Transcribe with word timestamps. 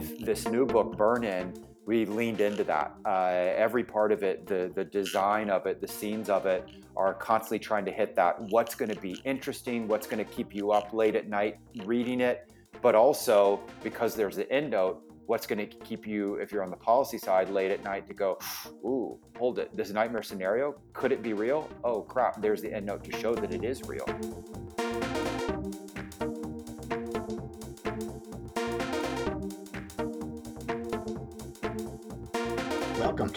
with 0.00 0.24
this 0.24 0.48
new 0.48 0.64
book, 0.64 0.96
Burn 0.96 1.24
In, 1.24 1.52
we 1.86 2.06
leaned 2.06 2.40
into 2.40 2.64
that. 2.64 2.94
Uh, 3.04 3.52
every 3.56 3.84
part 3.84 4.12
of 4.12 4.22
it, 4.22 4.46
the 4.46 4.70
the 4.74 4.84
design 4.84 5.50
of 5.50 5.66
it, 5.66 5.80
the 5.80 5.88
scenes 5.88 6.30
of 6.30 6.46
it, 6.46 6.68
are 6.96 7.14
constantly 7.14 7.58
trying 7.58 7.84
to 7.84 7.90
hit 7.92 8.14
that. 8.16 8.40
What's 8.50 8.74
going 8.74 8.90
to 8.90 9.00
be 9.00 9.20
interesting? 9.24 9.88
What's 9.88 10.06
going 10.06 10.24
to 10.24 10.30
keep 10.30 10.54
you 10.54 10.70
up 10.70 10.92
late 10.92 11.16
at 11.16 11.28
night 11.28 11.58
reading 11.84 12.20
it? 12.20 12.50
But 12.80 12.94
also 12.94 13.60
because 13.82 14.14
there's 14.14 14.36
the 14.36 14.50
end 14.50 14.70
note, 14.70 15.02
what's 15.26 15.46
going 15.46 15.58
to 15.58 15.66
keep 15.66 16.06
you, 16.06 16.36
if 16.36 16.50
you're 16.50 16.62
on 16.62 16.70
the 16.70 16.76
policy 16.76 17.18
side, 17.18 17.50
late 17.50 17.70
at 17.70 17.84
night 17.84 18.06
to 18.08 18.14
go, 18.14 18.38
ooh, 18.84 19.18
hold 19.36 19.58
it. 19.58 19.76
This 19.76 19.90
nightmare 19.90 20.22
scenario, 20.22 20.76
could 20.94 21.12
it 21.12 21.22
be 21.22 21.34
real? 21.34 21.68
Oh 21.84 22.00
crap! 22.02 22.40
There's 22.40 22.62
the 22.62 22.72
end 22.72 22.86
note 22.86 23.04
to 23.04 23.12
show 23.18 23.34
that 23.34 23.52
it 23.52 23.64
is 23.64 23.82
real. 23.84 24.06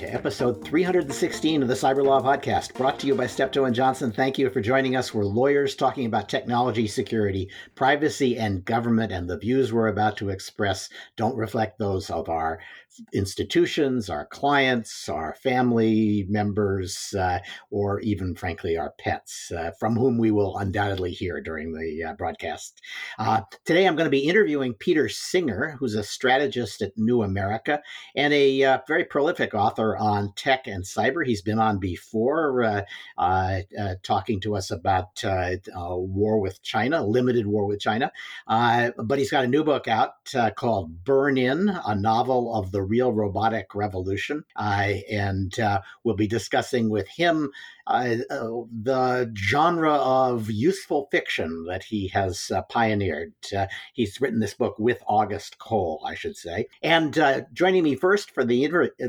To 0.03 0.13
episode 0.13 0.61
316 0.65 1.61
of 1.61 1.69
the 1.69 1.73
Cyber 1.73 2.03
Law 2.03 2.21
Podcast, 2.21 2.73
brought 2.73 2.99
to 2.99 3.07
you 3.07 3.15
by 3.15 3.25
Steptoe 3.25 3.63
and 3.63 3.73
Johnson. 3.73 4.11
Thank 4.11 4.37
you 4.37 4.49
for 4.49 4.59
joining 4.59 4.97
us. 4.97 5.13
We're 5.13 5.23
lawyers 5.23 5.77
talking 5.77 6.05
about 6.05 6.27
technology, 6.27 6.87
security, 6.87 7.49
privacy, 7.73 8.37
and 8.37 8.65
government, 8.65 9.13
and 9.13 9.29
the 9.29 9.37
views 9.37 9.71
we're 9.71 9.87
about 9.87 10.17
to 10.17 10.27
express 10.27 10.89
don't 11.15 11.37
reflect 11.37 11.79
those 11.79 12.09
of 12.09 12.27
our 12.27 12.59
institutions, 13.13 14.09
our 14.09 14.25
clients, 14.25 15.09
our 15.09 15.35
family 15.35 16.25
members, 16.29 17.13
uh, 17.17 17.39
or 17.71 17.99
even, 18.01 18.35
frankly, 18.35 18.77
our 18.77 18.93
pets, 18.99 19.51
uh, 19.51 19.71
from 19.79 19.95
whom 19.95 20.17
we 20.17 20.31
will 20.31 20.57
undoubtedly 20.57 21.11
hear 21.11 21.41
during 21.41 21.73
the 21.73 22.03
uh, 22.03 22.13
broadcast. 22.13 22.81
Uh, 23.17 23.41
today, 23.65 23.87
I'm 23.87 23.95
going 23.95 24.05
to 24.05 24.11
be 24.11 24.27
interviewing 24.27 24.73
Peter 24.73 25.09
Singer, 25.09 25.75
who's 25.79 25.95
a 25.95 26.03
strategist 26.03 26.81
at 26.81 26.97
New 26.97 27.23
America 27.23 27.81
and 28.15 28.33
a 28.33 28.63
uh, 28.63 28.79
very 28.87 29.05
prolific 29.05 29.53
author 29.53 29.97
on 29.97 30.33
tech 30.35 30.67
and 30.67 30.83
cyber. 30.83 31.25
He's 31.25 31.41
been 31.41 31.59
on 31.59 31.79
before 31.79 32.83
uh, 33.17 33.95
talking 34.03 34.39
to 34.41 34.55
us 34.55 34.71
about 34.71 35.23
war 35.75 36.39
with 36.39 36.61
China, 36.61 37.05
limited 37.05 37.47
war 37.47 37.65
with 37.65 37.79
China. 37.79 38.11
but 38.47 39.17
he's 39.17 39.31
got 39.31 39.45
a 39.45 39.47
new 39.47 39.63
book 39.63 39.87
out 39.87 40.13
called 40.55 41.03
Burn 41.03 41.37
In, 41.37 41.69
a 41.69 41.95
novel 41.95 42.53
of 42.53 42.71
the 42.71 42.82
real 42.83 43.11
robotic 43.11 43.73
revolution. 43.75 44.43
And 44.57 45.57
uh, 45.59 45.81
we'll 46.03 46.15
be 46.15 46.27
discussing 46.27 46.89
with 46.89 47.07
him 47.07 47.51
uh, 47.87 48.15
the 48.29 49.33
genre 49.35 49.93
of 49.93 50.49
useful 50.49 51.07
fiction 51.11 51.65
that 51.65 51.83
he 51.83 52.07
has 52.09 52.51
uh, 52.53 52.61
pioneered. 52.63 53.33
Uh, 53.55 53.67
he's 53.93 54.21
written 54.21 54.39
this 54.39 54.53
book 54.53 54.75
with 54.79 55.03
August 55.07 55.57
Cole, 55.59 56.03
I 56.05 56.15
should 56.15 56.37
say. 56.37 56.67
And 56.81 57.17
uh, 57.17 57.41
joining 57.53 57.83
me 57.83 57.95
first 57.95 58.31
for 58.31 58.45
the 58.45 58.63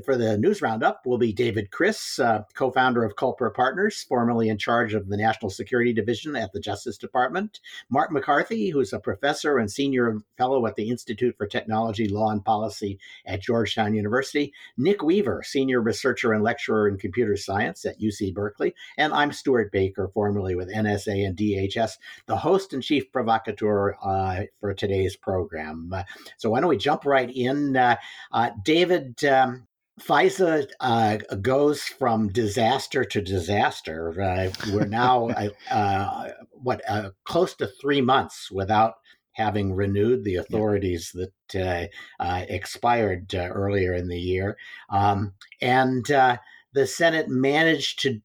for 0.05 0.17
the 0.17 0.37
news 0.39 0.63
roundup 0.63 1.07
will 1.07 1.19
be 1.19 1.33
David 1.33 1.71
Kris, 1.71 2.19
uh, 2.19 2.43
co-founder 2.55 3.05
of 3.05 3.17
Culper 3.17 3.53
Partners, 3.55 4.05
formerly 4.09 4.49
in 4.49 4.59
charge 4.59 4.95
of 4.95 5.09
the 5.09 5.17
National 5.17 5.51
Security 5.51 5.93
Division 5.93 6.37
at 6.37 6.53
the 6.53 6.61
Justice 6.61 6.99
Department. 6.99 7.61
Mark 7.91 8.11
MacCarthy, 8.11 8.71
who's 8.71 8.93
a 8.93 8.99
professor 8.99 9.59
and 9.59 9.71
senior 9.71 10.19
fellow 10.37 10.67
at 10.67 10.77
the 10.77 10.91
Institute 10.91 11.37
for 11.37 11.47
Technology, 11.47 12.09
Law, 12.09 12.31
and 12.31 12.45
Policy 12.45 12.99
at 13.27 13.43
Georgetown 13.43 13.95
University. 13.95 14.53
Nick 14.77 15.03
Weaver, 15.03 15.43
senior 15.45 15.81
researcher 15.81 16.33
and 16.33 16.43
lecturer 16.43 16.89
in 16.89 16.97
computer 16.97 17.37
science 17.37 17.85
at 17.85 18.01
UC 18.01 18.33
Berkeley. 18.35 18.64
And 18.97 19.13
I'm 19.13 19.33
Stewart 19.33 19.73
Baker, 19.73 20.09
formerly 20.15 20.55
with 20.55 20.73
NSA 20.73 21.27
and 21.27 21.37
DHS, 21.37 21.93
the 22.27 22.37
host 22.37 22.73
and 22.73 22.83
chief 22.83 23.11
provocateur 23.13 23.97
uh, 24.03 24.43
for 24.61 24.73
today's 24.73 25.17
program. 25.17 25.91
Uh, 25.93 26.05
so 26.39 26.51
why 26.51 26.61
don't 26.61 26.71
we 26.71 26.77
jump 26.77 27.05
right 27.05 27.31
in? 27.35 27.77
Uh, 27.77 27.97
uh 28.33 28.51
David, 28.65 29.25
um, 29.25 29.67
FISA 30.01 30.67
uh, 30.81 31.19
goes 31.41 31.83
from 31.83 32.29
disaster 32.29 33.05
to 33.05 33.23
disaster. 33.23 34.21
Uh, 34.21 34.51
we're 34.73 34.87
now, 34.87 35.29
uh, 35.71 36.31
what, 36.51 36.83
uh, 36.89 37.11
close 37.25 37.55
to 37.57 37.67
three 37.81 38.01
months 38.01 38.51
without 38.51 38.95
having 39.33 39.75
renewed 39.75 40.25
the 40.25 40.37
authorities 40.37 41.13
that 41.15 41.91
uh, 42.21 42.45
expired 42.49 43.35
earlier 43.35 43.93
in 43.93 44.09
the 44.09 44.19
year. 44.19 44.57
Um, 44.91 45.35
and 45.61 46.05
the 46.05 46.87
Senate 46.87 47.29
managed 47.29 48.01
to 48.01 48.21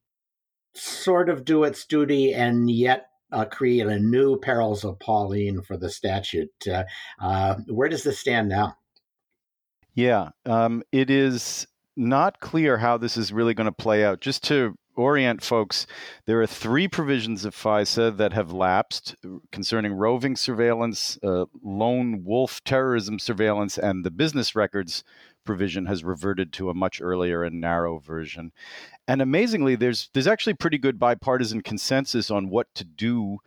sort 0.74 1.28
of 1.28 1.44
do 1.44 1.64
its 1.64 1.84
duty 1.84 2.32
and 2.32 2.70
yet 2.70 3.06
uh, 3.32 3.44
create 3.44 3.86
a 3.86 3.98
new 3.98 4.38
perils 4.38 4.84
of 4.84 4.98
Pauline 4.98 5.62
for 5.62 5.76
the 5.76 5.90
statute. 5.90 6.50
Uh, 6.66 6.84
uh, 7.20 7.56
where 7.68 7.88
does 7.88 8.02
this 8.02 8.18
stand 8.18 8.48
now? 8.48 8.76
Yeah, 9.94 10.30
um, 10.46 10.82
it 10.92 11.10
is 11.10 11.66
not 11.96 12.40
clear 12.40 12.78
how 12.78 12.96
this 12.96 13.16
is 13.16 13.32
really 13.32 13.54
going 13.54 13.66
to 13.66 13.72
play 13.72 14.04
out. 14.04 14.20
Just 14.20 14.42
to 14.44 14.76
orient 14.96 15.42
folks, 15.42 15.86
there 16.26 16.40
are 16.40 16.46
three 16.46 16.88
provisions 16.88 17.44
of 17.44 17.54
FISA 17.54 18.16
that 18.16 18.32
have 18.32 18.52
lapsed 18.52 19.16
concerning 19.50 19.92
roving 19.92 20.36
surveillance, 20.36 21.18
uh, 21.22 21.46
lone 21.62 22.22
wolf 22.24 22.62
terrorism 22.64 23.18
surveillance, 23.18 23.78
and 23.78 24.04
the 24.04 24.10
business 24.10 24.54
records 24.54 25.02
provision 25.44 25.86
has 25.86 26.04
reverted 26.04 26.52
to 26.54 26.70
a 26.70 26.74
much 26.74 27.00
earlier 27.00 27.42
and 27.44 27.60
narrow 27.60 27.98
version. 27.98 28.52
And 29.08 29.20
amazingly, 29.22 29.76
there's 29.76 30.10
there's 30.12 30.26
actually 30.26 30.54
pretty 30.54 30.78
good 30.78 30.98
bipartisan 30.98 31.62
consensus 31.62 32.30
on 32.30 32.50
what 32.50 32.74
to 32.74 32.84
do 32.84 33.40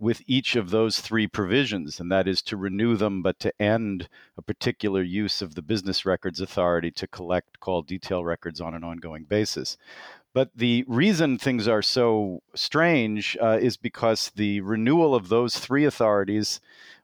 with 0.00 0.22
each 0.26 0.54
of 0.54 0.70
those 0.70 1.00
three 1.00 1.26
provisions, 1.26 1.98
and 1.98 2.10
that 2.12 2.28
is 2.28 2.40
to 2.40 2.56
renew 2.56 2.96
them, 2.96 3.20
but 3.20 3.40
to 3.40 3.52
end 3.60 4.08
a 4.36 4.42
particular 4.42 5.02
use 5.02 5.42
of 5.42 5.56
the 5.56 5.62
Business 5.62 6.06
Records 6.06 6.40
Authority 6.40 6.92
to 6.92 7.06
collect 7.08 7.58
call 7.58 7.82
detail 7.82 8.24
records 8.24 8.60
on 8.60 8.74
an 8.74 8.84
ongoing 8.84 9.24
basis. 9.24 9.76
But 10.32 10.50
the 10.54 10.84
reason 10.86 11.36
things 11.36 11.66
are 11.66 11.82
so 11.82 12.42
strange 12.54 13.36
uh, 13.42 13.58
is 13.60 13.76
because 13.76 14.30
the 14.36 14.60
renewal 14.60 15.14
of 15.14 15.28
those 15.28 15.58
three 15.58 15.84
authorities 15.84 16.60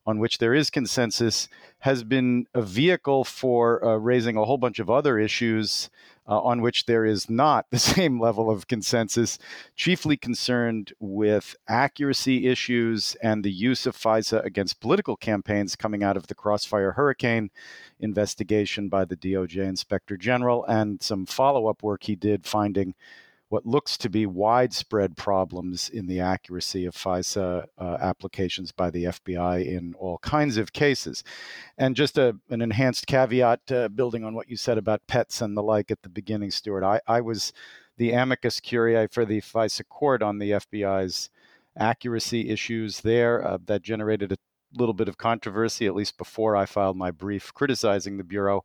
on 0.07 0.19
which 0.19 0.39
there 0.39 0.55
is 0.55 0.71
consensus 0.71 1.49
has 1.81 2.05
been 2.05 2.47
a 2.55 2.63
vehicle 2.63 3.25
for 3.25 3.85
uh, 3.85 3.97
raising 3.97 4.37
a 4.37 4.45
whole 4.45 4.59
bunch 4.59 4.79
of 4.79 4.91
other 4.91 5.19
issues 5.19 5.91
uh, 6.27 6.41
on 6.41 6.63
which 6.63 6.87
there 6.87 7.05
is 7.05 7.29
not 7.29 7.67
the 7.71 7.79
same 7.79 8.21
level 8.21 8.51
of 8.51 8.67
consensus, 8.67 9.39
chiefly 9.77 10.17
concerned 10.17 10.93
with 10.99 11.57
accuracy 11.69 12.47
issues 12.47 13.17
and 13.23 13.45
the 13.45 13.53
use 13.53 13.87
of 13.87 13.97
FISA 13.97 14.45
against 14.45 14.81
political 14.81 15.17
campaigns 15.17 15.77
coming 15.77 16.03
out 16.03 16.17
of 16.17 16.27
the 16.27 16.35
Crossfire 16.35 16.93
Hurricane 16.93 17.51
investigation 18.01 18.89
by 18.89 19.05
the 19.05 19.17
DOJ 19.17 19.67
Inspector 19.67 20.17
General 20.17 20.65
and 20.65 21.03
some 21.03 21.27
follow 21.27 21.67
up 21.67 21.83
work 21.83 22.05
he 22.05 22.17
did 22.17 22.47
finding 22.47 22.95
what 23.55 23.65
looks 23.65 23.97
to 23.97 24.11
be 24.11 24.27
widespread 24.27 25.17
problems 25.17 25.89
in 25.89 26.09
the 26.09 26.19
accuracy 26.19 26.87
of 26.87 26.97
FISA 26.97 27.65
uh, 27.79 27.97
applications 28.01 28.73
by 28.73 28.91
the 28.91 29.05
FBI 29.05 29.65
in 29.65 29.95
all 29.97 30.19
kinds 30.19 30.57
of 30.57 30.73
cases. 30.73 31.23
And 31.79 31.95
just 31.95 32.19
a, 32.19 32.37
an 32.51 32.61
enhanced 32.61 33.07
caveat, 33.07 33.71
uh, 33.71 33.91
building 33.91 34.25
on 34.25 34.35
what 34.35 34.51
you 34.51 34.57
said 34.57 34.77
about 34.77 35.07
pets 35.07 35.41
and 35.41 35.57
the 35.57 35.63
like 35.63 35.93
at 35.93 36.03
the 36.03 36.09
beginning, 36.09 36.51
Stewart, 36.51 36.83
I, 36.83 37.01
I 37.07 37.21
was 37.21 37.53
the 37.97 38.11
amicus 38.11 38.59
curiae 38.59 39.07
for 39.07 39.25
the 39.25 39.41
FISA 39.41 39.87
court 39.89 40.21
on 40.21 40.41
the 40.41 40.51
FBI's 40.51 41.31
accuracy 41.79 42.51
issues 42.51 43.03
there 43.03 43.47
uh, 43.47 43.59
that 43.67 43.83
generated 43.83 44.33
a 44.33 44.37
little 44.77 44.95
bit 44.95 45.09
of 45.09 45.17
controversy, 45.17 45.87
at 45.87 45.95
least 45.95 46.19
before 46.19 46.57
I 46.57 46.67
filed 46.67 46.97
my 46.97 47.13
brief 47.13 47.55
criticizing 47.55 48.17
the 48.17 48.25
Bureau. 48.25 48.65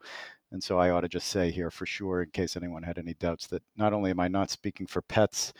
And 0.52 0.64
so 0.64 0.80
I 0.80 0.90
ought 0.90 1.02
to 1.02 1.10
just 1.10 1.28
say 1.28 1.52
here 1.52 1.70
for 1.70 1.86
sure, 1.86 2.24
in 2.24 2.32
case 2.32 2.56
anyone 2.56 2.84
had 2.84 2.98
any 2.98 3.14
doubts, 3.14 3.48
that 3.48 3.64
not 3.78 3.94
only 3.94 4.12
am 4.12 4.20
I 4.20 4.28
not 4.28 4.50
speaking 4.50 4.88
for 4.88 5.02
pets, 5.02 5.54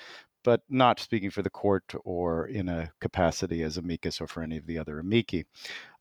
but 0.44 0.62
not 0.70 1.00
speaking 1.00 1.30
for 1.30 1.42
the 1.42 1.50
court 1.50 1.94
or 2.04 2.48
in 2.48 2.70
a 2.70 2.92
capacity 3.00 3.62
as 3.62 3.78
amicus 3.78 4.22
or 4.22 4.28
for 4.28 4.42
any 4.42 4.58
of 4.58 4.66
the 4.66 4.78
other 4.78 5.00
amici. 5.00 5.46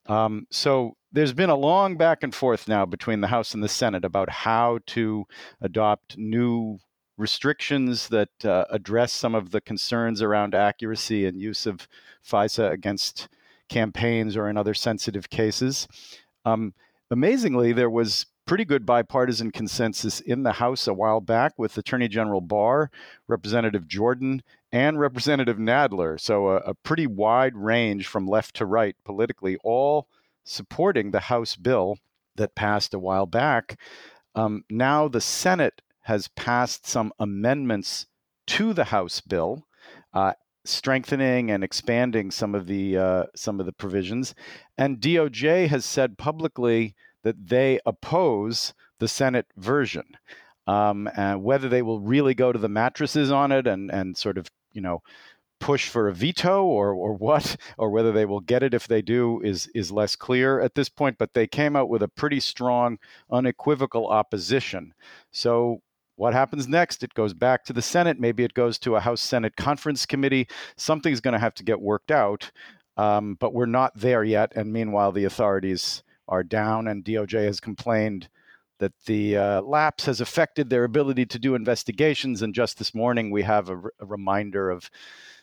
Um, 0.07 0.47
so 0.51 0.97
there's 1.13 1.35
been 1.35 1.51
a 1.51 1.57
long 1.57 1.97
back 1.97 2.23
and 2.23 2.35
forth 2.35 2.69
now 2.69 2.87
between 2.87 3.21
the 3.21 3.27
House 3.27 3.53
and 3.53 3.63
the 3.63 3.69
Senate 3.69 4.05
about 4.05 4.31
how 4.31 4.79
to 4.87 5.27
adopt 5.61 6.17
new 6.17 6.79
restrictions 7.19 8.09
that 8.09 8.31
uh, 8.45 8.65
address 8.71 9.13
some 9.13 9.35
of 9.35 9.51
the 9.51 9.61
concerns 9.61 10.23
around 10.23 10.55
accuracy 10.55 11.27
and 11.27 11.41
use 11.41 11.67
of 11.67 11.89
FISA 12.27 12.71
against 12.71 13.29
campaigns 13.69 14.37
or 14.37 14.49
in 14.49 14.57
other 14.57 14.73
sensitive 14.73 15.29
cases. 15.29 15.89
Um, 16.45 16.73
amazingly, 17.11 17.73
there 17.73 17.91
was 17.91 18.27
pretty 18.49 18.65
good 18.65 18.87
bipartisan 18.87 19.51
consensus 19.51 20.21
in 20.21 20.43
the 20.43 20.55
House 20.55 20.89
a 20.89 20.95
while 20.95 21.21
back 21.21 21.53
with 21.59 21.77
Attorney 21.77 22.09
General 22.09 22.41
Barr, 22.41 22.91
Representative 23.27 23.87
Jordan, 23.87 24.43
and 24.73 24.99
Representative 24.99 25.59
Nadler. 25.59 26.19
So, 26.19 26.49
a, 26.49 26.57
a 26.57 26.75
pretty 26.75 27.07
wide 27.07 27.55
range 27.55 28.07
from 28.07 28.27
left 28.27 28.57
to 28.57 28.65
right 28.65 28.97
politically, 29.05 29.59
all 29.63 30.09
supporting 30.45 31.11
the 31.11 31.21
House 31.21 31.57
bill 31.57 31.99
that 32.37 32.55
passed 32.55 32.95
a 32.95 32.99
while 32.99 33.27
back. 33.27 33.79
Um, 34.35 34.65
now, 34.71 35.09
the 35.09 35.21
Senate 35.21 35.83
has 36.03 36.29
passed 36.29 36.87
some 36.87 37.13
amendments 37.19 38.07
to 38.47 38.73
the 38.73 38.85
House 38.85 39.21
bill. 39.21 39.67
Uh, 40.15 40.33
strengthening 40.65 41.51
and 41.51 41.63
expanding 41.63 42.31
some 42.31 42.55
of 42.55 42.67
the 42.67 42.97
uh, 42.97 43.25
some 43.35 43.61
of 43.61 43.67
the 43.67 43.73
provisions, 43.73 44.35
and 44.77 45.01
DOJ 45.01 45.69
has 45.69 45.85
said 45.85 46.19
publicly 46.19 46.95
that 47.29 47.49
they 47.49 47.79
oppose 47.85 48.73
the 49.01 49.09
Senate 49.09 49.47
version. 49.55 50.17
Um, 50.67 51.11
and 51.15 51.45
whether 51.45 51.69
they 51.69 51.83
will 51.83 52.01
really 52.01 52.33
go 52.35 52.53
to 52.53 52.59
the 52.59 52.71
mattresses 52.71 53.31
on 53.31 53.53
it 53.53 53.67
and, 53.67 53.91
and 53.91 54.17
sort 54.17 54.39
of, 54.39 54.51
you 54.73 54.81
know, 54.81 55.03
push 55.61 55.89
for 55.89 56.09
a 56.09 56.15
veto 56.15 56.63
or 56.63 56.95
or 56.95 57.13
what 57.13 57.57
or 57.79 57.91
whether 57.91 58.13
they 58.13 58.25
will 58.25 58.41
get 58.41 58.63
it 58.63 58.73
if 58.73 58.87
they 58.87 59.03
do 59.03 59.41
is 59.43 59.67
is 59.75 59.91
less 59.91 60.15
clear 60.15 60.61
at 60.61 60.77
this 60.77 60.89
point 60.89 61.19
but 61.19 61.35
they 61.35 61.49
came 61.49 61.75
out 61.75 61.89
with 61.89 62.01
a 62.01 62.07
pretty 62.07 62.39
strong 62.39 62.99
unequivocal 63.31 64.07
opposition. 64.07 64.95
So 65.33 65.83
what 66.15 66.33
happens 66.33 66.69
next? 66.69 67.03
It 67.03 67.15
goes 67.15 67.35
back 67.35 67.65
to 67.65 67.73
the 67.73 67.83
senate. 67.83 68.21
Maybe 68.21 68.45
it 68.45 68.55
goes 68.55 68.79
to 68.81 68.97
a 68.97 69.01
house 69.01 69.21
senate 69.21 69.57
conference 69.57 70.07
committee. 70.07 70.49
Something's 70.77 71.21
going 71.21 71.33
to 71.33 71.41
have 71.41 71.55
to 71.55 71.65
get 71.65 71.81
worked 71.81 72.11
out 72.11 72.51
um, 72.99 73.37
but 73.41 73.55
we're 73.55 73.67
not 73.67 73.93
there 73.97 74.25
yet 74.25 74.53
and 74.55 74.73
meanwhile 74.73 75.13
the 75.13 75.25
authorities 75.25 76.03
are 76.29 76.45
down 76.45 76.87
and 76.87 77.05
doj 77.05 77.33
has 77.45 77.61
complained 77.61 78.29
that 78.79 78.93
the 79.07 79.37
uh, 79.37 79.61
lapse 79.63 80.05
has 80.07 80.21
affected 80.21 80.71
their 80.71 80.85
ability 80.85 81.27
to 81.27 81.39
do 81.39 81.55
investigations 81.55 82.43
and 82.43 82.55
just 82.55 82.79
this 82.79 82.95
morning 82.95 83.31
we 83.31 83.43
have 83.43 83.69
a, 83.69 83.79
a 84.01 84.07
reminder 84.07 84.71
of 84.71 84.91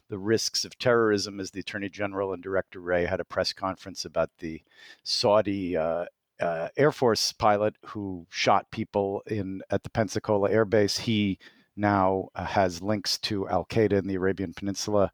the 0.09 0.17
risks 0.17 0.65
of 0.65 0.77
terrorism 0.77 1.39
as 1.39 1.51
the 1.51 1.59
Attorney 1.59 1.89
General 1.89 2.33
and 2.33 2.43
Director 2.43 2.79
Wray 2.79 3.05
had 3.05 3.19
a 3.19 3.25
press 3.25 3.53
conference 3.53 4.05
about 4.05 4.29
the 4.39 4.61
Saudi 5.03 5.75
uh, 5.75 6.05
uh, 6.39 6.69
Air 6.77 6.91
Force 6.91 7.31
pilot 7.31 7.75
who 7.85 8.25
shot 8.29 8.69
people 8.71 9.23
in 9.27 9.61
at 9.69 9.83
the 9.83 9.89
Pensacola 9.89 10.51
Air 10.51 10.65
Base. 10.65 10.99
He 10.99 11.39
now 11.75 12.29
uh, 12.35 12.45
has 12.45 12.81
links 12.81 13.17
to 13.19 13.47
Al 13.49 13.65
Qaeda 13.65 13.93
in 13.93 14.07
the 14.07 14.15
Arabian 14.15 14.53
Peninsula 14.53 15.11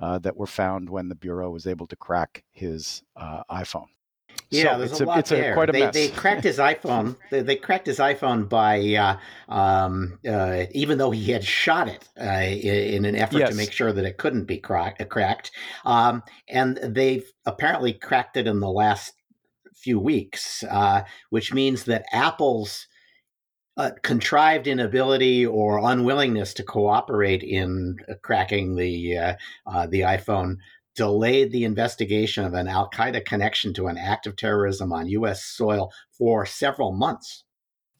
uh, 0.00 0.18
that 0.20 0.36
were 0.36 0.46
found 0.46 0.88
when 0.88 1.08
the 1.08 1.14
Bureau 1.14 1.50
was 1.50 1.66
able 1.66 1.86
to 1.86 1.96
crack 1.96 2.44
his 2.52 3.02
uh, 3.16 3.42
iPhone. 3.50 3.88
Yeah, 4.50 4.72
so 4.72 4.78
there's 4.78 5.00
a, 5.00 5.04
a 5.04 5.06
lot 5.06 5.26
there. 5.26 5.62
A, 5.62 5.72
they, 5.72 5.90
they, 5.90 6.08
cracked 6.08 6.44
his 6.44 6.58
iPhone. 6.58 7.16
They, 7.30 7.42
they, 7.42 7.56
cracked 7.56 7.86
his 7.86 7.98
iPhone 7.98 8.48
by, 8.48 8.94
uh, 8.94 9.52
um, 9.52 10.18
uh, 10.26 10.64
even 10.72 10.96
though 10.96 11.10
he 11.10 11.32
had 11.32 11.44
shot 11.44 11.88
it 11.88 12.08
uh, 12.18 12.24
in, 12.24 12.94
in, 12.94 13.04
an 13.04 13.14
effort 13.14 13.38
yes. 13.38 13.50
to 13.50 13.54
make 13.54 13.72
sure 13.72 13.92
that 13.92 14.06
it 14.06 14.16
couldn't 14.16 14.44
be 14.44 14.58
crack, 14.58 15.06
cracked. 15.10 15.50
Um, 15.84 16.22
and 16.48 16.78
they've 16.82 17.30
apparently 17.44 17.92
cracked 17.92 18.38
it 18.38 18.46
in 18.46 18.60
the 18.60 18.70
last 18.70 19.12
few 19.74 19.98
weeks, 19.98 20.64
uh, 20.64 21.02
which 21.28 21.52
means 21.52 21.84
that 21.84 22.06
Apple's 22.12 22.86
uh, 23.76 23.90
contrived 24.02 24.66
inability 24.66 25.46
or 25.46 25.78
unwillingness 25.78 26.52
to 26.52 26.64
cooperate 26.64 27.44
in 27.44 27.96
cracking 28.22 28.74
the 28.74 29.16
uh, 29.16 29.34
uh, 29.66 29.86
the 29.86 30.00
iPhone 30.00 30.56
delayed 30.98 31.52
the 31.52 31.64
investigation 31.64 32.44
of 32.44 32.54
an 32.54 32.66
Al 32.66 32.90
Qaeda 32.90 33.24
connection 33.24 33.72
to 33.74 33.86
an 33.86 33.96
act 33.96 34.26
of 34.26 34.34
terrorism 34.34 34.92
on 34.92 35.08
U.S. 35.08 35.44
soil 35.44 35.92
for 36.10 36.44
several 36.44 36.90
months. 36.90 37.44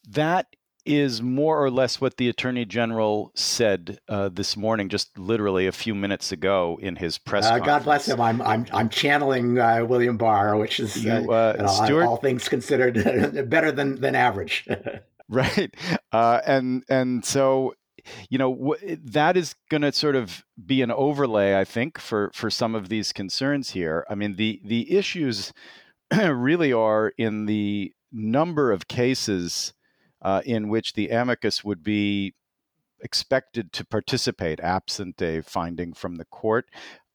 That 0.06 0.46
is 0.84 1.22
more 1.22 1.62
or 1.62 1.70
less 1.70 2.00
what 2.00 2.16
the 2.16 2.28
attorney 2.28 2.64
general 2.64 3.30
said 3.36 4.00
uh, 4.08 4.30
this 4.30 4.56
morning, 4.56 4.88
just 4.88 5.16
literally 5.16 5.68
a 5.68 5.72
few 5.72 5.94
minutes 5.94 6.32
ago 6.32 6.76
in 6.82 6.96
his 6.96 7.18
press. 7.18 7.46
Uh, 7.46 7.60
God 7.60 7.84
bless 7.84 8.08
him. 8.08 8.20
I'm 8.20 8.42
I'm 8.42 8.66
I'm 8.72 8.88
channeling 8.88 9.60
uh, 9.60 9.84
William 9.84 10.16
Barr, 10.16 10.56
which 10.56 10.80
is 10.80 11.04
you, 11.04 11.12
uh, 11.12 11.54
uh, 11.56 11.62
know, 11.62 11.84
Stewart, 11.84 12.06
all 12.06 12.16
things 12.16 12.48
considered 12.48 12.94
better 13.48 13.70
than 13.70 14.00
than 14.00 14.16
average. 14.16 14.66
right, 15.28 15.72
uh, 16.10 16.40
and 16.44 16.82
and 16.88 17.24
so 17.24 17.74
you 18.30 18.38
know 18.38 18.76
that 19.04 19.36
is 19.36 19.54
going 19.70 19.82
to 19.82 19.92
sort 19.92 20.16
of 20.16 20.44
be 20.66 20.82
an 20.82 20.90
overlay 20.90 21.58
i 21.58 21.64
think 21.64 21.98
for 21.98 22.30
for 22.34 22.50
some 22.50 22.74
of 22.74 22.88
these 22.88 23.12
concerns 23.12 23.70
here. 23.70 24.06
I 24.08 24.14
mean 24.14 24.36
the 24.36 24.60
the 24.64 24.96
issues 24.96 25.52
really 26.12 26.72
are 26.72 27.12
in 27.18 27.46
the 27.46 27.92
number 28.12 28.72
of 28.72 28.88
cases 28.88 29.74
uh, 30.22 30.42
in 30.44 30.68
which 30.68 30.94
the 30.94 31.08
amicus 31.08 31.62
would 31.62 31.82
be 31.82 32.34
expected 33.00 33.72
to 33.72 33.84
participate 33.84 34.60
absent 34.60 35.20
a 35.22 35.42
finding 35.42 35.92
from 35.92 36.16
the 36.16 36.24
court. 36.24 36.66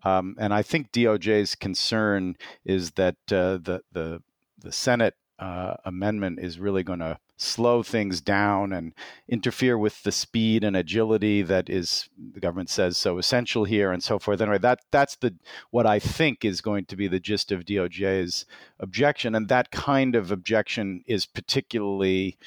Um, 0.06 0.36
and 0.38 0.54
i 0.54 0.62
think 0.62 0.92
doj's 0.92 1.56
concern 1.56 2.36
is 2.66 2.92
that 2.92 3.16
uh, 3.32 3.58
the 3.68 3.82
the 3.92 4.22
the 4.58 4.72
senate 4.72 5.16
uh, 5.40 5.76
amendment 5.86 6.40
is 6.40 6.60
really 6.60 6.84
going 6.84 7.00
to 7.00 7.18
slow 7.38 7.84
things 7.84 8.22
down 8.22 8.72
and 8.72 8.94
interfere 9.28 9.78
with 9.78 10.04
the 10.04 10.12
speed 10.12 10.64
and 10.64 10.76
agility 10.76 11.42
that 11.42 11.70
is 11.70 12.10
the 12.34 12.40
government 12.40 12.70
says 12.70 12.96
so 12.98 13.18
essential 13.18 13.64
here 13.64 13.92
and 13.92 14.04
so 14.04 14.20
forth. 14.20 14.40
Anyway, 14.40 14.60
that 14.60 14.80
that's 14.92 15.16
the 15.18 15.34
what 15.72 15.86
I 15.86 16.00
think 16.00 16.46
is 16.46 16.62
going 16.62 16.86
to 16.86 16.96
be 16.96 17.08
the 17.08 17.20
gist 17.20 17.52
of 17.52 17.66
DOJ's 17.66 18.46
objection, 18.80 19.36
and 19.36 19.48
that 19.50 19.72
kind 19.72 20.16
of 20.16 20.32
objection 20.32 21.04
is 21.08 21.26
particularly 21.26 22.38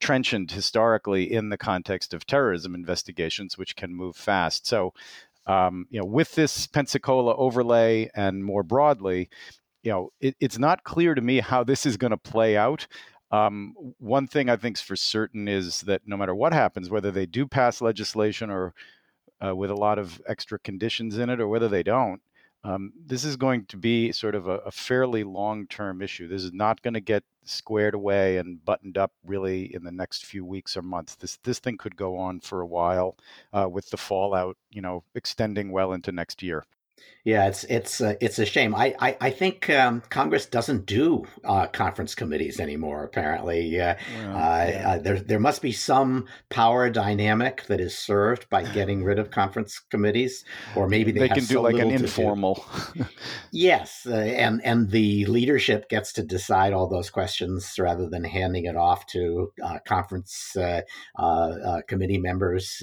trenchant 0.00 0.50
historically 0.50 1.32
in 1.32 1.48
the 1.48 1.56
context 1.56 2.12
of 2.12 2.26
terrorism 2.26 2.74
investigations, 2.74 3.56
which 3.56 3.76
can 3.76 3.94
move 3.94 4.16
fast. 4.16 4.66
So. 4.66 4.92
Um, 5.46 5.86
you 5.90 6.00
know, 6.00 6.06
with 6.06 6.36
this 6.36 6.66
Pensacola 6.66 7.36
overlay 7.36 8.08
and 8.14 8.42
more 8.42 8.62
broadly, 8.62 9.28
you 9.82 9.90
know, 9.92 10.10
it, 10.18 10.34
it's 10.40 10.58
not 10.58 10.82
clear 10.82 11.14
to 11.14 11.20
me 11.20 11.40
how 11.40 11.62
this 11.62 11.84
is 11.84 11.98
going 11.98 12.12
to 12.12 12.16
play 12.16 12.56
out. 12.56 12.86
Um, 13.30 13.74
one 13.98 14.26
thing 14.26 14.48
I 14.48 14.56
think 14.56 14.76
is 14.76 14.82
for 14.82 14.96
certain 14.96 15.48
is 15.48 15.80
that 15.82 16.02
no 16.06 16.16
matter 16.16 16.34
what 16.34 16.52
happens, 16.52 16.90
whether 16.90 17.10
they 17.10 17.26
do 17.26 17.46
pass 17.46 17.80
legislation 17.80 18.50
or 18.50 18.74
uh, 19.44 19.54
with 19.56 19.70
a 19.70 19.76
lot 19.76 19.98
of 19.98 20.20
extra 20.26 20.58
conditions 20.58 21.18
in 21.18 21.28
it, 21.30 21.40
or 21.40 21.48
whether 21.48 21.68
they 21.68 21.82
don't, 21.82 22.20
um, 22.62 22.92
this 23.06 23.24
is 23.24 23.36
going 23.36 23.66
to 23.66 23.76
be 23.76 24.12
sort 24.12 24.34
of 24.34 24.46
a, 24.46 24.58
a 24.58 24.70
fairly 24.70 25.24
long-term 25.24 26.00
issue. 26.00 26.28
This 26.28 26.44
is 26.44 26.52
not 26.52 26.80
going 26.82 26.94
to 26.94 27.00
get 27.00 27.24
squared 27.44 27.94
away 27.94 28.38
and 28.38 28.64
buttoned 28.64 28.96
up 28.96 29.12
really 29.26 29.74
in 29.74 29.84
the 29.84 29.92
next 29.92 30.24
few 30.24 30.44
weeks 30.44 30.76
or 30.76 30.82
months. 30.82 31.14
This 31.16 31.38
this 31.42 31.58
thing 31.58 31.76
could 31.76 31.96
go 31.96 32.16
on 32.16 32.40
for 32.40 32.60
a 32.60 32.66
while, 32.66 33.16
uh, 33.52 33.68
with 33.68 33.90
the 33.90 33.98
fallout, 33.98 34.56
you 34.70 34.80
know, 34.80 35.02
extending 35.14 35.72
well 35.72 35.92
into 35.92 36.12
next 36.12 36.42
year. 36.42 36.64
Yeah, 37.24 37.48
it's 37.48 37.64
it's 37.64 38.02
uh, 38.02 38.16
it's 38.20 38.38
a 38.38 38.44
shame. 38.44 38.74
I 38.74 38.94
I, 39.00 39.16
I 39.18 39.30
think 39.30 39.70
um, 39.70 40.02
Congress 40.10 40.44
doesn't 40.44 40.84
do 40.84 41.24
uh, 41.42 41.68
conference 41.68 42.14
committees 42.14 42.60
anymore. 42.60 43.02
Apparently, 43.02 43.80
uh, 43.80 43.94
yeah. 44.14 44.84
Uh, 44.86 44.98
there 44.98 45.18
there 45.18 45.40
must 45.40 45.62
be 45.62 45.72
some 45.72 46.26
power 46.50 46.90
dynamic 46.90 47.64
that 47.68 47.80
is 47.80 47.96
served 47.96 48.50
by 48.50 48.62
getting 48.62 49.02
rid 49.04 49.18
of 49.18 49.30
conference 49.30 49.78
committees, 49.78 50.44
or 50.76 50.86
maybe 50.86 51.12
they, 51.12 51.20
they 51.20 51.28
can 51.28 51.38
do 51.38 51.54
so 51.54 51.62
like 51.62 51.78
an 51.78 51.90
informal. 51.90 52.62
yes, 53.52 54.06
uh, 54.06 54.16
and 54.16 54.62
and 54.62 54.90
the 54.90 55.24
leadership 55.24 55.88
gets 55.88 56.12
to 56.12 56.22
decide 56.22 56.74
all 56.74 56.90
those 56.90 57.08
questions 57.08 57.72
rather 57.78 58.06
than 58.06 58.24
handing 58.24 58.66
it 58.66 58.76
off 58.76 59.06
to 59.06 59.50
uh, 59.64 59.78
conference 59.88 60.54
committee 61.88 62.18
members. 62.18 62.82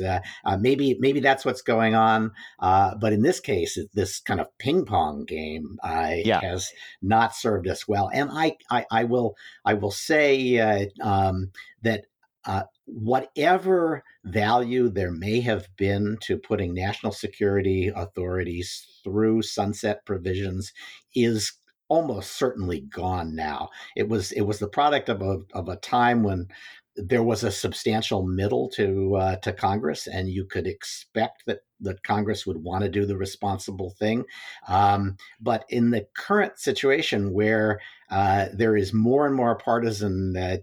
maybe 0.59 0.97
maybe 0.99 1.19
that's 1.19 1.45
what's 1.45 1.61
going 1.61 1.93
on. 1.93 2.31
but 2.59 3.13
in 3.13 3.21
this 3.21 3.39
case, 3.39 3.77
this 3.93 4.10
kind 4.19 4.39
of 4.39 4.47
ping 4.57 4.85
pong 4.85 5.25
game 5.25 5.77
uh, 5.83 6.13
yeah. 6.15 6.41
has 6.41 6.71
not 7.01 7.35
served 7.35 7.67
us 7.67 7.87
well. 7.87 8.09
And 8.13 8.29
I, 8.31 8.57
I, 8.69 8.85
I 8.91 9.03
will, 9.05 9.35
I 9.65 9.73
will 9.75 9.91
say 9.91 10.57
uh, 10.59 10.85
um, 11.01 11.51
that 11.83 12.05
uh, 12.45 12.63
whatever 12.85 14.03
value 14.23 14.89
there 14.89 15.11
may 15.11 15.41
have 15.41 15.67
been 15.77 16.17
to 16.21 16.37
putting 16.37 16.73
national 16.73 17.11
security 17.11 17.91
authorities 17.95 18.87
through 19.03 19.41
sunset 19.43 20.05
provisions 20.05 20.73
is 21.15 21.53
almost 21.87 22.37
certainly 22.37 22.81
gone 22.81 23.35
now. 23.35 23.69
It 23.95 24.07
was 24.07 24.31
it 24.31 24.41
was 24.41 24.59
the 24.59 24.67
product 24.69 25.09
of 25.09 25.21
a 25.21 25.39
of 25.53 25.67
a 25.69 25.75
time 25.75 26.23
when 26.23 26.47
there 26.95 27.23
was 27.23 27.43
a 27.43 27.51
substantial 27.51 28.23
middle 28.23 28.69
to 28.69 29.15
uh, 29.15 29.35
to 29.37 29.53
Congress, 29.53 30.07
and 30.07 30.29
you 30.29 30.45
could 30.45 30.67
expect 30.67 31.43
that 31.47 31.59
that 31.81 32.03
Congress 32.03 32.45
would 32.45 32.63
want 32.63 32.83
to 32.83 32.89
do 32.89 33.05
the 33.05 33.17
responsible 33.17 33.91
thing. 33.91 34.23
Um, 34.67 35.17
but 35.39 35.65
in 35.69 35.91
the 35.91 36.07
current 36.15 36.59
situation, 36.59 37.33
where 37.33 37.79
uh, 38.09 38.47
there 38.53 38.75
is 38.75 38.93
more 38.93 39.25
and 39.25 39.35
more 39.35 39.55
partisan 39.55 40.35
uh, 40.37 40.57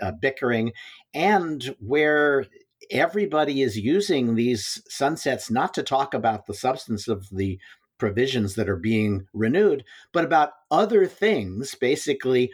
uh, 0.00 0.12
bickering, 0.20 0.72
and 1.14 1.74
where 1.78 2.46
everybody 2.90 3.62
is 3.62 3.78
using 3.78 4.34
these 4.34 4.82
sunsets 4.88 5.50
not 5.50 5.72
to 5.74 5.82
talk 5.82 6.14
about 6.14 6.46
the 6.46 6.54
substance 6.54 7.08
of 7.08 7.28
the 7.30 7.58
provisions 7.98 8.54
that 8.56 8.68
are 8.68 8.76
being 8.76 9.26
renewed, 9.32 9.84
but 10.12 10.24
about 10.24 10.50
other 10.70 11.06
things, 11.06 11.74
basically 11.76 12.50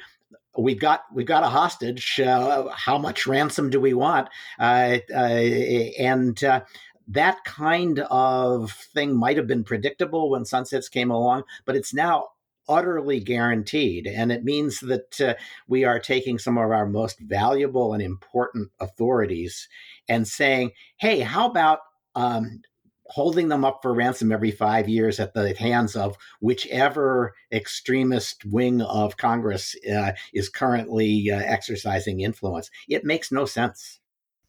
we've 0.59 0.81
got 0.81 1.03
we've 1.12 1.27
got 1.27 1.45
a 1.45 1.49
hostage. 1.49 2.21
Uh, 2.21 2.69
how 2.73 2.99
much 2.99 3.27
ransom 3.27 3.71
do 3.71 3.81
we 3.81 3.95
want? 3.95 4.29
Uh, 4.59 4.99
uh, 5.15 5.17
and 5.17 6.43
uh, 6.45 6.61
that 7.09 7.43
kind 7.45 8.00
of 8.11 8.73
thing 8.73 9.17
might 9.17 9.37
have 9.37 9.47
been 9.47 9.65
predictable 9.65 10.31
when 10.31 10.45
sunsets 10.45 10.88
came 10.88 11.11
along, 11.11 11.45
but 11.65 11.75
it's 11.75 11.95
now 11.95 12.29
utterly 12.69 13.19
guaranteed, 13.19 14.07
and 14.07 14.31
it 14.31 14.45
means 14.45 14.81
that 14.81 15.21
uh, 15.21 15.35
we 15.67 15.85
are 15.85 15.99
taking 15.99 16.38
some 16.38 16.59
of 16.59 16.71
our 16.71 16.87
most 16.87 17.19
valuable 17.21 17.95
and 17.95 18.03
important 18.03 18.71
authorities 18.79 19.69
and 20.09 20.29
saying, 20.29 20.73
"Hey, 20.99 21.21
how 21.21 21.49
about?" 21.49 21.81
Um, 22.15 22.62
holding 23.11 23.49
them 23.49 23.65
up 23.65 23.81
for 23.81 23.95
ransom 23.95 24.31
every 24.31 24.50
five 24.50 24.87
years 24.87 25.19
at 25.19 25.33
the 25.33 25.55
hands 25.55 25.97
of 25.97 26.17
whichever 26.41 27.35
extremist 27.50 28.45
wing 28.45 28.83
of 28.83 29.17
Congress 29.17 29.75
uh, 29.91 30.12
is 30.35 30.50
currently 30.50 31.31
uh, 31.31 31.38
exercising 31.38 32.21
influence. 32.21 32.71
It 32.87 33.05
makes 33.05 33.33
no 33.33 33.47
sense. 33.47 33.99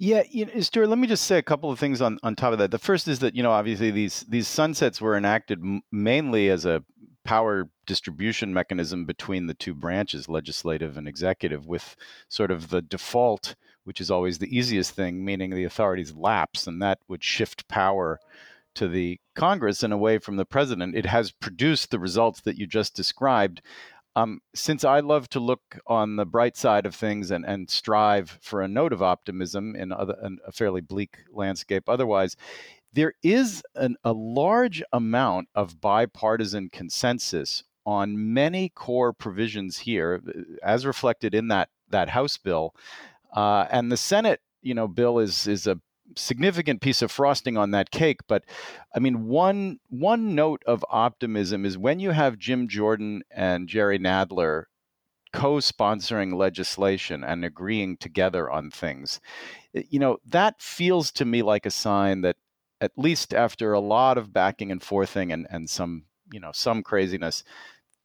Yeah, 0.01 0.23
you 0.29 0.45
know, 0.45 0.61
Stewart. 0.61 0.87
Let 0.87 0.97
me 0.97 1.07
just 1.07 1.25
say 1.25 1.37
a 1.37 1.43
couple 1.43 1.69
of 1.69 1.77
things 1.77 2.01
on, 2.01 2.19
on 2.23 2.35
top 2.35 2.53
of 2.53 2.59
that. 2.59 2.71
The 2.71 2.79
first 2.79 3.09
is 3.09 3.19
that 3.19 3.35
you 3.35 3.43
know 3.43 3.51
obviously 3.51 3.91
these 3.91 4.21
these 4.29 4.47
sunsets 4.47 5.01
were 5.01 5.17
enacted 5.17 5.61
mainly 5.91 6.49
as 6.49 6.65
a 6.65 6.83
power 7.25 7.69
distribution 7.85 8.53
mechanism 8.53 9.05
between 9.05 9.47
the 9.47 9.53
two 9.53 9.73
branches, 9.73 10.29
legislative 10.29 10.97
and 10.97 11.05
executive, 11.05 11.67
with 11.67 11.97
sort 12.29 12.49
of 12.49 12.69
the 12.69 12.81
default, 12.81 13.55
which 13.83 13.99
is 13.99 14.09
always 14.09 14.37
the 14.37 14.57
easiest 14.57 14.91
thing, 14.95 15.23
meaning 15.25 15.49
the 15.49 15.65
authorities 15.65 16.13
lapse, 16.13 16.65
and 16.65 16.81
that 16.81 16.99
would 17.09 17.23
shift 17.23 17.67
power 17.67 18.19
to 18.75 18.87
the 18.87 19.19
Congress 19.35 19.83
and 19.83 19.91
away 19.91 20.17
from 20.17 20.37
the 20.37 20.45
president. 20.45 20.95
It 20.95 21.07
has 21.07 21.31
produced 21.31 21.91
the 21.91 21.99
results 21.99 22.39
that 22.41 22.57
you 22.57 22.65
just 22.65 22.95
described. 22.95 23.61
Um, 24.19 24.41
since 24.53 24.83
I 24.83 24.99
love 24.99 25.29
to 25.29 25.39
look 25.39 25.79
on 25.87 26.17
the 26.17 26.25
bright 26.25 26.57
side 26.57 26.85
of 26.85 26.93
things 26.93 27.31
and, 27.31 27.45
and 27.45 27.69
strive 27.69 28.37
for 28.41 28.61
a 28.61 28.67
note 28.67 28.91
of 28.91 29.01
optimism 29.01 29.77
in, 29.77 29.93
other, 29.93 30.15
in 30.21 30.39
a 30.45 30.51
fairly 30.51 30.81
bleak 30.81 31.19
landscape 31.31 31.87
otherwise, 31.87 32.35
there 32.91 33.13
is 33.23 33.63
an, 33.75 33.95
a 34.03 34.11
large 34.11 34.83
amount 34.91 35.47
of 35.55 35.79
bipartisan 35.79 36.69
consensus 36.69 37.63
on 37.85 38.33
many 38.33 38.67
core 38.67 39.13
provisions 39.13 39.77
here, 39.77 40.21
uh, 40.27 40.41
as 40.63 40.85
reflected 40.85 41.33
in 41.33 41.47
that 41.47 41.69
that 41.89 42.09
House 42.09 42.37
bill, 42.37 42.75
uh, 43.33 43.65
and 43.71 43.91
the 43.91 43.97
Senate, 43.97 44.41
you 44.61 44.73
know, 44.73 44.87
bill 44.87 45.19
is 45.19 45.47
is 45.47 45.65
a 45.65 45.79
significant 46.15 46.81
piece 46.81 47.01
of 47.01 47.11
frosting 47.11 47.57
on 47.57 47.71
that 47.71 47.91
cake. 47.91 48.19
But 48.27 48.43
I 48.95 48.99
mean, 48.99 49.27
one 49.27 49.79
one 49.89 50.35
note 50.35 50.63
of 50.65 50.85
optimism 50.89 51.65
is 51.65 51.77
when 51.77 51.99
you 51.99 52.11
have 52.11 52.37
Jim 52.37 52.67
Jordan 52.67 53.23
and 53.31 53.67
Jerry 53.67 53.99
Nadler 53.99 54.65
co-sponsoring 55.31 56.33
legislation 56.33 57.23
and 57.23 57.45
agreeing 57.45 57.95
together 57.97 58.49
on 58.49 58.71
things 58.71 59.19
you 59.73 59.99
know 59.99 60.17
that 60.25 60.59
feels 60.59 61.11
to 61.11 61.23
me 61.23 61.43
like 61.43 61.67
a 61.67 61.71
sign 61.71 62.21
that 62.21 62.35
at 62.81 62.91
least 62.97 63.33
after 63.33 63.73
a 63.73 63.79
lot 63.79 64.17
of 64.17 64.33
backing 64.33 64.71
and 64.71 64.81
forthing 64.81 65.31
and, 65.31 65.45
and 65.51 65.69
some 65.69 66.03
you 66.31 66.39
know 66.39 66.51
some 66.51 66.81
craziness 66.81 67.43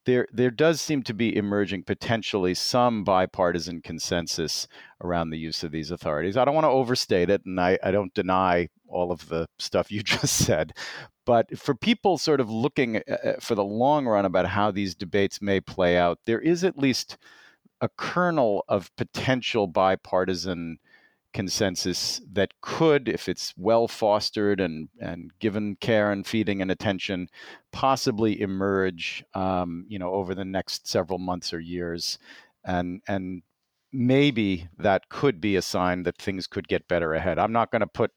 there 0.05 0.27
there 0.31 0.51
does 0.51 0.79
seem 0.79 1.03
to 1.03 1.13
be 1.13 1.35
emerging 1.35 1.83
potentially 1.83 2.53
some 2.53 3.03
bipartisan 3.03 3.81
consensus 3.81 4.67
around 5.01 5.29
the 5.29 5.37
use 5.37 5.63
of 5.63 5.71
these 5.71 5.91
authorities. 5.91 6.37
I 6.37 6.45
don't 6.45 6.55
want 6.55 6.65
to 6.65 6.69
overstate 6.69 7.29
it, 7.29 7.45
and 7.45 7.59
I, 7.59 7.77
I 7.83 7.91
don't 7.91 8.13
deny 8.13 8.69
all 8.87 9.11
of 9.11 9.27
the 9.29 9.47
stuff 9.59 9.91
you 9.91 10.03
just 10.03 10.35
said. 10.37 10.73
But 11.25 11.57
for 11.57 11.73
people 11.73 12.17
sort 12.17 12.39
of 12.39 12.49
looking 12.49 12.97
uh, 12.97 13.01
uh, 13.11 13.33
for 13.39 13.55
the 13.55 13.63
long 13.63 14.05
run 14.05 14.25
about 14.25 14.47
how 14.47 14.71
these 14.71 14.95
debates 14.95 15.41
may 15.41 15.59
play 15.59 15.97
out, 15.97 16.19
there 16.25 16.39
is 16.39 16.63
at 16.63 16.77
least 16.77 17.17
a 17.81 17.89
kernel 17.89 18.63
of 18.67 18.95
potential 18.95 19.67
bipartisan 19.67 20.77
consensus 21.35 22.21
that 22.31 22.53
could, 22.61 23.09
if 23.09 23.27
it's 23.27 23.53
well 23.57 23.89
fostered 23.89 24.61
and, 24.61 24.87
and 25.01 25.31
given 25.39 25.75
care 25.81 26.09
and 26.13 26.25
feeding 26.25 26.61
and 26.61 26.71
attention, 26.71 27.27
possibly 27.73 28.39
emerge, 28.39 29.21
um, 29.33 29.85
you 29.89 29.99
know, 29.99 30.13
over 30.13 30.33
the 30.33 30.45
next 30.45 30.87
several 30.87 31.19
months 31.19 31.53
or 31.53 31.59
years, 31.59 32.17
and 32.63 33.01
and 33.09 33.43
maybe 33.91 34.69
that 34.77 35.09
could 35.09 35.41
be 35.41 35.57
a 35.57 35.61
sign 35.61 36.03
that 36.03 36.17
things 36.17 36.47
could 36.47 36.69
get 36.69 36.87
better 36.87 37.13
ahead. 37.13 37.37
I'm 37.37 37.51
not 37.51 37.69
going 37.69 37.81
to 37.81 37.87
put 37.87 38.11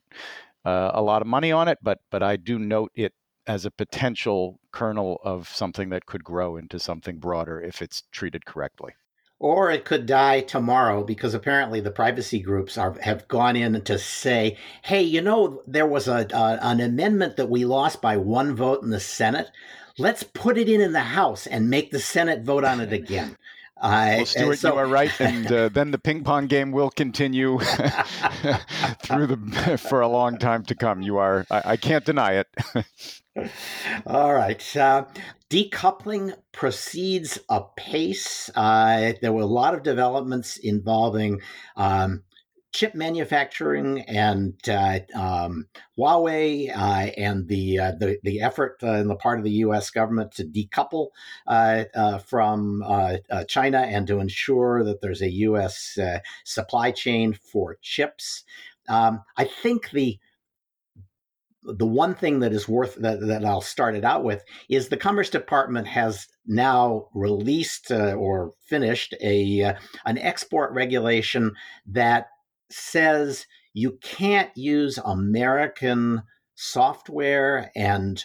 uh, 0.64 0.92
a 0.94 1.02
lot 1.02 1.20
of 1.20 1.26
money 1.26 1.50
on 1.50 1.66
it, 1.66 1.78
but 1.82 1.98
but 2.12 2.22
I 2.22 2.37
do 2.37 2.56
note 2.56 2.92
it 2.94 3.14
as 3.48 3.64
a 3.66 3.70
potential 3.72 4.60
kernel 4.70 5.18
of 5.25 5.48
something 5.48 5.88
that 5.88 6.06
could 6.06 6.22
grow 6.22 6.56
into 6.56 6.78
something 6.78 7.18
broader 7.18 7.60
if 7.60 7.82
it's 7.82 8.04
treated 8.12 8.46
correctly 8.46 8.92
or 9.40 9.71
it 9.71 9.85
could 9.85 10.07
die 10.07 10.40
tomorrow 10.40 11.04
because 11.04 11.33
apparently 11.35 11.80
the 11.80 11.90
privacy 11.90 12.40
groups 12.40 12.76
are 12.76 12.97
have 13.00 13.28
gone 13.28 13.57
in 13.57 13.80
to 13.83 13.99
say, 13.99 14.57
"Hey, 14.83 15.02
you 15.02 15.21
know, 15.21 15.62
there 15.66 15.87
was 15.87 16.09
a, 16.09 16.26
a 16.33 16.59
an 16.62 16.80
amendment 16.80 17.37
that 17.37 17.50
we 17.50 17.64
lost 17.64 18.02
by 18.02 18.16
one 18.16 18.54
vote 18.54 18.83
in 18.83 18.90
the 18.90 19.00
Senate. 19.00 19.50
Let's 19.97 20.23
put 20.23 20.59
it 20.59 20.68
in 20.68 20.80
in 20.80 20.92
the 20.92 21.00
House 21.00 21.47
and 21.47 21.71
make 21.71 21.90
the 21.90 22.00
Senate 22.00 22.42
vote 22.42 22.64
on 22.64 22.80
it 22.80 22.92
again." 22.92 23.37
Uh, 23.80 24.14
well, 24.16 24.26
Stewart, 24.26 24.58
so, 24.58 24.73
you 24.73 24.78
are 24.78 24.87
right, 24.87 25.12
and 25.20 25.50
uh, 25.52 25.68
then 25.68 25.92
the 25.92 25.99
ping 25.99 26.25
pong 26.25 26.47
game 26.47 26.73
will 26.73 26.90
continue 26.90 27.58
through 29.02 29.26
the 29.26 29.78
for 29.88 30.00
a 30.00 30.08
long 30.08 30.37
time 30.38 30.64
to 30.64 30.75
come. 30.75 31.00
You 31.00 31.18
are, 31.18 31.47
I, 31.50 31.62
I 31.64 31.76
can't 31.76 32.04
deny 32.04 32.32
it. 32.32 32.49
All 34.06 34.35
right. 34.35 34.76
Uh, 34.76 35.04
decoupling 35.49 36.35
proceeds 36.52 37.38
apace. 37.49 38.50
Uh, 38.54 39.12
there 39.23 39.32
were 39.32 39.42
a 39.42 39.47
lot 39.47 39.75
of 39.75 39.85
developments 39.85 40.56
involving 40.56 41.40
um, 41.76 42.25
chip 42.72 42.94
manufacturing 42.94 44.00
and 44.02 44.54
uh, 44.68 45.00
um, 45.14 45.66
Huawei 45.98 46.70
uh, 46.70 47.10
and 47.16 47.48
the, 47.48 47.78
uh, 47.78 47.92
the, 47.98 48.18
the 48.22 48.40
effort 48.40 48.78
uh, 48.82 48.92
in 48.92 49.08
the 49.08 49.16
part 49.16 49.38
of 49.38 49.44
the 49.44 49.50
U.S. 49.52 49.90
government 49.90 50.32
to 50.32 50.44
decouple 50.44 51.08
uh, 51.46 51.84
uh, 51.94 52.18
from 52.18 52.82
China 53.48 53.78
and 53.78 54.06
to 54.06 54.20
ensure 54.20 54.84
that 54.84 55.00
there's 55.00 55.22
a 55.22 55.30
U.S. 55.30 55.98
supply 56.44 56.90
chain 56.90 57.32
for 57.32 57.78
chips. 57.80 58.44
Um, 58.88 59.22
I 59.37 59.44
think 59.44 59.90
the 59.90 60.18
the 61.64 61.87
one 61.87 62.14
thing 62.14 62.40
that 62.40 62.52
is 62.52 62.68
worth 62.68 62.94
that, 62.96 63.20
that 63.20 63.44
I'll 63.44 63.60
start 63.60 63.94
it 63.94 64.04
out 64.04 64.25
with 64.25 64.42
is 64.68 64.88
the 64.88 64.96
Commerce 64.96 65.28
Department 65.28 65.87
has 65.87 66.26
now 66.46 67.08
released 67.14 67.90
uh, 67.90 68.14
or 68.14 68.54
finished 68.60 69.14
a 69.20 69.62
uh, 69.62 69.75
an 70.06 70.18
export 70.18 70.72
regulation 70.72 71.54
that 71.87 72.28
says 72.70 73.46
you 73.75 73.98
can't 74.02 74.50
use 74.56 74.98
American 74.98 76.22
software 76.54 77.70
and 77.76 78.25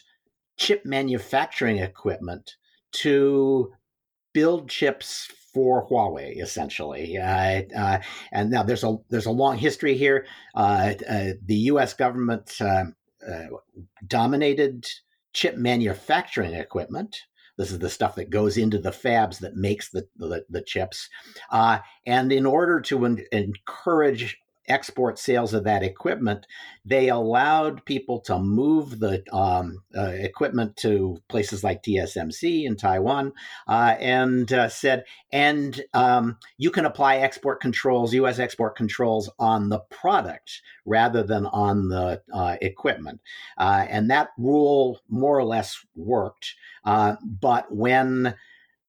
chip 0.58 0.86
manufacturing 0.86 1.78
equipment 1.78 2.56
to 2.92 3.72
build 4.34 4.70
chips 4.70 5.30
for 5.54 5.88
Huawei, 5.88 6.42
essentially. 6.42 7.18
Uh, 7.18 7.62
uh, 7.78 8.00
and 8.32 8.50
now 8.50 8.64
there's 8.64 8.84
a 8.84 8.98
there's 9.10 9.28
a 9.28 9.32
long 9.32 9.58
history 9.58 9.96
here. 9.96 10.26
Uh, 10.56 10.94
uh 11.08 11.30
the 11.46 11.56
U.S. 11.56 11.94
government 11.94 12.52
uh, 12.60 12.86
uh, 13.28 13.48
dominated 14.08 14.86
chip 15.34 15.56
manufacturing 15.56 16.54
equipment. 16.54 17.18
This 17.58 17.72
is 17.72 17.80
the 17.80 17.90
stuff 17.90 18.16
that 18.16 18.30
goes 18.30 18.58
into 18.58 18.80
the 18.80 18.92
fabs 18.92 19.40
that 19.40 19.56
makes 19.56 19.92
the 19.92 20.08
the, 20.18 20.44
the 20.50 20.62
chips. 20.62 21.10
Uh, 21.52 21.80
and 22.06 22.32
in 22.32 22.46
order 22.46 22.82
to 22.82 23.06
en- 23.06 23.26
encourage 23.32 24.38
export 24.68 25.20
sales 25.20 25.54
of 25.54 25.64
that 25.64 25.84
equipment, 25.84 26.48
they 26.86 27.10
allowed 27.10 27.86
people 27.86 28.20
to 28.22 28.40
move 28.40 29.00
the 29.00 29.24
um, 29.34 29.84
uh, 29.98 30.12
equipment 30.14 30.76
to 30.78 31.18
places 31.28 31.64
like 31.64 31.84
TSMC 31.84 32.66
in 32.66 32.76
Taiwan 32.76 33.34
uh, 33.68 33.96
and 34.00 34.52
uh, 34.52 34.70
said, 34.70 35.04
and 35.32 35.82
um, 35.94 36.38
you 36.58 36.72
can 36.72 36.86
apply 36.86 37.18
export 37.18 37.62
controls, 37.62 38.14
US 38.14 38.40
export 38.40 38.76
controls 38.76 39.30
on 39.40 39.70
the 39.70 39.80
product 39.90 40.62
rather 40.86 41.24
than 41.24 41.46
on 41.48 41.90
the 41.90 42.22
uh, 42.34 42.58
equipment. 42.62 43.22
Uh, 43.58 43.86
and 43.90 44.10
that 44.10 44.30
rule 44.38 45.00
more 45.10 45.38
or 45.38 45.46
less 45.46 45.78
worked. 45.96 46.56
Uh, 46.84 47.16
but 47.24 47.74
when 47.74 48.36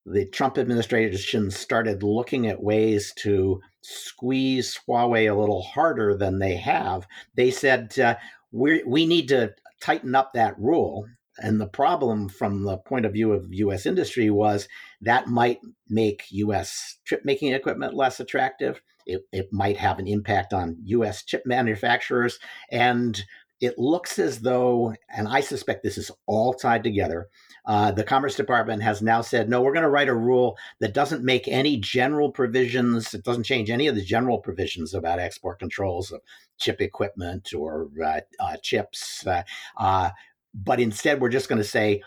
the 0.07 0.27
Trump 0.27 0.59
administration 0.59 1.51
started 1.51 2.03
looking 2.03 2.47
at 2.47 2.63
ways 2.63 3.13
to 3.17 3.61
squeeze 3.85 4.79
Huawei 4.89 5.31
a 5.31 5.39
little 5.39 5.63
harder 5.63 6.17
than 6.17 6.39
they 6.39 6.57
have, 6.57 7.07
they 7.35 7.51
said, 7.51 7.99
uh, 7.99 8.17
we 8.53 8.83
we 8.85 9.07
need 9.07 9.29
to 9.29 9.55
tighten 9.81 10.15
up 10.15 10.33
that 10.33 10.59
rule. 10.59 11.07
And 11.39 11.61
the 11.61 11.67
problem 11.67 12.29
from 12.29 12.63
the 12.63 12.79
point 12.79 13.05
of 13.05 13.13
view 13.13 13.33
of 13.33 13.53
US 13.53 13.87
industry 13.87 14.31
was 14.31 14.69
that 15.01 15.27
might 15.27 15.59
make 15.89 16.25
US 16.31 16.99
chip 17.05 17.25
making 17.25 17.53
equipment 17.53 17.95
less 17.95 18.21
attractive. 18.21 18.81
It, 19.05 19.23
it 19.33 19.53
might 19.53 19.77
have 19.77 19.99
an 19.99 20.07
impact 20.07 20.53
on 20.55 20.79
US 20.85 21.25
chip 21.25 21.43
manufacturers. 21.45 22.39
And 22.71 23.23
it 23.61 23.79
looks 23.79 24.19
as 24.19 24.41
though, 24.41 24.95
and 25.09 25.27
I 25.29 25.41
suspect 25.41 25.83
this 25.83 25.99
is 25.99 26.11
all 26.27 26.55
tied 26.55 26.85
together, 26.85 27.29
uh, 27.67 27.91
the 27.91 28.05
Commerce 28.05 28.37
Department 28.37 28.83
has 28.83 29.01
now 29.01 29.23
said, 29.23 29.49
no, 29.49 29.63
we're 29.63 29.73
going 29.73 29.85
to 29.85 29.91
write 29.91 30.09
a 30.09 30.15
rule 30.15 30.59
that 30.81 30.93
doesn't 30.93 31.25
make 31.25 31.49
any 31.49 31.77
general 31.79 32.31
provisions. 32.31 33.15
It 33.15 33.25
doesn't 33.25 33.45
change 33.45 33.71
any 33.71 33.87
of 33.87 33.95
the 33.95 34.05
general 34.05 34.39
provisions 34.39 34.93
about 34.93 35.19
export 35.19 35.59
controls 35.59 36.13
of 36.13 36.21
chip 36.59 36.81
equipment 36.81 37.53
or 37.55 37.89
uh, 38.05 38.21
uh, 38.39 38.57
chips. 38.63 39.27
Uh, 39.27 39.43
uh, 39.79 40.11
but 40.55 40.79
instead, 40.79 41.21
we're 41.21 41.31
just 41.31 41.49
going 41.49 41.61
to 41.61 41.69
say 41.69 42.03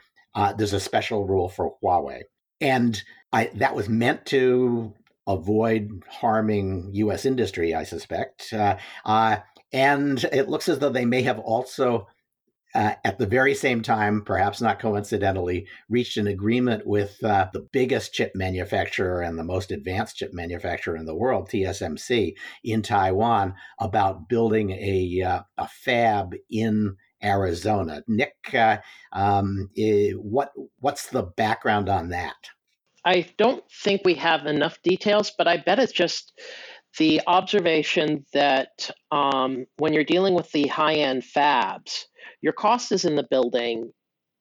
there's 0.57 0.73
a 0.73 0.79
special 0.79 1.25
rule 1.25 1.49
for 1.49 1.75
Huawei. 1.83 2.21
And 2.61 3.01
I, 3.33 3.49
that 3.55 3.75
was 3.75 3.89
meant 3.89 4.25
to 4.27 4.93
avoid 5.25 6.03
harming 6.07 6.91
U.S. 6.93 7.25
industry, 7.25 7.73
I 7.73 7.83
suspect. 7.83 8.53
and 9.73 10.23
it 10.31 10.47
looks 10.47 10.69
as 10.69 10.79
though 10.79 10.89
they 10.89 11.05
may 11.05 11.23
have 11.23 11.39
also 11.39 12.07
uh, 12.77 12.93
at 13.03 13.17
the 13.17 13.25
very 13.25 13.55
same 13.55 13.81
time, 13.81 14.21
perhaps 14.21 14.61
not 14.61 14.79
coincidentally, 14.79 15.65
reached 15.89 16.15
an 16.15 16.27
agreement 16.27 16.85
with 16.85 17.21
uh, 17.23 17.47
the 17.51 17.67
biggest 17.73 18.13
chip 18.13 18.33
manufacturer 18.35 19.21
and 19.21 19.37
the 19.37 19.43
most 19.43 19.71
advanced 19.71 20.15
chip 20.15 20.31
manufacturer 20.31 20.95
in 20.95 21.07
the 21.07 21.15
world, 21.15 21.49
TSMC, 21.49 22.35
in 22.63 22.83
Taiwan, 22.83 23.55
about 23.79 24.29
building 24.29 24.69
a, 24.69 25.23
uh, 25.23 25.41
a 25.57 25.67
fab 25.67 26.35
in 26.51 26.95
Arizona. 27.23 28.03
Nick, 28.07 28.35
uh, 28.53 28.77
um, 29.11 29.71
eh, 29.75 30.11
what 30.11 30.51
what's 30.79 31.09
the 31.09 31.23
background 31.23 31.89
on 31.89 32.09
that? 32.09 32.35
I 33.03 33.27
don't 33.37 33.63
think 33.71 34.01
we 34.05 34.13
have 34.15 34.45
enough 34.45 34.79
details, 34.83 35.31
but 35.35 35.47
I 35.47 35.57
bet 35.57 35.79
it's 35.79 35.91
just 35.91 36.39
the 36.99 37.21
observation 37.25 38.25
that 38.33 38.91
um, 39.11 39.65
when 39.77 39.93
you're 39.93 40.03
dealing 40.03 40.35
with 40.35 40.51
the 40.51 40.67
high 40.67 40.95
end 40.95 41.23
fabs, 41.23 42.05
your 42.41 42.53
cost 42.53 42.91
is 42.91 43.05
in 43.05 43.15
the 43.15 43.27
building 43.29 43.91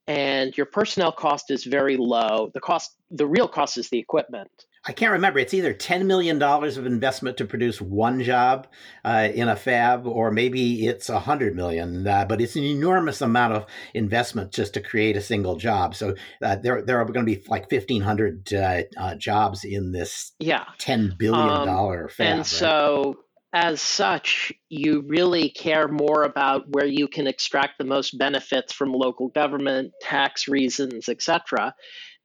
and 0.07 0.55
your 0.55 0.65
personnel 0.65 1.11
cost 1.11 1.51
is 1.51 1.65
very 1.65 1.97
low. 1.97 2.49
The 2.53 2.61
cost, 2.61 2.91
the 3.11 3.27
real 3.27 3.47
cost 3.47 3.77
is 3.77 3.89
the 3.89 3.99
equipment. 3.99 4.49
I 4.85 4.93
can't 4.93 5.11
remember. 5.11 5.39
It's 5.39 5.53
either 5.53 5.73
ten 5.73 6.07
million 6.07 6.39
dollars 6.39 6.77
of 6.77 6.85
investment 6.85 7.35
to 7.37 7.45
produce 7.45 7.81
one 7.81 8.23
job 8.23 8.67
uh, 9.03 9.27
in 9.33 9.49
a 9.49 9.55
fab, 9.57 10.07
or 10.07 10.31
maybe 10.31 10.87
it's 10.87 11.09
a 11.09 11.19
hundred 11.19 11.57
million. 11.57 12.07
Uh, 12.07 12.23
but 12.23 12.39
it's 12.39 12.55
an 12.55 12.63
enormous 12.63 13.21
amount 13.21 13.53
of 13.53 13.65
investment 13.93 14.53
just 14.53 14.73
to 14.75 14.81
create 14.81 15.17
a 15.17 15.21
single 15.21 15.57
job. 15.57 15.93
So 15.93 16.15
uh, 16.41 16.55
there, 16.55 16.81
there 16.81 17.01
are 17.01 17.05
going 17.05 17.25
to 17.25 17.35
be 17.35 17.43
like 17.49 17.69
fifteen 17.69 18.01
hundred 18.01 18.53
uh, 18.53 18.83
uh, 18.97 19.15
jobs 19.15 19.65
in 19.65 19.91
this 19.91 20.31
yeah 20.39 20.63
ten 20.77 21.13
billion 21.17 21.67
dollar 21.67 22.03
um, 22.03 22.09
fab. 22.09 22.27
And 22.27 22.39
right? 22.39 22.45
so, 22.45 23.15
as 23.57 23.81
such, 23.81 24.53
you 24.69 25.03
really 25.07 25.49
care 25.49 25.87
more 25.87 26.23
about 26.23 26.65
where 26.69 26.85
you 26.85 27.07
can 27.07 27.27
extract 27.27 27.77
the 27.77 27.85
most 27.85 28.17
benefits 28.17 28.73
from 28.73 28.91
local 28.93 29.29
government, 29.29 29.93
tax 30.01 30.47
reasons, 30.47 31.09
etc 31.09 31.73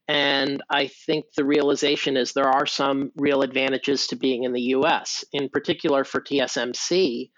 and 0.09 0.63
I 0.69 0.89
think 0.89 1.27
the 1.37 1.45
realization 1.45 2.17
is 2.17 2.33
there 2.33 2.49
are 2.49 2.67
some 2.67 3.13
real 3.17 3.43
advantages 3.43 4.09
to 4.09 4.17
being 4.17 4.45
in 4.45 4.53
the 4.53 4.75
US. 4.77 5.25
In 5.33 5.49
particular, 5.49 6.05
for 6.05 6.21
TSMC, 6.21 7.31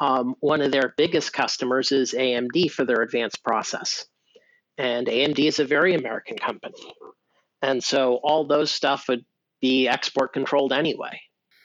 um, 0.00 0.34
one 0.40 0.60
of 0.60 0.72
their 0.72 0.94
biggest 0.96 1.32
customers 1.32 1.92
is 1.92 2.12
AMD 2.12 2.70
for 2.70 2.84
their 2.84 3.02
advanced 3.02 3.42
process. 3.44 4.06
And 4.78 5.06
AMD 5.06 5.38
is 5.46 5.58
a 5.58 5.64
very 5.64 5.94
American 5.94 6.38
company. 6.38 6.94
And 7.60 7.82
so 7.82 8.18
all 8.22 8.46
those 8.46 8.70
stuff 8.70 9.08
would 9.08 9.24
be 9.60 9.88
export 9.88 10.32
controlled 10.32 10.72
anyway. 10.72 11.20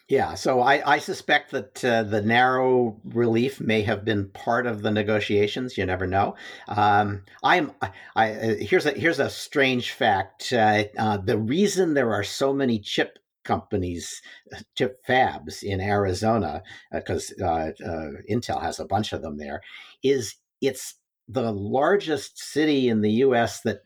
Yeah, 0.10 0.36
so 0.36 0.62
I, 0.62 0.94
I 0.94 1.00
suspect 1.00 1.52
that 1.52 1.84
uh, 1.84 2.04
the 2.04 2.22
narrow 2.22 2.98
relief 3.04 3.60
may 3.60 3.82
have 3.82 4.06
been 4.06 4.30
part 4.30 4.66
of 4.66 4.82
the 4.82 4.92
negotiations. 4.92 5.78
You 5.78 5.86
never 5.86 6.08
know. 6.08 6.36
Um, 6.70 7.24
I'm 7.44 7.74
I, 8.16 8.32
uh, 8.32 8.56
here's 8.58 8.86
a 8.86 8.92
here's 8.92 9.20
a 9.20 9.30
strange 9.30 9.92
fact. 9.92 10.54
Uh, 10.54 10.86
uh, 10.98 11.18
the 11.18 11.38
reason 11.38 11.94
there 11.94 12.14
are 12.14 12.24
so 12.24 12.54
many 12.54 12.80
chip 12.80 13.20
companies, 13.44 14.22
uh, 14.56 14.60
chip 14.78 15.06
fabs 15.06 15.62
in 15.62 15.82
Arizona, 15.82 16.64
because 16.90 17.34
uh, 17.42 17.72
Intel 18.32 18.62
has 18.62 18.80
a 18.80 18.86
bunch 18.86 19.12
of 19.12 19.22
them 19.22 19.38
there, 19.38 19.60
is 20.04 20.36
it's 20.62 20.96
the 21.28 21.52
largest 21.52 22.40
city 22.40 22.88
in 22.88 23.02
the 23.02 23.12
U.S. 23.12 23.60
that 23.62 23.82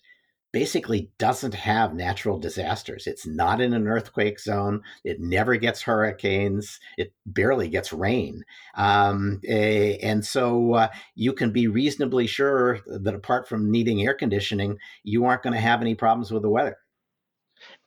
basically 0.52 1.10
doesn't 1.18 1.54
have 1.54 1.94
natural 1.94 2.38
disasters. 2.38 3.08
It's 3.08 3.26
not 3.26 3.62
in 3.62 3.74
an 3.74 3.88
earthquake 3.88 4.40
zone. 4.40 4.82
It 5.04 5.20
never 5.20 5.56
gets 5.56 5.82
hurricanes. 5.82 6.80
It 6.98 7.14
barely 7.26 7.70
gets 7.70 7.94
rain. 7.94 8.44
Um, 8.76 9.40
eh, 9.48 9.98
and 10.02 10.26
so 10.26 10.74
uh, 10.74 10.88
you 11.16 11.34
can 11.34 11.52
be 11.52 11.68
reasonably 11.68 12.28
sure 12.28 12.80
that 12.86 13.16
apart 13.16 13.48
from 13.48 13.72
needing 13.72 14.02
air 14.02 14.14
conditioning, 14.14 14.78
you 15.04 15.26
aren't 15.26 15.44
going 15.44 15.54
to 15.54 15.60
have 15.60 15.82
any 15.82 15.96
problems 15.96 16.32
with 16.32 16.42
the 16.42 16.50
weather. 16.50 16.78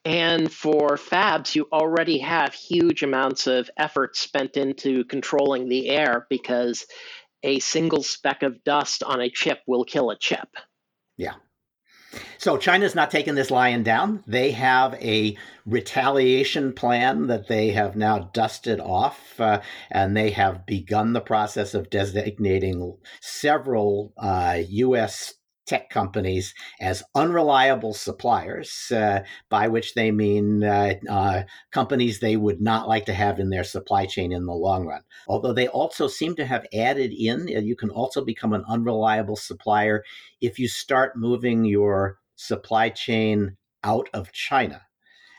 And 0.04 0.52
for 0.52 0.96
fabs, 0.96 1.54
you 1.54 1.66
already 1.72 2.18
have 2.18 2.52
huge 2.52 3.02
amounts 3.02 3.46
of 3.46 3.70
effort 3.76 4.16
spent 4.16 4.56
into 4.56 5.04
controlling 5.04 5.68
the 5.68 5.88
air 5.88 6.26
because 6.28 6.86
a 7.42 7.58
single 7.60 8.02
speck 8.02 8.42
of 8.42 8.62
dust 8.64 9.02
on 9.02 9.20
a 9.20 9.30
chip 9.30 9.60
will 9.66 9.84
kill 9.84 10.10
a 10.10 10.18
chip. 10.18 10.48
Yeah. 11.16 11.34
So 12.38 12.56
China's 12.56 12.94
not 12.94 13.10
taking 13.10 13.34
this 13.34 13.50
lion 13.50 13.82
down. 13.82 14.22
They 14.26 14.52
have 14.52 14.94
a 14.94 15.36
retaliation 15.66 16.72
plan 16.72 17.26
that 17.28 17.48
they 17.48 17.70
have 17.70 17.96
now 17.96 18.30
dusted 18.32 18.80
off, 18.80 19.40
uh, 19.40 19.60
and 19.90 20.16
they 20.16 20.30
have 20.30 20.66
begun 20.66 21.12
the 21.12 21.20
process 21.20 21.74
of 21.74 21.90
designating 21.90 22.96
several 23.20 24.12
uh, 24.18 24.60
U.S 24.68 25.34
tech 25.66 25.90
companies 25.90 26.54
as 26.80 27.02
unreliable 27.14 27.94
suppliers, 27.94 28.90
uh, 28.92 29.20
by 29.48 29.68
which 29.68 29.94
they 29.94 30.10
mean 30.10 30.62
uh, 30.62 30.94
uh, 31.08 31.42
companies 31.72 32.20
they 32.20 32.36
would 32.36 32.60
not 32.60 32.88
like 32.88 33.06
to 33.06 33.14
have 33.14 33.38
in 33.38 33.50
their 33.50 33.64
supply 33.64 34.06
chain 34.06 34.32
in 34.32 34.46
the 34.46 34.52
long 34.52 34.86
run. 34.86 35.02
Although 35.26 35.52
they 35.52 35.68
also 35.68 36.06
seem 36.06 36.36
to 36.36 36.46
have 36.46 36.66
added 36.74 37.12
in, 37.12 37.48
uh, 37.54 37.60
you 37.60 37.76
can 37.76 37.90
also 37.90 38.24
become 38.24 38.52
an 38.52 38.64
unreliable 38.68 39.36
supplier 39.36 40.02
if 40.40 40.58
you 40.58 40.68
start 40.68 41.16
moving 41.16 41.64
your 41.64 42.18
supply 42.36 42.90
chain 42.90 43.56
out 43.82 44.08
of 44.12 44.32
China, 44.32 44.82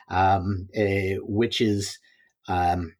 um, 0.09 0.67
uh, 0.77 1.21
which 1.21 1.61
is. 1.61 1.99
Um, 2.47 2.93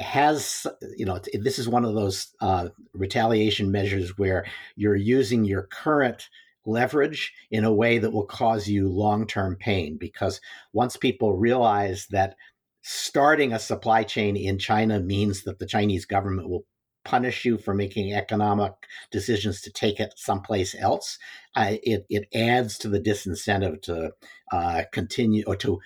has 0.00 0.66
you 0.96 1.06
know 1.06 1.18
this 1.32 1.58
is 1.58 1.68
one 1.68 1.84
of 1.84 1.94
those 1.94 2.34
uh, 2.40 2.68
retaliation 2.92 3.70
measures 3.70 4.18
where 4.18 4.44
you're 4.76 4.96
using 4.96 5.44
your 5.44 5.62
current 5.62 6.28
leverage 6.64 7.32
in 7.50 7.64
a 7.64 7.72
way 7.72 7.98
that 7.98 8.12
will 8.12 8.26
cause 8.26 8.68
you 8.68 8.88
long-term 8.88 9.56
pain 9.56 9.96
because 9.98 10.40
once 10.72 10.96
people 10.96 11.36
realize 11.36 12.06
that 12.10 12.36
starting 12.82 13.52
a 13.52 13.58
supply 13.58 14.02
chain 14.02 14.36
in 14.36 14.58
China 14.58 15.00
means 15.00 15.42
that 15.42 15.58
the 15.58 15.66
Chinese 15.66 16.04
government 16.04 16.48
will 16.48 16.64
punish 17.04 17.44
you 17.44 17.58
for 17.58 17.74
making 17.74 18.12
economic 18.12 18.72
decisions 19.10 19.60
to 19.60 19.70
take 19.70 19.98
it 19.98 20.14
someplace 20.16 20.74
else, 20.78 21.18
uh, 21.56 21.74
it, 21.82 22.06
it 22.08 22.28
adds 22.34 22.78
to 22.78 22.88
the 22.88 23.00
disincentive 23.00 23.82
to 23.82 24.12
uh, 24.52 24.82
continue 24.92 25.42
or 25.46 25.56
to 25.56 25.80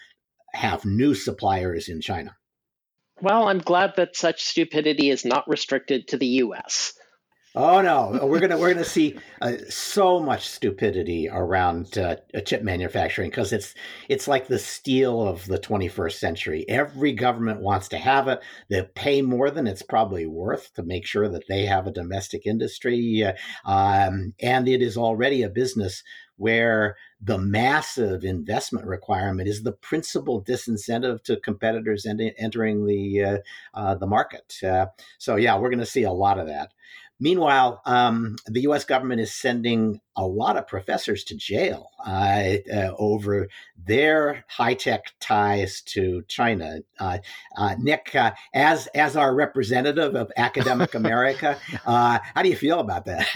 have 0.53 0.85
new 0.85 1.15
suppliers 1.15 1.89
in 1.89 2.01
China. 2.01 2.37
Well, 3.21 3.49
I'm 3.49 3.59
glad 3.59 3.97
that 3.97 4.17
such 4.17 4.45
stupidity 4.45 5.11
is 5.11 5.25
not 5.25 5.49
restricted 5.49 6.09
to 6.09 6.19
the 6.19 6.27
US. 6.45 6.95
Oh 7.59 7.81
no, 7.81 8.19
we're 8.27 8.39
gonna 8.41 8.59
we're 8.59 8.75
gonna 8.75 8.85
see 8.85 9.17
uh, 9.41 9.55
so 9.71 10.21
much 10.21 10.47
stupidity 10.47 11.27
around 11.31 11.97
uh, 11.97 12.17
chip 12.45 12.63
manufacturing 12.63 13.31
because 13.31 13.51
it's 13.51 13.75
it's 14.11 14.29
like 14.29 14.47
the 14.47 14.59
steel 14.59 15.27
of 15.27 15.47
the 15.47 15.59
21st 15.59 16.19
century. 16.19 16.67
Every 16.69 17.13
government 17.15 17.63
wants 17.63 17.89
to 17.89 17.97
have 17.99 18.29
it. 18.29 18.41
They 18.69 18.83
pay 18.95 19.23
more 19.23 19.51
than 19.51 19.67
it's 19.67 19.81
probably 19.81 20.27
worth 20.27 20.75
to 20.75 20.83
make 20.83 21.07
sure 21.07 21.31
that 21.31 21.49
they 21.49 21.65
have 21.65 21.87
a 21.87 21.91
domestic 21.93 22.45
industry, 22.47 23.25
uh, 23.25 23.33
um, 23.65 24.35
and 24.43 24.69
it 24.69 24.83
is 24.83 24.99
already 24.99 25.43
a 25.43 25.49
business 25.49 26.03
where 26.39 26.97
the 27.23 27.39
massive 27.39 28.23
investment 28.23 28.85
requirement 28.87 29.49
is 29.49 29.63
the 29.63 29.73
principal 29.73 30.45
disincentive 30.45 31.23
to 31.25 31.41
competitors 31.41 32.05
entering 32.05 32.85
the 32.85 33.25
uh, 33.25 33.39
uh, 33.73 33.95
the 33.95 34.07
market. 34.07 34.55
Uh, 34.63 34.85
so 35.17 35.37
yeah, 35.37 35.57
we're 35.57 35.71
going 35.71 35.79
to 35.79 35.87
see 35.87 36.03
a 36.03 36.13
lot 36.13 36.39
of 36.39 36.47
that. 36.47 36.73
Meanwhile, 37.19 37.81
um, 37.87 38.37
the 38.47 38.63
U.S. 38.63 38.85
government 38.85 39.23
is 39.23 39.33
sending 39.33 40.01
a 40.17 40.27
lot 40.27 40.59
of 40.59 40.67
professors 40.67 41.25
to 41.25 41.35
jail 41.35 41.91
uh, 42.07 42.57
uh, 42.73 42.91
over 42.99 43.49
their 43.87 44.45
high 44.49 44.75
tech 44.75 45.13
ties 45.19 45.81
to 45.83 46.23
China. 46.29 46.81
Uh, 46.99 47.19
uh 47.57 47.75
Nick, 47.79 48.15
uh, 48.15 48.33
as 48.53 48.87
as 48.89 49.17
our 49.17 49.35
representative 49.35 50.15
of 50.15 50.31
academic 50.37 50.95
America, 51.03 51.59
uh, 51.87 52.19
how 52.35 52.43
do 52.43 52.51
you 52.51 52.57
feel 52.57 52.81
about 52.81 53.07
that? 53.07 53.27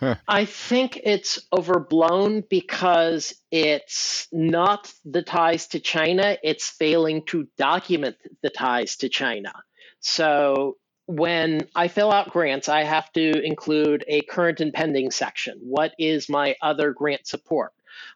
I 0.28 0.44
think 0.44 1.00
it's 1.04 1.46
overblown 1.52 2.42
because 2.48 3.34
it's 3.52 4.26
not 4.32 4.92
the 5.04 5.22
ties 5.22 5.68
to 5.68 5.80
China; 5.80 6.36
it's 6.42 6.68
failing 6.68 7.24
to 7.26 7.46
document 7.56 8.16
the 8.42 8.50
ties 8.50 8.96
to 8.96 9.08
China. 9.08 9.52
So 10.00 10.76
when 11.06 11.68
I 11.74 11.88
fill 11.88 12.12
out 12.12 12.30
grants, 12.30 12.68
I 12.68 12.82
have 12.82 13.10
to 13.12 13.40
include 13.42 14.04
a 14.08 14.22
current 14.22 14.60
and 14.60 14.72
pending 14.72 15.10
section. 15.12 15.58
What 15.62 15.92
is 15.98 16.28
my 16.28 16.56
other 16.60 16.92
grant 16.92 17.26
support? 17.26 17.72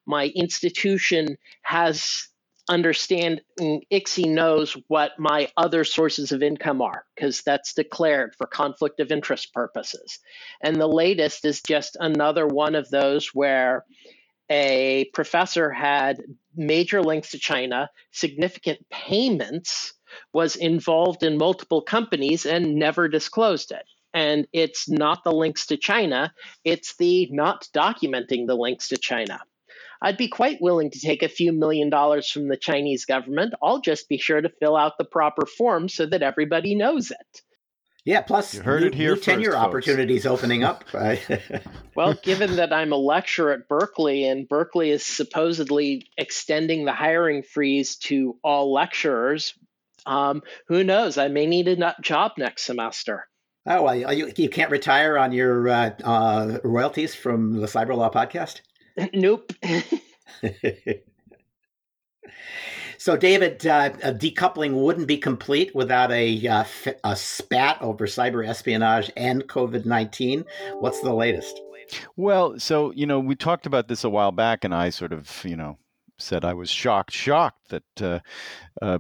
My 0.06 0.26
institution 0.26 1.38
has 1.62 2.28
understand 2.68 3.40
mm, 3.58 3.80
ICSI 3.92 4.26
knows 4.26 4.76
what 4.86 5.18
my 5.18 5.48
other 5.56 5.82
sources 5.84 6.30
of 6.30 6.42
income 6.42 6.80
are 6.80 7.04
because 7.14 7.42
that's 7.42 7.74
declared 7.74 8.34
for 8.36 8.46
conflict 8.46 9.00
of 9.00 9.10
interest 9.10 9.52
purposes. 9.52 10.20
And 10.62 10.76
the 10.76 10.86
latest 10.86 11.44
is 11.44 11.62
just 11.62 11.96
another 11.98 12.46
one 12.46 12.76
of 12.76 12.88
those 12.88 13.28
where 13.34 13.84
a 14.48 15.10
professor 15.14 15.70
had 15.70 16.22
major 16.54 17.02
links 17.02 17.30
to 17.30 17.38
China, 17.38 17.90
significant 18.12 18.78
payments 18.90 19.94
was 20.32 20.56
involved 20.56 21.22
in 21.22 21.38
multiple 21.38 21.82
companies 21.82 22.46
and 22.46 22.76
never 22.76 23.08
disclosed 23.08 23.72
it. 23.72 23.84
And 24.12 24.46
it's 24.52 24.88
not 24.88 25.22
the 25.24 25.32
links 25.32 25.66
to 25.66 25.76
China, 25.76 26.32
it's 26.64 26.96
the 26.96 27.28
not 27.30 27.68
documenting 27.74 28.46
the 28.46 28.56
links 28.56 28.88
to 28.88 28.96
China. 28.96 29.40
I'd 30.02 30.16
be 30.16 30.28
quite 30.28 30.62
willing 30.62 30.90
to 30.90 31.00
take 31.00 31.22
a 31.22 31.28
few 31.28 31.52
million 31.52 31.90
dollars 31.90 32.30
from 32.30 32.48
the 32.48 32.56
Chinese 32.56 33.04
government. 33.04 33.54
I'll 33.62 33.80
just 33.80 34.08
be 34.08 34.18
sure 34.18 34.40
to 34.40 34.48
fill 34.48 34.76
out 34.76 34.98
the 34.98 35.04
proper 35.04 35.44
form 35.46 35.88
so 35.88 36.06
that 36.06 36.22
everybody 36.22 36.74
knows 36.74 37.10
it. 37.10 37.42
Yeah, 38.04 38.22
plus 38.22 38.54
you 38.54 38.62
heard 38.62 38.80
new, 38.80 38.88
it 38.88 38.94
here 38.94 39.10
new 39.10 39.16
first, 39.16 39.24
tenure 39.26 39.52
folks. 39.52 39.62
opportunities 39.62 40.24
opening 40.24 40.64
up. 40.64 40.84
well, 41.94 42.14
given 42.22 42.56
that 42.56 42.72
I'm 42.72 42.92
a 42.92 42.96
lecturer 42.96 43.52
at 43.52 43.68
Berkeley 43.68 44.26
and 44.26 44.48
Berkeley 44.48 44.90
is 44.90 45.04
supposedly 45.04 46.08
extending 46.16 46.86
the 46.86 46.94
hiring 46.94 47.42
freeze 47.42 47.96
to 47.96 48.38
all 48.42 48.72
lecturers, 48.72 49.52
um, 50.06 50.42
who 50.68 50.84
knows? 50.84 51.18
I 51.18 51.28
may 51.28 51.46
need 51.46 51.68
a 51.68 51.94
job 52.00 52.32
next 52.38 52.64
semester. 52.64 53.26
Oh, 53.66 53.82
well, 53.82 54.12
you, 54.12 54.32
you 54.36 54.48
can't 54.48 54.70
retire 54.70 55.18
on 55.18 55.32
your 55.32 55.68
uh, 55.68 55.90
uh, 56.02 56.58
royalties 56.64 57.14
from 57.14 57.60
the 57.60 57.66
Cyber 57.66 57.94
Law 57.94 58.10
podcast? 58.10 58.62
nope. 59.12 59.52
so, 62.98 63.16
David, 63.16 63.66
uh, 63.66 63.90
decoupling 64.14 64.72
wouldn't 64.82 65.08
be 65.08 65.18
complete 65.18 65.74
without 65.74 66.10
a, 66.10 66.48
uh, 66.48 66.64
a 67.04 67.16
spat 67.16 67.82
over 67.82 68.06
cyber 68.06 68.46
espionage 68.46 69.10
and 69.16 69.46
COVID 69.46 69.84
19. 69.84 70.44
What's 70.78 71.00
the 71.00 71.14
latest? 71.14 71.60
Well, 72.16 72.58
so, 72.58 72.92
you 72.92 73.04
know, 73.04 73.20
we 73.20 73.34
talked 73.34 73.66
about 73.66 73.88
this 73.88 74.04
a 74.04 74.10
while 74.10 74.32
back, 74.32 74.64
and 74.64 74.74
I 74.74 74.90
sort 74.90 75.12
of, 75.12 75.44
you 75.44 75.56
know, 75.56 75.76
said 76.18 76.44
I 76.44 76.54
was 76.54 76.70
shocked, 76.70 77.12
shocked 77.12 77.70
that 77.70 78.02
uh, 78.02 78.20
uh, 78.80 78.98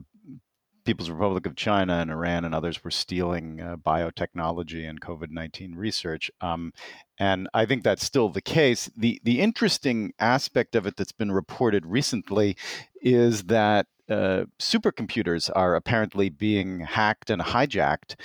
People's 0.90 1.08
Republic 1.08 1.46
of 1.46 1.54
China 1.54 1.98
and 1.98 2.10
Iran 2.10 2.44
and 2.44 2.52
others 2.52 2.82
were 2.82 2.90
stealing 2.90 3.60
uh, 3.60 3.76
biotechnology 3.76 4.90
and 4.90 5.00
COVID 5.00 5.30
19 5.30 5.76
research. 5.76 6.32
Um, 6.40 6.72
and 7.16 7.48
I 7.54 7.64
think 7.64 7.84
that's 7.84 8.04
still 8.04 8.28
the 8.28 8.40
case. 8.40 8.90
The, 8.96 9.20
the 9.22 9.40
interesting 9.40 10.14
aspect 10.18 10.74
of 10.74 10.88
it 10.88 10.96
that's 10.96 11.12
been 11.12 11.30
reported 11.30 11.86
recently 11.86 12.56
is 13.00 13.44
that 13.44 13.86
uh, 14.08 14.46
supercomputers 14.58 15.48
are 15.54 15.76
apparently 15.76 16.28
being 16.28 16.80
hacked 16.80 17.30
and 17.30 17.40
hijacked. 17.40 18.16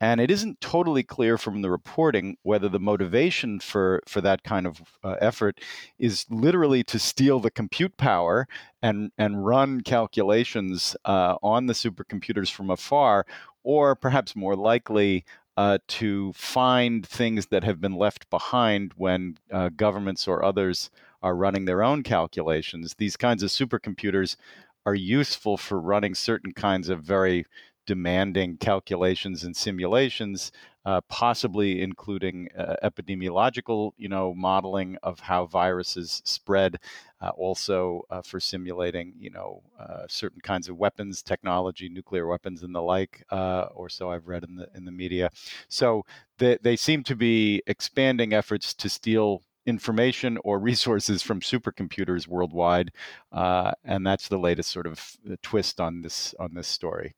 And 0.00 0.20
it 0.20 0.30
isn't 0.30 0.60
totally 0.60 1.02
clear 1.02 1.38
from 1.38 1.62
the 1.62 1.70
reporting 1.70 2.36
whether 2.42 2.68
the 2.68 2.80
motivation 2.80 3.60
for, 3.60 4.02
for 4.06 4.20
that 4.20 4.42
kind 4.42 4.66
of 4.66 4.82
uh, 5.02 5.16
effort 5.20 5.60
is 5.98 6.26
literally 6.28 6.82
to 6.84 6.98
steal 6.98 7.40
the 7.40 7.50
compute 7.50 7.96
power 7.96 8.46
and, 8.82 9.12
and 9.16 9.46
run 9.46 9.80
calculations 9.80 10.96
uh, 11.04 11.36
on 11.42 11.66
the 11.66 11.72
supercomputers 11.72 12.50
from 12.50 12.70
afar, 12.70 13.24
or 13.62 13.94
perhaps 13.94 14.36
more 14.36 14.56
likely, 14.56 15.24
uh, 15.56 15.78
to 15.86 16.32
find 16.32 17.06
things 17.06 17.46
that 17.46 17.62
have 17.64 17.80
been 17.80 17.94
left 17.96 18.28
behind 18.28 18.92
when 18.96 19.38
uh, 19.52 19.70
governments 19.76 20.26
or 20.26 20.44
others 20.44 20.90
are 21.22 21.36
running 21.36 21.64
their 21.64 21.82
own 21.82 22.02
calculations. 22.02 22.94
These 22.98 23.16
kinds 23.16 23.42
of 23.42 23.50
supercomputers 23.50 24.36
are 24.84 24.94
useful 24.94 25.56
for 25.56 25.80
running 25.80 26.14
certain 26.14 26.52
kinds 26.52 26.88
of 26.88 27.02
very 27.02 27.46
demanding 27.86 28.56
calculations 28.56 29.44
and 29.44 29.56
simulations, 29.56 30.52
uh, 30.84 31.00
possibly 31.08 31.82
including 31.82 32.48
uh, 32.58 32.76
epidemiological, 32.82 33.92
you 33.96 34.08
know, 34.08 34.34
modeling 34.34 34.96
of 35.02 35.20
how 35.20 35.46
viruses 35.46 36.20
spread, 36.24 36.78
uh, 37.20 37.30
also 37.30 38.02
uh, 38.10 38.20
for 38.22 38.38
simulating, 38.38 39.14
you 39.18 39.30
know, 39.30 39.62
uh, 39.78 40.02
certain 40.08 40.40
kinds 40.40 40.68
of 40.68 40.76
weapons 40.76 41.22
technology, 41.22 41.88
nuclear 41.88 42.26
weapons 42.26 42.62
and 42.62 42.74
the 42.74 42.82
like, 42.82 43.24
uh, 43.30 43.66
or 43.74 43.88
so 43.88 44.10
I've 44.10 44.28
read 44.28 44.44
in 44.44 44.56
the 44.56 44.68
in 44.74 44.84
the 44.84 44.92
media. 44.92 45.30
So 45.68 46.04
they 46.38 46.58
they 46.62 46.76
seem 46.76 47.02
to 47.04 47.16
be 47.16 47.62
expanding 47.66 48.32
efforts 48.34 48.74
to 48.74 48.88
steal 48.88 49.42
information 49.66 50.38
or 50.44 50.58
resources 50.58 51.22
from 51.22 51.40
supercomputers 51.40 52.28
worldwide, 52.28 52.92
and 53.32 54.06
that's 54.06 54.28
the 54.28 54.38
latest 54.38 54.70
sort 54.70 54.86
of 54.86 55.16
twist 55.42 55.80
on 55.80 56.02
this 56.02 56.34
on 56.38 56.52
this 56.54 56.68
story. 56.68 57.14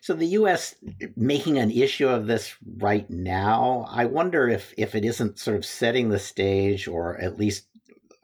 So 0.00 0.14
the 0.14 0.26
U.S. 0.26 0.74
making 1.16 1.58
an 1.58 1.70
issue 1.70 2.08
of 2.08 2.26
this 2.26 2.54
right 2.78 3.08
now, 3.10 3.86
I 3.90 4.06
wonder 4.06 4.48
if 4.48 4.72
if 4.76 4.94
it 4.94 5.04
isn't 5.04 5.38
sort 5.38 5.56
of 5.56 5.64
setting 5.64 6.08
the 6.08 6.18
stage, 6.18 6.88
or 6.88 7.20
at 7.20 7.38
least 7.38 7.66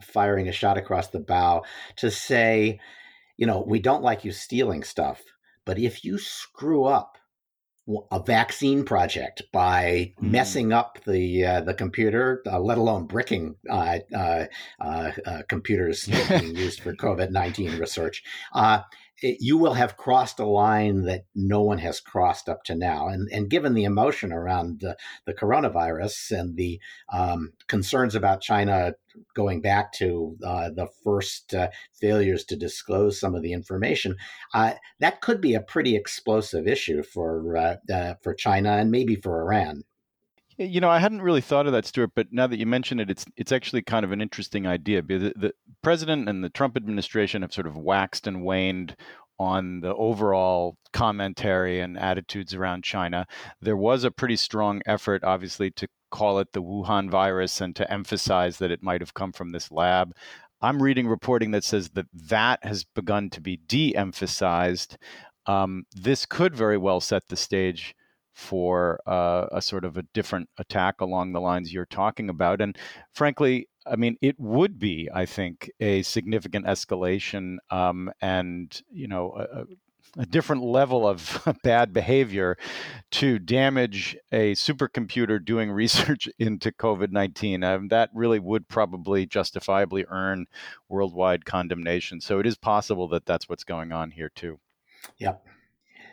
firing 0.01 0.49
a 0.49 0.53
shot 0.53 0.79
across 0.79 1.09
the 1.09 1.21
bow 1.21 1.64
to 1.97 2.11
say, 2.11 2.81
you 3.37 3.47
know, 3.47 3.64
we 3.67 3.81
don't 3.81 4.03
like 4.03 4.25
you 4.25 4.33
stealing 4.33 4.85
stuff, 4.85 5.23
but 5.64 5.79
if 5.79 6.05
you 6.05 6.19
screw 6.19 6.85
up 6.85 7.19
a 8.11 8.23
vaccine 8.23 8.85
project 8.85 9.43
by 9.53 10.14
mm. 10.19 10.31
messing 10.31 10.73
up 10.73 10.99
the 11.05 11.45
uh, 11.45 11.61
the 11.61 11.75
computer, 11.75 12.43
uh, 12.47 12.59
let 12.59 12.79
alone 12.79 13.07
bricking 13.07 13.57
uh, 13.69 13.99
uh, 14.14 14.45
uh, 14.81 15.12
uh 15.27 15.43
computers 15.49 16.07
being 16.29 16.57
used 16.57 16.81
for 16.81 16.95
COVID 16.95 17.31
nineteen 17.31 17.79
research 17.79 18.23
it, 19.22 19.38
you 19.40 19.57
will 19.57 19.74
have 19.74 19.96
crossed 19.96 20.38
a 20.38 20.46
line 20.46 21.03
that 21.03 21.24
no 21.35 21.62
one 21.62 21.79
has 21.79 22.00
crossed 22.00 22.48
up 22.48 22.64
to 22.64 22.74
now. 22.74 23.09
And, 23.09 23.29
and 23.33 23.50
given 23.50 23.74
the 23.74 23.85
emotion 23.85 24.33
around 24.33 24.81
the, 24.81 24.96
the 25.24 25.35
coronavirus 25.35 26.38
and 26.38 26.57
the 26.57 26.81
um, 27.12 27.53
concerns 27.68 28.14
about 28.14 28.40
China 28.40 28.94
going 29.35 29.61
back 29.61 29.92
to 29.92 30.37
uh, 30.44 30.70
the 30.70 30.88
first 31.05 31.55
uh, 31.55 31.68
failures 32.00 32.44
to 32.44 32.57
disclose 32.57 33.18
some 33.18 33.35
of 33.35 33.42
the 33.42 33.53
information, 33.53 34.16
uh, 34.53 34.74
that 35.00 35.20
could 35.20 35.40
be 35.40 35.55
a 35.55 35.61
pretty 35.61 35.94
explosive 35.96 36.66
issue 36.66 37.03
for 37.03 37.57
uh, 37.57 37.77
uh, 37.92 38.14
for 38.22 38.35
China 38.35 38.72
and 38.72 38.90
maybe 38.90 39.16
for 39.16 39.40
Iran. 39.40 39.85
You 40.57 40.81
know, 40.81 40.90
I 40.90 41.01
hadn't 41.01 41.23
really 41.23 41.40
thought 41.40 41.67
of 41.67 41.73
that, 41.73 41.85
Stuart, 41.85 42.12
but 42.14 42.29
now 42.31 42.47
that 42.47 42.59
you 42.59 42.67
mention 42.67 43.01
it, 43.01 43.11
it's 43.11 43.25
it's 43.37 43.51
actually 43.51 43.83
kind 43.83 44.05
of 44.05 44.12
an 44.12 44.21
interesting 44.21 44.67
idea. 44.67 45.03
The, 45.03 45.33
the 45.35 45.53
president 45.83 46.29
and 46.29 46.45
the 46.45 46.49
Trump 46.51 46.77
administration 46.77 47.43
have 47.43 47.53
sort 47.53 47.67
of 47.67 47.77
waxed 47.77 48.27
and 48.27 48.45
waned 48.45 48.97
on 49.38 49.81
the 49.81 49.95
overall 49.95 50.77
commentary 50.93 51.81
and 51.81 51.99
attitudes 51.99 52.55
around 52.55 52.85
China. 52.85 53.27
There 53.61 53.77
was 53.77 54.05
a 54.05 54.12
pretty 54.12 54.37
strong 54.37 54.81
effort, 54.87 55.25
obviously, 55.25 55.71
to 55.73 55.88
call 56.11 56.38
it 56.38 56.53
the 56.53 56.62
Wuhan 56.62 57.11
virus 57.11 57.61
and 57.61 57.75
to 57.75 57.90
emphasize 57.90 58.59
that 58.59 58.71
it 58.71 58.83
might 58.83 59.01
have 59.01 59.14
come 59.14 59.33
from 59.33 59.51
this 59.51 59.73
lab. 59.73 60.14
I'm 60.62 60.81
reading 60.81 61.09
reporting 61.09 61.51
that 61.51 61.64
says 61.64 61.90
that 61.90 62.07
that 62.29 62.64
has 62.64 62.85
begun 62.85 63.29
to 63.31 63.40
be 63.40 63.57
de 63.67 63.95
emphasized. 63.97 64.97
Um, 65.47 65.85
this 65.93 66.25
could 66.25 66.55
very 66.55 66.79
well 66.79 67.01
set 67.01 67.27
the 67.29 67.37
stage 67.37 67.95
for 68.35 69.01
uh, 69.07 69.47
a 69.53 69.62
sort 69.62 69.85
of 69.85 69.97
a 69.97 70.03
different 70.12 70.49
attack 70.59 71.01
along 71.01 71.33
the 71.33 71.40
lines 71.40 71.73
you're 71.73 71.87
talking 71.87 72.29
about. 72.29 72.61
And 72.61 72.77
frankly, 73.12 73.68
I 73.87 73.97
mean, 73.97 74.16
it 74.20 74.38
would 74.38 74.79
be, 74.79 75.09
I 75.14 75.27
think, 75.27 75.70
a 75.81 76.03
significant 76.03 76.66
escalation 76.66 77.57
um, 77.70 78.11
and, 78.20 78.83
you 78.90 79.07
know, 79.07 79.35
a, 79.38 79.64
a 80.16 80.27
different 80.27 80.62
level 80.62 81.07
of 81.07 81.47
bad 81.62 81.92
behavior 81.92 82.57
to 83.12 83.38
damage 83.38 84.16
a 84.33 84.55
supercomputer 84.55 85.44
doing 85.44 85.70
research 85.73 86.29
into 86.38 86.73
COVID 86.73 87.11
19. 87.11 87.62
Um, 87.62 87.88
that 87.88 88.11
really 88.14 88.38
would 88.38 88.68
probably 88.68 89.27
justifiably 89.27 90.05
earn 90.09 90.47
worldwide 90.88 91.44
condemnation. 91.44 92.20
So 92.20 92.40
it 92.40 92.47
is 92.47 92.57
possible 92.57 93.09
that 93.09 93.27
that's 93.27 93.49
what's 93.49 93.64
going 93.64 93.92
on 93.92 94.11
here, 94.11 94.31
too. 94.35 94.59
Yep. 95.18 95.44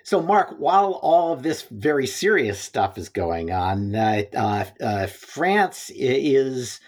So, 0.04 0.22
Mark, 0.22 0.56
while 0.58 0.94
all 1.02 1.34
of 1.34 1.44
this 1.44 1.64
very 1.70 2.08
serious 2.08 2.60
stuff 2.60 2.98
is 2.98 3.10
going 3.10 3.52
on, 3.52 3.96
uh, 3.96 4.24
uh, 4.36 4.66
uh, 4.82 5.08
France 5.08 5.92
is 5.94 6.80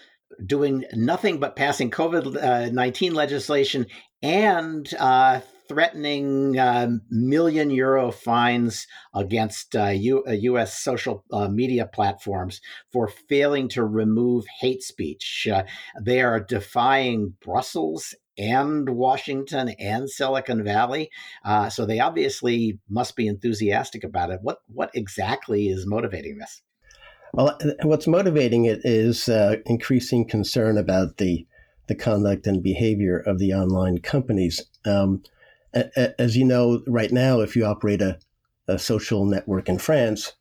doing 0.44 0.84
nothing 0.92 1.38
but 1.38 1.54
passing 1.54 1.90
COVID 1.90 2.72
19 2.72 3.14
legislation 3.14 3.86
and 4.20 4.92
uh, 4.98 5.40
threatening 5.68 6.58
uh, 6.58 6.88
million 7.08 7.70
euro 7.70 8.10
fines 8.10 8.86
against 9.14 9.76
uh, 9.76 9.86
U- 9.86 10.24
U.S. 10.26 10.78
social 10.82 11.24
media 11.50 11.86
platforms 11.86 12.60
for 12.92 13.08
failing 13.28 13.68
to 13.70 13.84
remove 13.84 14.44
hate 14.60 14.82
speech. 14.82 15.46
they 16.02 16.20
are 16.20 16.40
defying 16.40 17.34
Brussels 17.40 18.14
and 18.36 18.88
Washington 18.90 19.70
and 19.78 20.10
Silicon 20.10 20.64
Valley. 20.64 21.10
Uh, 21.44 21.68
so 21.70 21.86
they 21.86 22.00
obviously 22.00 22.78
must 22.88 23.16
be 23.16 23.26
enthusiastic 23.26 24.04
about 24.04 24.30
it. 24.30 24.40
What 24.42 24.58
what 24.66 24.90
exactly 24.94 25.68
is 25.68 25.86
motivating 25.86 26.38
this? 26.38 26.62
Well, 27.32 27.58
what's 27.82 28.06
motivating 28.06 28.64
it 28.64 28.80
is 28.84 29.28
uh, 29.28 29.56
increasing 29.66 30.26
concern 30.26 30.78
about 30.78 31.16
the 31.16 31.46
the 31.86 31.94
conduct 31.94 32.46
and 32.46 32.62
behavior 32.62 33.18
of 33.18 33.38
the 33.38 33.52
online 33.52 33.98
companies. 33.98 34.64
Um, 34.84 35.22
as 36.18 36.36
you 36.36 36.44
know, 36.44 36.82
right 36.86 37.12
now, 37.12 37.40
if 37.40 37.56
you 37.56 37.64
operate 37.64 38.00
a, 38.00 38.18
a 38.68 38.78
social 38.78 39.26
network 39.26 39.68
in 39.68 39.78
France 39.78 40.32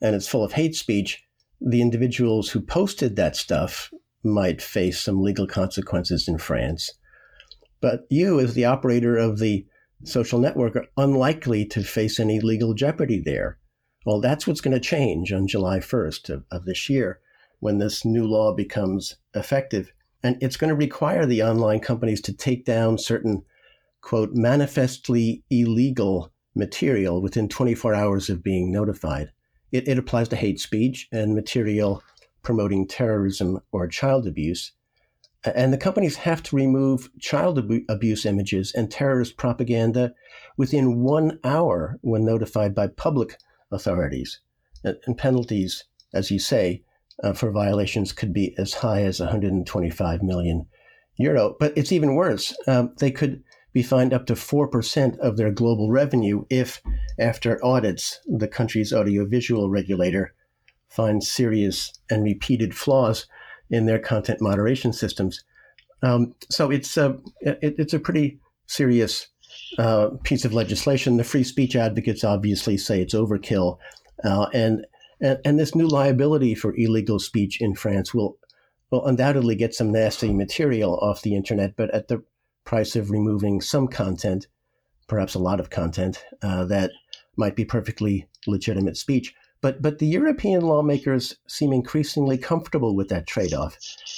and 0.00 0.16
it's 0.16 0.28
full 0.28 0.42
of 0.42 0.52
hate 0.52 0.74
speech, 0.74 1.22
the 1.60 1.82
individuals 1.82 2.50
who 2.50 2.60
posted 2.60 3.16
that 3.16 3.36
stuff 3.36 3.92
might 4.24 4.62
face 4.62 5.00
some 5.00 5.22
legal 5.22 5.46
consequences 5.46 6.26
in 6.26 6.38
France. 6.38 6.90
But 7.80 8.06
you, 8.10 8.40
as 8.40 8.54
the 8.54 8.64
operator 8.64 9.16
of 9.16 9.38
the 9.38 9.66
social 10.04 10.38
network, 10.38 10.76
are 10.76 10.86
unlikely 10.96 11.64
to 11.66 11.82
face 11.82 12.18
any 12.18 12.40
legal 12.40 12.74
jeopardy 12.74 13.20
there. 13.20 13.58
Well, 14.04 14.20
that's 14.20 14.46
what's 14.46 14.60
going 14.60 14.74
to 14.74 14.80
change 14.80 15.32
on 15.32 15.48
July 15.48 15.80
1st 15.80 16.30
of, 16.30 16.44
of 16.50 16.64
this 16.64 16.88
year 16.88 17.20
when 17.60 17.78
this 17.78 18.04
new 18.04 18.26
law 18.26 18.54
becomes 18.54 19.16
effective. 19.34 19.92
And 20.22 20.36
it's 20.40 20.56
going 20.56 20.70
to 20.70 20.74
require 20.74 21.26
the 21.26 21.42
online 21.42 21.80
companies 21.80 22.20
to 22.22 22.32
take 22.32 22.64
down 22.64 22.98
certain, 22.98 23.42
quote, 24.00 24.34
manifestly 24.34 25.44
illegal 25.50 26.32
material 26.54 27.20
within 27.20 27.48
24 27.48 27.94
hours 27.94 28.28
of 28.28 28.42
being 28.42 28.72
notified. 28.72 29.30
It, 29.70 29.86
it 29.86 29.98
applies 29.98 30.28
to 30.30 30.36
hate 30.36 30.60
speech 30.60 31.08
and 31.12 31.34
material 31.34 32.02
promoting 32.42 32.86
terrorism 32.86 33.60
or 33.72 33.86
child 33.88 34.26
abuse. 34.26 34.72
And 35.44 35.72
the 35.72 35.78
companies 35.78 36.16
have 36.16 36.42
to 36.44 36.56
remove 36.56 37.10
child 37.20 37.58
ab- 37.58 37.84
abuse 37.88 38.26
images 38.26 38.72
and 38.74 38.90
terrorist 38.90 39.36
propaganda 39.36 40.12
within 40.56 41.02
one 41.02 41.38
hour 41.44 41.98
when 42.02 42.24
notified 42.24 42.74
by 42.74 42.88
public 42.88 43.38
authorities. 43.70 44.40
And 44.84 45.16
penalties, 45.16 45.84
as 46.12 46.30
you 46.30 46.38
say, 46.38 46.82
uh, 47.22 47.32
for 47.32 47.50
violations 47.50 48.12
could 48.12 48.32
be 48.32 48.54
as 48.58 48.74
high 48.74 49.02
as 49.02 49.20
125 49.20 50.22
million 50.22 50.66
euro. 51.16 51.56
But 51.58 51.72
it's 51.76 51.92
even 51.92 52.14
worse. 52.14 52.56
Um, 52.66 52.94
they 52.98 53.10
could 53.10 53.42
be 53.72 53.82
fined 53.82 54.12
up 54.12 54.26
to 54.26 54.34
4% 54.34 55.18
of 55.18 55.36
their 55.36 55.50
global 55.50 55.90
revenue 55.90 56.44
if, 56.48 56.80
after 57.18 57.64
audits, 57.64 58.20
the 58.26 58.48
country's 58.48 58.92
audiovisual 58.92 59.70
regulator 59.70 60.34
finds 60.88 61.30
serious 61.30 61.92
and 62.10 62.24
repeated 62.24 62.74
flaws 62.74 63.26
in 63.70 63.86
their 63.86 63.98
content 63.98 64.40
moderation 64.40 64.92
systems. 64.92 65.44
Um, 66.02 66.34
so 66.50 66.70
it's 66.70 66.96
a, 66.96 67.18
it, 67.40 67.74
it's 67.78 67.94
a 67.94 67.98
pretty 67.98 68.38
serious 68.66 69.28
uh, 69.78 70.10
piece 70.22 70.44
of 70.44 70.54
legislation. 70.54 71.16
The 71.16 71.24
free 71.24 71.44
speech 71.44 71.76
advocates 71.76 72.24
obviously 72.24 72.76
say 72.76 73.00
it's 73.00 73.14
overkill. 73.14 73.78
Uh, 74.24 74.46
and 74.52 74.86
and, 75.20 75.38
and 75.44 75.58
this 75.58 75.74
new 75.74 75.88
liability 75.88 76.54
for 76.54 76.74
illegal 76.76 77.18
speech 77.18 77.60
in 77.60 77.74
France 77.74 78.14
will, 78.14 78.38
will 78.90 79.04
undoubtedly 79.06 79.56
get 79.56 79.74
some 79.74 79.92
nasty 79.92 80.32
material 80.32 80.98
off 80.98 81.22
the 81.22 81.34
internet, 81.34 81.74
but 81.76 81.90
at 81.90 82.08
the 82.08 82.22
price 82.64 82.96
of 82.96 83.10
removing 83.10 83.60
some 83.60 83.88
content, 83.88 84.46
perhaps 85.08 85.34
a 85.34 85.40
lot 85.40 85.60
of 85.60 85.70
content, 85.70 86.24
uh, 86.42 86.64
that 86.66 86.90
might 87.36 87.56
be 87.56 87.64
perfectly 87.64 88.28
legitimate 88.46 88.96
speech. 88.96 89.34
But, 89.60 89.82
but 89.82 89.98
the 89.98 90.06
European 90.06 90.62
lawmakers 90.62 91.36
seem 91.48 91.72
increasingly 91.72 92.38
comfortable 92.38 92.94
with 92.94 93.08
that 93.08 93.26
trade 93.26 93.52
off 93.52 93.76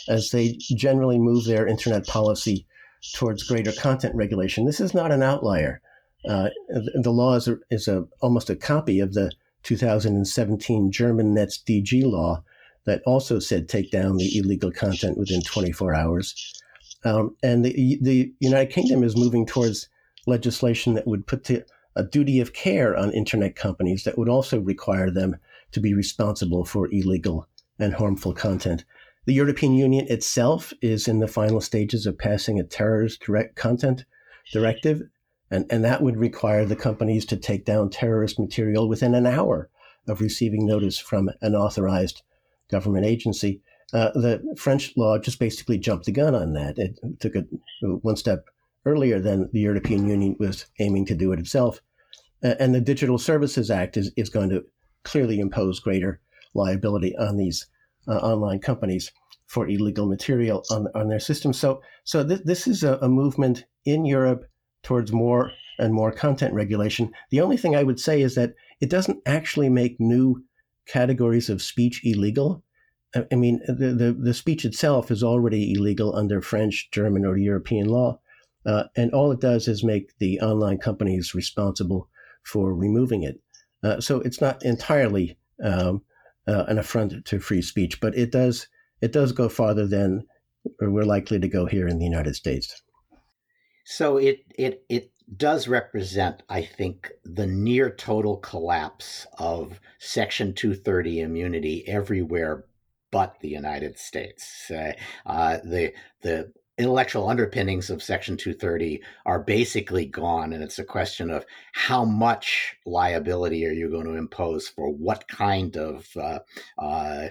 as 0.08 0.30
they 0.30 0.58
generally 0.76 1.18
move 1.18 1.44
their 1.44 1.66
internet 1.66 2.06
policy 2.06 2.66
towards 3.14 3.44
greater 3.44 3.72
content 3.72 4.14
regulation. 4.14 4.66
This 4.66 4.80
is 4.80 4.92
not 4.92 5.12
an 5.12 5.22
outlier. 5.22 5.80
Uh, 6.28 6.50
the 6.68 7.10
law 7.10 7.36
is, 7.36 7.48
a, 7.48 7.56
is 7.70 7.88
a, 7.88 8.06
almost 8.20 8.50
a 8.50 8.56
copy 8.56 9.00
of 9.00 9.14
the 9.14 9.32
2017 9.62 10.92
German 10.92 11.34
NetzDG 11.34 12.04
law 12.04 12.42
that 12.84 13.02
also 13.06 13.38
said 13.38 13.68
take 13.68 13.90
down 13.90 14.16
the 14.16 14.38
illegal 14.38 14.70
content 14.70 15.16
within 15.16 15.42
24 15.42 15.94
hours. 15.94 16.62
Um, 17.04 17.36
and 17.42 17.64
the, 17.64 17.98
the 18.02 18.32
United 18.40 18.72
Kingdom 18.72 19.02
is 19.02 19.16
moving 19.16 19.46
towards 19.46 19.88
legislation 20.26 20.94
that 20.94 21.06
would 21.06 21.26
put 21.26 21.44
the, 21.44 21.64
a 21.96 22.04
duty 22.04 22.40
of 22.40 22.52
care 22.52 22.96
on 22.96 23.12
internet 23.12 23.56
companies 23.56 24.04
that 24.04 24.18
would 24.18 24.28
also 24.28 24.60
require 24.60 25.10
them 25.10 25.36
to 25.72 25.80
be 25.80 25.94
responsible 25.94 26.64
for 26.64 26.88
illegal 26.92 27.48
and 27.78 27.94
harmful 27.94 28.32
content. 28.32 28.84
The 29.26 29.34
European 29.34 29.74
Union 29.74 30.06
itself 30.08 30.72
is 30.80 31.06
in 31.06 31.20
the 31.20 31.28
final 31.28 31.60
stages 31.60 32.06
of 32.06 32.18
passing 32.18 32.58
a 32.58 32.64
terrorist 32.64 33.20
direct 33.20 33.56
content 33.56 34.04
directive 34.52 35.02
and, 35.50 35.66
and 35.70 35.84
that 35.84 36.02
would 36.02 36.16
require 36.16 36.64
the 36.64 36.76
companies 36.76 37.24
to 37.26 37.36
take 37.36 37.64
down 37.64 37.90
terrorist 37.90 38.38
material 38.38 38.88
within 38.88 39.14
an 39.14 39.26
hour 39.26 39.68
of 40.08 40.20
receiving 40.20 40.64
notice 40.64 40.98
from 40.98 41.30
an 41.40 41.54
authorized 41.54 42.22
government 42.70 43.04
agency. 43.04 43.60
Uh, 43.92 44.10
the 44.14 44.54
French 44.56 44.96
law 44.96 45.18
just 45.18 45.40
basically 45.40 45.76
jumped 45.76 46.06
the 46.06 46.12
gun 46.12 46.34
on 46.34 46.52
that. 46.52 46.78
It 46.78 46.98
took 47.18 47.34
it 47.34 47.46
one 47.80 48.16
step 48.16 48.46
earlier 48.86 49.20
than 49.20 49.48
the 49.52 49.60
European 49.60 50.08
Union 50.08 50.36
was 50.38 50.66
aiming 50.78 51.06
to 51.06 51.14
do 51.14 51.32
it 51.32 51.38
itself. 51.38 51.80
And 52.42 52.74
the 52.74 52.80
Digital 52.80 53.18
Services 53.18 53.70
Act 53.70 53.96
is, 53.96 54.10
is 54.16 54.30
going 54.30 54.48
to 54.50 54.64
clearly 55.04 55.40
impose 55.40 55.80
greater 55.80 56.20
liability 56.54 57.16
on 57.16 57.36
these 57.36 57.66
uh, 58.08 58.16
online 58.16 58.60
companies 58.60 59.12
for 59.46 59.68
illegal 59.68 60.06
material 60.06 60.64
on, 60.70 60.86
on 60.94 61.08
their 61.08 61.20
systems. 61.20 61.58
So, 61.58 61.82
so 62.04 62.26
th- 62.26 62.42
this 62.44 62.66
is 62.66 62.82
a, 62.82 62.98
a 63.02 63.08
movement 63.08 63.64
in 63.84 64.06
Europe 64.06 64.44
towards 64.82 65.12
more 65.12 65.52
and 65.78 65.92
more 65.92 66.12
content 66.12 66.54
regulation. 66.54 67.12
The 67.30 67.40
only 67.40 67.56
thing 67.56 67.76
I 67.76 67.82
would 67.82 68.00
say 68.00 68.22
is 68.22 68.34
that 68.36 68.54
it 68.80 68.90
doesn't 68.90 69.22
actually 69.26 69.68
make 69.68 69.96
new 69.98 70.42
categories 70.86 71.50
of 71.50 71.62
speech 71.62 72.00
illegal. 72.04 72.62
I 73.14 73.34
mean, 73.34 73.60
the, 73.66 73.92
the, 73.92 74.12
the 74.12 74.34
speech 74.34 74.64
itself 74.64 75.10
is 75.10 75.22
already 75.22 75.72
illegal 75.72 76.14
under 76.14 76.40
French, 76.40 76.88
German, 76.92 77.26
or 77.26 77.36
European 77.36 77.88
law. 77.88 78.20
Uh, 78.66 78.84
and 78.96 79.12
all 79.12 79.32
it 79.32 79.40
does 79.40 79.68
is 79.68 79.82
make 79.82 80.16
the 80.18 80.40
online 80.40 80.78
companies 80.78 81.34
responsible 81.34 82.08
for 82.42 82.74
removing 82.74 83.22
it. 83.22 83.40
Uh, 83.82 84.00
so 84.00 84.20
it's 84.20 84.40
not 84.40 84.62
entirely 84.64 85.38
um, 85.62 86.02
uh, 86.46 86.64
an 86.68 86.78
affront 86.78 87.24
to 87.24 87.40
free 87.40 87.62
speech, 87.62 88.00
but 88.00 88.16
it 88.16 88.30
does 88.30 88.68
it 89.00 89.12
does 89.12 89.32
go 89.32 89.48
farther 89.48 89.86
than 89.86 90.26
we're 90.80 91.04
likely 91.04 91.38
to 91.38 91.48
go 91.48 91.64
here 91.64 91.88
in 91.88 91.98
the 91.98 92.04
United 92.04 92.36
States. 92.36 92.82
So 93.84 94.18
it 94.18 94.40
it 94.58 94.84
it 94.88 95.10
does 95.36 95.68
represent, 95.68 96.42
I 96.48 96.62
think, 96.62 97.12
the 97.24 97.46
near 97.46 97.88
total 97.88 98.36
collapse 98.38 99.26
of 99.38 99.80
Section 99.98 100.54
230 100.54 101.20
immunity 101.20 101.86
everywhere 101.86 102.64
but 103.10 103.40
the 103.40 103.48
United 103.48 103.98
States. 103.98 104.70
Uh, 104.70 104.92
uh, 105.26 105.58
the 105.64 105.92
the 106.22 106.52
intellectual 106.80 107.28
underpinnings 107.28 107.90
of 107.90 108.02
Section 108.02 108.36
230 108.36 109.02
are 109.26 109.38
basically 109.38 110.06
gone. 110.06 110.52
And 110.52 110.62
it's 110.62 110.78
a 110.78 110.84
question 110.84 111.30
of 111.30 111.44
how 111.72 112.04
much 112.04 112.74
liability 112.86 113.66
are 113.66 113.72
you 113.72 113.90
going 113.90 114.06
to 114.06 114.14
impose 114.14 114.66
for 114.66 114.90
what 114.90 115.28
kind 115.28 115.76
of 115.76 116.08
uh, 116.16 116.38
uh, 116.78 117.28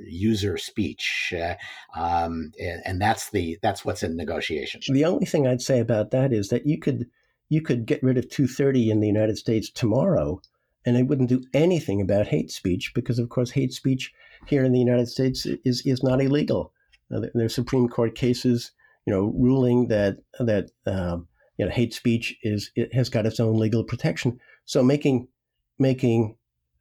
user 0.00 0.58
speech. 0.58 1.32
Uh, 1.36 1.54
um, 1.96 2.52
and, 2.60 2.82
and, 2.84 3.00
that's 3.00 3.30
the 3.30 3.58
that's 3.62 3.84
what's 3.84 4.02
in 4.02 4.16
negotiation. 4.16 4.80
The 4.92 5.04
only 5.04 5.26
thing 5.26 5.46
I'd 5.46 5.62
say 5.62 5.80
about 5.80 6.10
that 6.10 6.32
is 6.32 6.48
that 6.48 6.66
you 6.66 6.78
could 6.78 7.06
you 7.48 7.62
could 7.62 7.86
get 7.86 8.02
rid 8.02 8.18
of 8.18 8.28
230 8.28 8.90
in 8.90 9.00
the 9.00 9.06
United 9.06 9.38
States 9.38 9.70
tomorrow 9.70 10.40
and 10.84 10.96
it 10.96 11.06
wouldn't 11.06 11.28
do 11.28 11.42
anything 11.54 12.00
about 12.00 12.26
hate 12.26 12.50
speech 12.50 12.92
because 12.94 13.18
of 13.18 13.28
course 13.28 13.50
hate 13.50 13.72
speech 13.72 14.12
here 14.46 14.64
in 14.64 14.72
the 14.72 14.78
United 14.78 15.08
States 15.08 15.46
is 15.64 15.82
is 15.86 16.02
not 16.02 16.20
illegal. 16.20 16.72
There's 17.34 17.54
Supreme 17.54 17.88
Court 17.88 18.14
cases, 18.14 18.72
you 19.06 19.12
know, 19.12 19.32
ruling 19.36 19.88
that 19.88 20.18
that 20.38 20.70
um, 20.86 21.28
you 21.56 21.64
know 21.64 21.70
hate 21.70 21.94
speech 21.94 22.36
is 22.42 22.70
it 22.74 22.94
has 22.94 23.08
got 23.08 23.26
its 23.26 23.40
own 23.40 23.58
legal 23.58 23.84
protection. 23.84 24.38
So 24.64 24.82
making 24.82 25.28
making 25.78 26.36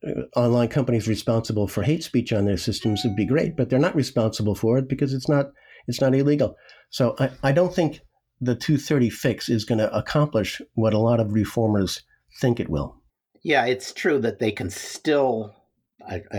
uh, 0.07 0.21
online 0.35 0.69
companies 0.69 1.07
responsible 1.07 1.67
for 1.67 1.83
hate 1.83 2.03
speech 2.03 2.33
on 2.33 2.45
their 2.45 2.57
systems 2.57 3.03
would 3.03 3.15
be 3.15 3.25
great, 3.25 3.55
but 3.55 3.69
they're 3.69 3.79
not 3.79 3.95
responsible 3.95 4.55
for 4.55 4.77
it 4.77 4.87
because 4.87 5.13
it's 5.13 5.29
not 5.29 5.47
it's 5.87 6.01
not 6.01 6.15
illegal. 6.15 6.55
So 6.89 7.15
I, 7.19 7.31
I 7.43 7.51
don't 7.51 7.73
think 7.73 8.01
the 8.39 8.55
230 8.55 9.09
fix 9.09 9.49
is 9.49 9.65
going 9.65 9.77
to 9.79 9.95
accomplish 9.95 10.61
what 10.73 10.93
a 10.93 10.99
lot 10.99 11.19
of 11.19 11.33
reformers 11.33 12.01
think 12.39 12.59
it 12.59 12.69
will. 12.69 12.97
Yeah, 13.43 13.65
it's 13.65 13.93
true 13.93 14.19
that 14.19 14.39
they 14.39 14.51
can 14.51 14.69
still 14.69 15.55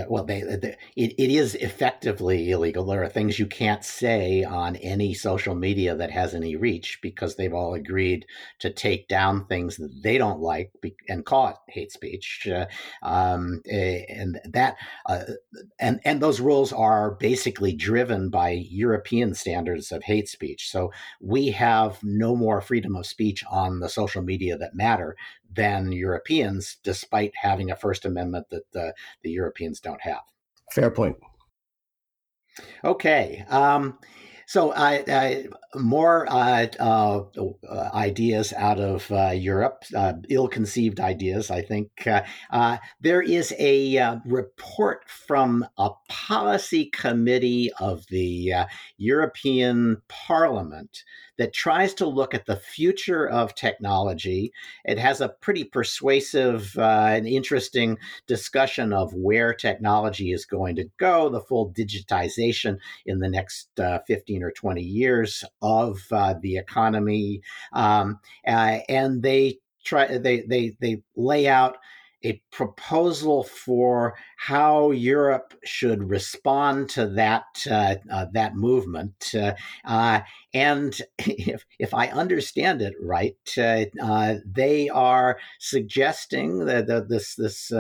well, 0.09 0.25
they, 0.25 0.43
they, 0.43 0.77
it, 0.97 1.15
it 1.19 1.31
is 1.31 1.55
effectively 1.57 2.51
illegal. 2.51 2.85
There 2.85 3.03
are 3.03 3.09
things 3.09 3.39
you 3.39 3.47
can't 3.47 3.85
say 3.85 4.45
on 4.45 4.77
any 4.77 5.15
social 5.15 5.55
media 5.55 5.95
that 5.97 6.11
has 6.11 6.35
any 6.35 6.57
reach 6.57 6.99
because 7.03 7.37
they've 7.37 7.55
all 7.55 7.75
agreed 7.75 8.27
to 8.61 8.71
take 8.71 9.09
down 9.09 9.47
things 9.47 9.77
that 9.77 9.93
they 10.03 10.19
don't 10.19 10.41
like 10.41 10.73
and 11.09 11.25
call 11.25 11.49
it 11.49 11.57
hate 11.69 11.93
speech. 11.93 12.49
Uh, 12.51 12.67
um, 13.03 13.63
eh, 13.69 14.03
and 14.09 14.41
that 14.45 14.77
uh, 15.07 15.25
and 15.79 16.01
and 16.05 16.21
those 16.21 16.41
rules 16.41 16.73
are 16.73 17.13
basically 17.13 17.73
driven 17.73 18.31
by 18.31 18.51
European 18.51 19.35
standards 19.35 19.93
of 19.93 20.03
hate 20.05 20.29
speech. 20.29 20.71
So 20.71 20.93
we 21.21 21.51
have 21.51 22.03
no 22.03 22.37
more 22.37 22.61
freedom 22.61 22.97
of 22.97 23.07
speech 23.07 23.45
on 23.51 23.81
the 23.81 23.89
social 23.89 24.23
media 24.23 24.57
that 24.59 24.75
matter 24.75 25.17
than 25.55 25.93
Europeans, 25.93 26.79
despite 26.83 27.33
having 27.41 27.71
a 27.71 27.77
First 27.77 28.05
Amendment 28.05 28.47
that 28.51 28.71
the, 28.73 28.95
the 29.23 29.31
Europeans 29.31 29.81
don't 29.81 30.03
have. 30.03 30.23
Fair 30.73 30.91
point. 30.91 31.17
Okay. 32.85 33.45
Um, 33.49 33.99
so, 34.47 34.73
I 34.75 35.47
more 35.75 36.27
uh, 36.31 36.67
uh, 36.79 37.23
ideas 37.95 38.53
out 38.53 38.79
of 38.79 39.11
uh, 39.11 39.31
Europe, 39.31 39.85
uh, 39.97 40.15
ill-conceived 40.29 41.01
ideas. 41.01 41.51
I 41.51 41.63
think 41.63 42.07
uh, 42.07 42.77
there 43.01 43.23
is 43.23 43.55
a 43.59 44.19
report 44.27 45.09
from 45.09 45.65
a 45.79 45.91
policy 46.09 46.91
committee 46.91 47.71
of 47.81 48.05
the 48.09 48.53
European 48.99 50.03
Parliament 50.09 51.03
that 51.43 51.53
tries 51.53 51.93
to 51.93 52.07
look 52.07 52.35
at 52.35 52.47
the 52.47 52.55
future 52.55 53.29
of 53.29 53.53
technology. 53.57 54.53
It 54.85 54.97
has 54.97 55.21
a 55.21 55.31
pretty 55.41 55.65
persuasive 55.65 56.73
uh, 56.79 57.09
and 57.09 57.27
interesting 57.27 57.99
discussion 58.29 58.93
of 58.93 59.13
where 59.13 59.53
technology 59.53 60.31
is 60.31 60.47
going 60.47 60.77
to 60.77 60.89
go, 60.99 61.29
the 61.29 61.41
full 61.41 61.73
digitization 61.73 62.79
in 63.07 63.19
the 63.19 63.29
next 63.29 63.77
uh, 63.81 63.99
15 64.07 64.45
or 64.45 64.53
20 64.53 64.83
years 64.83 65.43
of 65.63 65.99
uh, 66.13 66.35
the 66.41 66.59
economy. 66.59 67.43
Um, 67.73 68.21
uh, 68.47 68.79
and 68.89 69.21
they 69.21 69.59
try 69.85 70.19
they 70.19 70.43
they 70.43 70.77
they 70.81 71.03
lay 71.17 71.49
out 71.49 71.77
a 72.25 72.41
proposal 72.51 73.45
for 73.45 74.15
how 74.37 74.91
Europe 74.91 75.55
should 75.65 76.09
respond 76.09 76.89
to 76.91 77.07
that 77.07 77.45
uh, 77.71 77.97
uh, 78.11 78.27
that 78.33 78.55
movement. 78.55 79.33
Uh, 79.35 79.53
uh 79.85 80.21
and 80.55 81.01
if, 81.19 81.65
if 81.79 81.95
I 81.95 82.09
understand 82.09 82.83
it 82.83 82.95
right, 83.01 83.37
uh, 83.59 83.85
uh, 84.03 84.37
they 84.45 84.89
are 84.89 85.39
suggesting 85.59 86.67
that 86.67 86.87
the, 86.87 87.05
this 87.05 87.35
this 87.35 87.73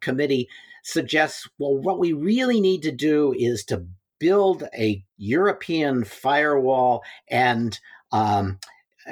committee 0.00 0.48
suggests 0.82 1.48
well, 1.58 1.76
what 1.76 1.98
we 1.98 2.12
really 2.12 2.60
need 2.60 2.82
to 2.82 2.92
do 2.92 3.34
is 3.36 3.64
to 3.64 3.86
build 4.18 4.64
a 4.78 5.02
European 5.16 6.04
firewall 6.04 7.02
and 7.28 7.78
um, 8.12 8.58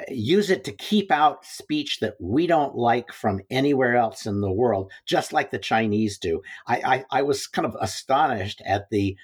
use 0.07 0.49
it 0.49 0.63
to 0.65 0.71
keep 0.71 1.11
out 1.11 1.45
speech 1.45 1.99
that 1.99 2.15
we 2.19 2.47
don't 2.47 2.75
like 2.75 3.11
from 3.11 3.41
anywhere 3.49 3.95
else 3.95 4.25
in 4.25 4.41
the 4.41 4.51
world, 4.51 4.91
just 5.05 5.33
like 5.33 5.51
the 5.51 5.59
Chinese 5.59 6.17
do. 6.17 6.41
I, 6.67 7.05
I, 7.11 7.19
I 7.19 7.21
was 7.23 7.47
kind 7.47 7.65
of 7.65 7.75
astonished 7.79 8.61
at 8.65 8.89
the 8.89 9.17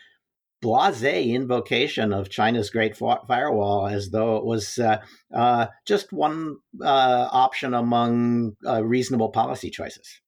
blase 0.61 1.03
invocation 1.03 2.11
of 2.11 2.29
China's 2.29 2.69
Great 2.69 2.97
Firewall 2.97 3.87
as 3.87 4.09
though 4.09 4.37
it 4.37 4.45
was 4.45 4.77
uh, 4.77 4.97
uh, 5.33 5.67
just 5.85 6.11
one 6.11 6.57
uh, 6.81 7.29
option 7.31 7.73
among 7.73 8.55
uh, 8.65 8.83
reasonable 8.83 9.29
policy 9.29 9.69
choices. 9.69 10.21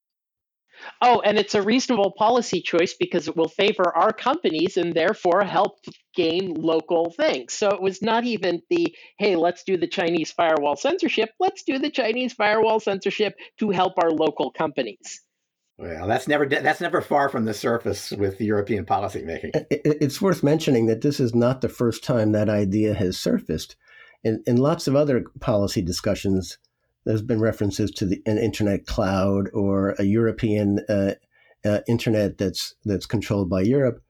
Oh, 1.01 1.21
and 1.21 1.37
it's 1.37 1.55
a 1.55 1.61
reasonable 1.61 2.11
policy 2.11 2.61
choice 2.61 2.95
because 2.99 3.27
it 3.27 3.35
will 3.35 3.49
favor 3.49 3.95
our 3.95 4.11
companies 4.11 4.77
and 4.77 4.93
therefore 4.93 5.43
help 5.43 5.79
gain 6.15 6.53
local 6.55 7.11
things. 7.11 7.53
So 7.53 7.69
it 7.69 7.81
was 7.81 8.01
not 8.01 8.23
even 8.25 8.61
the, 8.69 8.95
hey, 9.17 9.35
let's 9.35 9.63
do 9.63 9.77
the 9.77 9.87
Chinese 9.87 10.31
firewall 10.31 10.75
censorship. 10.75 11.29
Let's 11.39 11.63
do 11.63 11.79
the 11.79 11.91
Chinese 11.91 12.33
firewall 12.33 12.79
censorship 12.79 13.35
to 13.59 13.69
help 13.69 13.93
our 14.01 14.11
local 14.11 14.51
companies. 14.51 15.21
Well, 15.79 16.07
that's 16.07 16.27
never 16.27 16.47
that's 16.47 16.81
never 16.81 17.01
far 17.01 17.29
from 17.29 17.45
the 17.45 17.53
surface 17.53 18.09
with 18.11 18.41
European 18.41 18.83
policymaking. 18.83 19.51
It's 19.69 20.19
worth 20.19 20.41
mentioning 20.41 20.87
that 20.87 21.01
this 21.01 21.19
is 21.19 21.35
not 21.35 21.61
the 21.61 21.69
first 21.69 22.03
time 22.03 22.31
that 22.31 22.49
idea 22.49 22.95
has 22.95 23.19
surfaced. 23.19 23.75
In, 24.23 24.41
in 24.47 24.57
lots 24.57 24.87
of 24.87 24.95
other 24.95 25.25
policy 25.39 25.83
discussions, 25.83 26.57
there's 27.07 27.21
been 27.21 27.39
references 27.39 27.89
to 27.91 28.05
the, 28.05 28.21
an 28.25 28.37
internet 28.37 28.85
cloud 28.85 29.49
or 29.53 29.95
a 29.97 30.03
European 30.03 30.79
uh, 30.89 31.13
uh, 31.63 31.79
internet 31.87 32.37
that's 32.37 32.75
that's 32.83 33.05
controlled 33.05 33.49
by 33.49 33.61
Europe. 33.61 34.03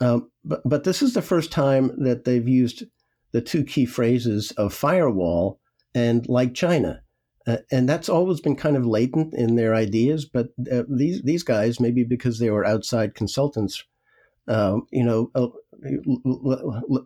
Um, 0.00 0.30
but 0.44 0.60
but 0.64 0.84
this 0.84 1.02
is 1.02 1.14
the 1.14 1.22
first 1.22 1.50
time 1.50 1.90
that 2.04 2.24
they've 2.24 2.48
used 2.48 2.84
the 3.32 3.40
two 3.40 3.64
key 3.64 3.86
phrases 3.86 4.52
of 4.52 4.72
firewall 4.72 5.60
and 5.94 6.28
like 6.28 6.54
China. 6.54 7.02
Uh, 7.44 7.56
and 7.72 7.88
that's 7.88 8.08
always 8.08 8.40
been 8.40 8.54
kind 8.56 8.76
of 8.76 8.86
latent 8.86 9.34
in 9.34 9.56
their 9.56 9.74
ideas, 9.74 10.24
but 10.24 10.48
uh, 10.70 10.84
these 10.88 11.22
these 11.22 11.42
guys, 11.42 11.80
maybe 11.80 12.04
because 12.04 12.38
they 12.38 12.50
were 12.50 12.64
outside 12.64 13.16
consultants, 13.16 13.82
um, 14.46 14.86
you 14.92 15.02
know, 15.02 15.30
uh, 15.34 15.48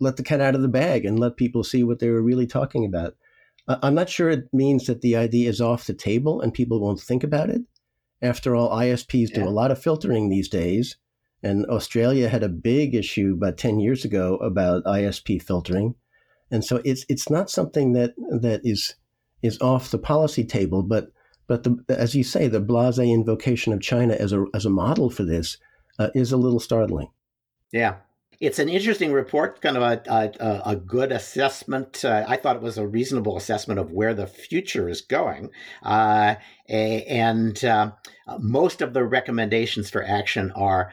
let 0.00 0.16
the 0.16 0.22
cat 0.22 0.42
out 0.42 0.54
of 0.54 0.62
the 0.62 0.68
bag 0.68 1.06
and 1.06 1.18
let 1.18 1.36
people 1.36 1.64
see 1.64 1.84
what 1.84 2.00
they 2.00 2.10
were 2.10 2.22
really 2.22 2.46
talking 2.46 2.84
about. 2.84 3.14
I'm 3.68 3.94
not 3.94 4.10
sure 4.10 4.28
it 4.28 4.48
means 4.52 4.86
that 4.86 5.02
the 5.02 5.16
idea 5.16 5.48
is 5.48 5.60
off 5.60 5.86
the 5.86 5.94
table 5.94 6.40
and 6.40 6.52
people 6.52 6.80
won't 6.80 7.00
think 7.00 7.22
about 7.22 7.50
it. 7.50 7.62
After 8.20 8.54
all, 8.54 8.70
ISPs 8.70 9.30
yeah. 9.30 9.42
do 9.42 9.48
a 9.48 9.50
lot 9.50 9.70
of 9.70 9.82
filtering 9.82 10.28
these 10.28 10.48
days. 10.48 10.96
And 11.42 11.66
Australia 11.66 12.28
had 12.28 12.42
a 12.42 12.48
big 12.48 12.94
issue 12.94 13.34
about 13.36 13.58
10 13.58 13.80
years 13.80 14.04
ago 14.04 14.36
about 14.36 14.84
ISP 14.84 15.42
filtering. 15.42 15.94
And 16.50 16.64
so 16.64 16.82
it's 16.84 17.04
it's 17.08 17.30
not 17.30 17.50
something 17.50 17.94
that 17.94 18.14
that 18.40 18.60
is 18.62 18.94
is 19.42 19.60
off 19.60 19.90
the 19.90 19.98
policy 19.98 20.44
table, 20.44 20.82
but 20.82 21.08
but 21.48 21.64
the, 21.64 21.78
as 21.88 22.14
you 22.14 22.22
say, 22.22 22.46
the 22.46 22.60
blase 22.60 22.98
invocation 22.98 23.72
of 23.72 23.80
China 23.80 24.14
as 24.14 24.32
a 24.32 24.44
as 24.54 24.66
a 24.66 24.70
model 24.70 25.10
for 25.10 25.24
this 25.24 25.56
uh, 25.98 26.10
is 26.14 26.30
a 26.30 26.36
little 26.36 26.60
startling. 26.60 27.08
Yeah, 27.72 27.96
it's 28.42 28.58
an 28.58 28.68
interesting 28.68 29.12
report, 29.12 29.60
kind 29.60 29.76
of 29.76 29.84
a, 29.84 30.02
a, 30.08 30.72
a 30.72 30.76
good 30.76 31.12
assessment. 31.12 32.04
Uh, 32.04 32.24
I 32.26 32.36
thought 32.36 32.56
it 32.56 32.62
was 32.62 32.76
a 32.76 32.84
reasonable 32.84 33.36
assessment 33.36 33.78
of 33.78 33.92
where 33.92 34.14
the 34.14 34.26
future 34.26 34.88
is 34.88 35.00
going. 35.00 35.50
Uh, 35.80 36.34
and 36.68 37.64
uh, 37.64 37.92
most 38.40 38.82
of 38.82 38.94
the 38.94 39.04
recommendations 39.04 39.90
for 39.90 40.02
action 40.02 40.50
are 40.56 40.92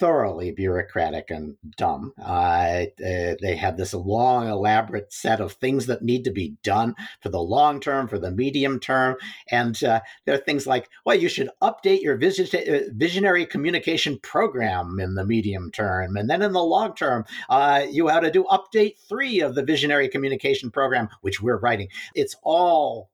thoroughly 0.00 0.50
bureaucratic 0.50 1.30
and 1.30 1.56
dumb. 1.76 2.12
Uh, 2.20 2.86
uh, 3.04 3.34
they 3.40 3.56
have 3.56 3.76
this 3.76 3.94
long, 3.94 4.48
elaborate 4.48 5.12
set 5.12 5.40
of 5.40 5.52
things 5.52 5.86
that 5.86 6.02
need 6.02 6.24
to 6.24 6.30
be 6.30 6.56
done 6.62 6.94
for 7.20 7.28
the 7.28 7.40
long 7.40 7.80
term, 7.80 8.08
for 8.08 8.18
the 8.18 8.30
medium 8.30 8.78
term. 8.80 9.16
And 9.50 9.82
uh, 9.82 10.00
there 10.24 10.34
are 10.34 10.38
things 10.38 10.66
like, 10.66 10.88
well, 11.04 11.16
you 11.16 11.28
should 11.28 11.50
update 11.62 12.02
your 12.02 12.16
uh, 12.16 12.80
visionary 12.92 13.46
communication 13.46 14.18
program 14.20 14.98
in 15.00 15.14
the 15.14 15.24
medium 15.24 15.70
term. 15.70 16.16
And 16.16 16.28
then 16.28 16.42
in 16.42 16.52
the 16.52 16.62
long 16.62 16.94
term, 16.94 17.24
uh, 17.48 17.86
you 17.90 18.08
have 18.08 18.22
to 18.22 18.30
do 18.30 18.44
update 18.44 18.98
three 19.08 19.40
of 19.40 19.54
the 19.54 19.64
visionary 19.64 20.08
communication 20.08 20.70
program, 20.70 21.08
which 21.22 21.40
we're 21.40 21.58
writing. 21.58 21.88
It's 22.14 22.36
all 22.42 23.10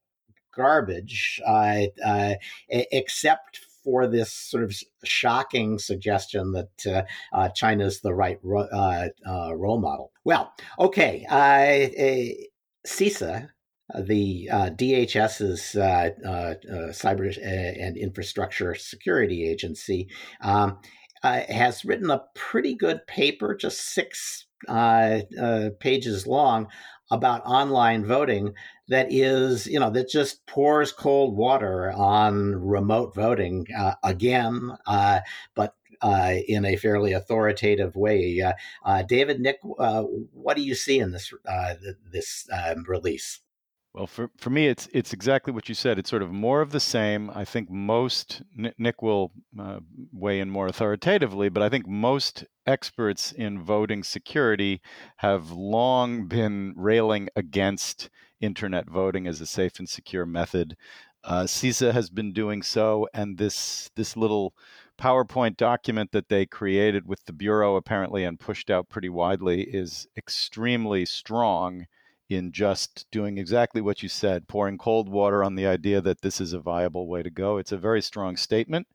garbage, 0.54 1.40
uh, 1.46 1.86
except 2.68 3.60
for 3.84 4.06
this 4.06 4.32
sort 4.32 4.64
of 4.64 4.74
shocking 5.04 5.78
suggestion 5.78 6.52
that 6.52 6.86
uh, 6.86 7.02
uh, 7.36 7.48
China 7.50 7.84
is 7.84 8.00
the 8.00 8.14
right 8.14 8.38
ro- 8.42 8.68
uh, 8.72 9.08
uh 9.28 9.54
role 9.54 9.80
model. 9.80 10.10
Well, 10.24 10.52
okay, 10.78 11.26
CISA, 12.86 13.48
the 14.00 14.48
uh, 14.50 14.70
DHS's 14.70 15.76
uh, 15.76 16.10
cyber 16.92 17.36
and 17.42 17.96
infrastructure 17.96 18.74
security 18.74 19.48
agency, 19.48 20.08
um, 20.40 20.78
has 21.22 21.84
written 21.84 22.10
a 22.10 22.24
pretty 22.34 22.74
good 22.74 23.06
paper, 23.06 23.54
just 23.54 23.80
six 23.80 24.46
pages 25.80 26.26
long, 26.26 26.68
about 27.10 27.44
online 27.44 28.04
voting 28.04 28.54
that 28.88 29.12
is, 29.12 29.66
you 29.66 29.80
know, 29.80 29.90
that 29.90 30.08
just 30.08 30.44
pours 30.46 30.92
cold 30.92 31.36
water 31.36 31.90
on 31.92 32.54
remote 32.54 33.14
voting 33.14 33.66
uh, 33.76 33.94
again, 34.02 34.76
uh, 34.86 35.20
but 35.54 35.74
uh, 36.02 36.34
in 36.48 36.64
a 36.64 36.76
fairly 36.76 37.12
authoritative 37.12 37.96
way. 37.96 38.40
Uh, 38.40 38.52
uh, 38.84 39.02
David, 39.02 39.40
Nick, 39.40 39.58
uh, 39.78 40.02
what 40.02 40.56
do 40.56 40.62
you 40.62 40.74
see 40.74 40.98
in 40.98 41.12
this 41.12 41.32
this 42.12 42.46
um, 42.52 42.84
release? 42.86 43.40
Well, 43.94 44.08
for, 44.08 44.28
for 44.36 44.50
me, 44.50 44.66
it's 44.66 44.88
it's 44.92 45.12
exactly 45.12 45.52
what 45.52 45.68
you 45.68 45.74
said. 45.74 45.98
It's 45.98 46.10
sort 46.10 46.22
of 46.22 46.32
more 46.32 46.60
of 46.60 46.72
the 46.72 46.80
same. 46.80 47.30
I 47.30 47.44
think 47.44 47.70
most 47.70 48.42
Nick 48.76 49.02
will 49.02 49.32
weigh 50.12 50.40
in 50.40 50.50
more 50.50 50.66
authoritatively, 50.66 51.48
but 51.48 51.62
I 51.62 51.68
think 51.68 51.86
most 51.86 52.44
experts 52.66 53.32
in 53.32 53.62
voting 53.62 54.02
security 54.02 54.80
have 55.18 55.52
long 55.52 56.26
been 56.26 56.74
railing 56.76 57.28
against 57.36 58.10
internet 58.40 58.88
voting 58.88 59.26
as 59.26 59.40
a 59.40 59.46
safe 59.46 59.78
and 59.78 59.88
secure 59.88 60.26
method. 60.26 60.76
Uh, 61.22 61.44
CISA 61.44 61.92
has 61.92 62.10
been 62.10 62.32
doing 62.32 62.62
so, 62.62 63.08
and 63.14 63.38
this 63.38 63.90
this 63.96 64.16
little 64.16 64.54
PowerPoint 64.98 65.56
document 65.56 66.12
that 66.12 66.28
they 66.28 66.46
created 66.46 67.06
with 67.06 67.24
the 67.24 67.32
bureau 67.32 67.76
apparently 67.76 68.24
and 68.24 68.38
pushed 68.38 68.70
out 68.70 68.88
pretty 68.88 69.08
widely 69.08 69.62
is 69.62 70.06
extremely 70.16 71.04
strong 71.06 71.86
in 72.28 72.52
just 72.52 73.06
doing 73.10 73.38
exactly 73.38 73.80
what 73.80 74.02
you 74.02 74.08
said, 74.08 74.48
pouring 74.48 74.78
cold 74.78 75.08
water 75.08 75.42
on 75.42 75.54
the 75.54 75.66
idea 75.66 76.00
that 76.00 76.20
this 76.20 76.40
is 76.40 76.52
a 76.52 76.60
viable 76.60 77.06
way 77.06 77.22
to 77.22 77.30
go. 77.30 77.58
It's 77.58 77.72
a 77.72 77.76
very 77.76 78.02
strong 78.02 78.36
statement, 78.36 78.86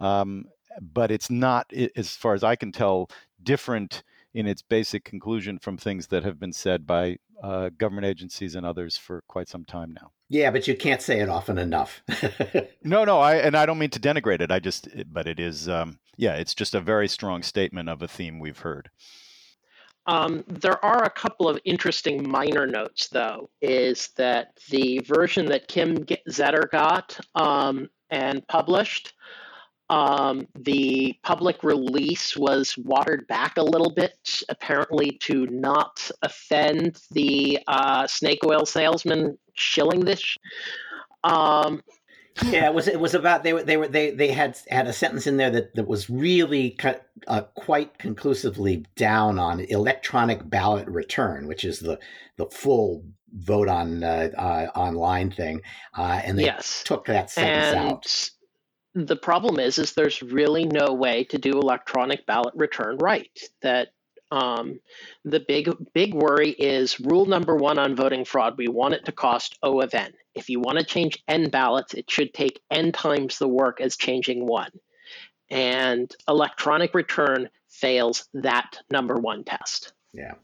um, 0.00 0.46
but 0.80 1.10
it's 1.10 1.30
not, 1.30 1.72
as 1.96 2.14
far 2.14 2.34
as 2.34 2.44
I 2.44 2.56
can 2.56 2.72
tell, 2.72 3.10
different 3.42 4.02
in 4.38 4.46
its 4.46 4.62
basic 4.62 5.02
conclusion 5.02 5.58
from 5.58 5.76
things 5.76 6.06
that 6.06 6.22
have 6.22 6.38
been 6.38 6.52
said 6.52 6.86
by 6.86 7.18
uh, 7.42 7.70
government 7.76 8.06
agencies 8.06 8.54
and 8.54 8.64
others 8.64 8.96
for 8.96 9.24
quite 9.26 9.48
some 9.48 9.64
time 9.64 9.92
now. 9.92 10.12
Yeah, 10.28 10.52
but 10.52 10.68
you 10.68 10.76
can't 10.76 11.02
say 11.02 11.18
it 11.18 11.28
often 11.28 11.58
enough. 11.58 12.02
no, 12.84 13.04
no, 13.04 13.18
I 13.18 13.34
and 13.38 13.56
I 13.56 13.66
don't 13.66 13.80
mean 13.80 13.90
to 13.90 13.98
denigrate 13.98 14.40
it. 14.40 14.52
I 14.52 14.60
just, 14.60 14.86
but 15.12 15.26
it 15.26 15.40
is, 15.40 15.68
um, 15.68 15.98
yeah, 16.16 16.34
it's 16.34 16.54
just 16.54 16.76
a 16.76 16.80
very 16.80 17.08
strong 17.08 17.42
statement 17.42 17.88
of 17.88 18.00
a 18.00 18.06
theme 18.06 18.38
we've 18.38 18.60
heard. 18.60 18.90
Um, 20.06 20.44
there 20.46 20.82
are 20.84 21.02
a 21.02 21.10
couple 21.10 21.48
of 21.48 21.58
interesting 21.64 22.28
minor 22.30 22.64
notes, 22.64 23.08
though, 23.08 23.50
is 23.60 24.10
that 24.18 24.52
the 24.70 25.00
version 25.00 25.46
that 25.46 25.66
Kim 25.66 25.96
Zetter 26.30 26.70
got 26.70 27.18
um, 27.34 27.90
and 28.08 28.46
published 28.46 29.14
Um, 29.90 30.46
the 30.54 31.18
public 31.22 31.62
release 31.62 32.36
was 32.36 32.76
watered 32.76 33.26
back 33.26 33.56
a 33.56 33.62
little 33.62 33.90
bit, 33.90 34.42
apparently 34.48 35.12
to 35.22 35.46
not 35.46 36.10
offend 36.22 37.00
the 37.10 37.58
uh, 37.66 38.06
snake 38.06 38.40
oil 38.44 38.66
salesman 38.66 39.38
shilling 39.54 40.00
this. 40.00 40.36
Um, 41.24 41.82
yeah, 42.44 42.66
it 42.66 42.74
was 42.74 42.86
it 42.86 43.00
was 43.00 43.14
about 43.14 43.42
they 43.42 43.52
were 43.52 43.62
they 43.62 43.76
were 43.76 43.88
they 43.88 44.10
they 44.10 44.28
had 44.28 44.58
had 44.68 44.86
a 44.86 44.92
sentence 44.92 45.26
in 45.26 45.38
there 45.38 45.50
that 45.50 45.74
that 45.74 45.88
was 45.88 46.08
really 46.08 46.70
cut, 46.70 47.08
uh, 47.26 47.42
quite 47.54 47.98
conclusively 47.98 48.84
down 48.96 49.38
on 49.38 49.60
electronic 49.60 50.48
ballot 50.48 50.86
return, 50.86 51.46
which 51.46 51.64
is 51.64 51.80
the 51.80 51.98
the 52.36 52.46
full 52.46 53.04
vote 53.32 53.68
on 53.68 54.04
uh, 54.04 54.30
uh, 54.36 54.66
online 54.78 55.30
thing, 55.30 55.62
uh, 55.96 56.20
and 56.24 56.38
they 56.38 56.44
yes. 56.44 56.82
took 56.84 57.06
that 57.06 57.30
sentence 57.30 57.74
and 57.74 57.92
out. 57.92 58.30
The 58.94 59.16
problem 59.16 59.60
is, 59.60 59.78
is 59.78 59.92
there's 59.92 60.22
really 60.22 60.64
no 60.64 60.92
way 60.92 61.24
to 61.24 61.38
do 61.38 61.52
electronic 61.52 62.26
ballot 62.26 62.54
return 62.56 62.98
right. 62.98 63.30
That 63.62 63.88
um, 64.30 64.80
the 65.24 65.40
big 65.40 65.70
big 65.94 66.14
worry 66.14 66.50
is 66.50 67.00
rule 67.00 67.26
number 67.26 67.56
one 67.56 67.78
on 67.78 67.96
voting 67.96 68.24
fraud. 68.24 68.58
We 68.58 68.68
want 68.68 68.94
it 68.94 69.04
to 69.06 69.12
cost 69.12 69.58
O 69.62 69.80
of 69.80 69.94
n. 69.94 70.12
If 70.34 70.48
you 70.48 70.60
want 70.60 70.78
to 70.78 70.84
change 70.84 71.22
n 71.28 71.48
ballots, 71.48 71.94
it 71.94 72.10
should 72.10 72.34
take 72.34 72.60
n 72.70 72.92
times 72.92 73.38
the 73.38 73.48
work 73.48 73.80
as 73.80 73.96
changing 73.96 74.46
one. 74.46 74.70
And 75.50 76.14
electronic 76.28 76.94
return 76.94 77.48
fails 77.68 78.28
that 78.34 78.78
number 78.90 79.14
one 79.14 79.44
test. 79.44 79.92
Yeah. 80.12 80.34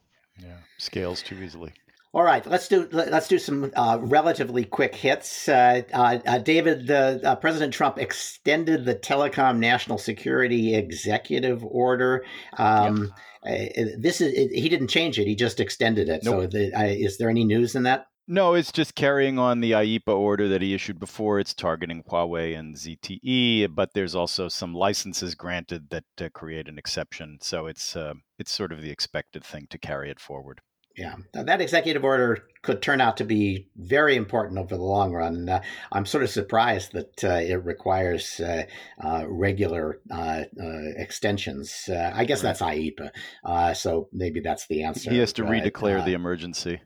Yeah. 0.41 0.57
Scales 0.77 1.21
too 1.21 1.41
easily. 1.41 1.73
All 2.15 2.23
right, 2.23 2.47
let's 2.47 2.69
do 2.69 2.87
let's 2.93 3.27
do 3.27 3.37
some 3.37 3.73
uh, 3.75 3.97
relatively 3.99 4.63
quick 4.63 4.95
hits. 4.95 5.49
Uh, 5.49 5.81
uh, 5.93 6.19
uh 6.25 6.37
David, 6.37 6.89
uh, 6.89 7.35
President 7.35 7.73
Trump 7.73 7.97
extended 7.97 8.85
the 8.85 8.95
Telecom 8.95 9.57
National 9.57 9.97
Security 9.97 10.75
Executive 10.75 11.61
Order. 11.65 12.23
Um, 12.57 13.11
yep. 13.43 13.75
Uh, 13.75 13.97
this 13.99 14.21
is 14.21 14.31
it, 14.33 14.57
he 14.57 14.69
didn't 14.69 14.87
change 14.87 15.19
it; 15.19 15.27
he 15.27 15.35
just 15.35 15.59
extended 15.59 16.07
it. 16.07 16.23
Nope. 16.23 16.43
So, 16.43 16.47
the, 16.47 16.87
is 16.89 17.17
there 17.17 17.29
any 17.29 17.43
news 17.43 17.75
in 17.75 17.83
that? 17.83 18.07
No, 18.29 18.53
it's 18.53 18.71
just 18.71 18.95
carrying 18.95 19.37
on 19.37 19.59
the 19.59 19.73
IEEPA 19.73 20.15
order 20.15 20.47
that 20.47 20.61
he 20.61 20.73
issued 20.73 21.01
before. 21.01 21.41
It's 21.41 21.53
targeting 21.53 22.01
Huawei 22.01 22.57
and 22.57 22.75
ZTE, 22.75 23.75
but 23.75 23.93
there's 23.93 24.15
also 24.15 24.47
some 24.47 24.73
licenses 24.73 25.35
granted 25.35 25.89
that 25.89 26.05
create 26.33 26.69
an 26.69 26.77
exception. 26.77 27.39
So 27.41 27.67
it's 27.67 27.97
it's 28.39 28.53
sort 28.53 28.71
of 28.71 28.81
the 28.81 28.89
expected 28.89 29.43
thing 29.43 29.67
to 29.69 29.77
carry 29.77 30.09
it 30.09 30.21
forward. 30.21 30.61
Yeah, 30.97 31.15
that 31.33 31.59
executive 31.59 32.05
order 32.05 32.45
could 32.61 32.81
turn 32.81 33.01
out 33.01 33.17
to 33.17 33.25
be 33.25 33.67
very 33.75 34.15
important 34.15 34.57
over 34.59 34.75
the 34.77 34.81
long 34.81 35.11
run. 35.11 35.49
Uh, 35.49 35.61
I'm 35.91 36.05
sort 36.05 36.23
of 36.23 36.29
surprised 36.29 36.93
that 36.93 37.23
uh, 37.23 37.33
it 37.35 37.63
requires 37.65 38.39
uh, 38.39 38.63
uh 39.03 39.25
regular 39.27 39.99
uh, 40.09 40.43
uh, 40.59 40.91
extensions. 40.95 41.89
I 41.89 42.23
guess 42.23 42.41
that's 42.41 42.61
IEEPA, 42.61 43.75
so 43.75 44.07
maybe 44.13 44.39
that's 44.39 44.67
the 44.67 44.83
answer. 44.83 45.11
He 45.11 45.19
has 45.19 45.33
to 45.33 45.43
redeclare 45.43 46.03
the 46.05 46.13
emergency. 46.13 46.81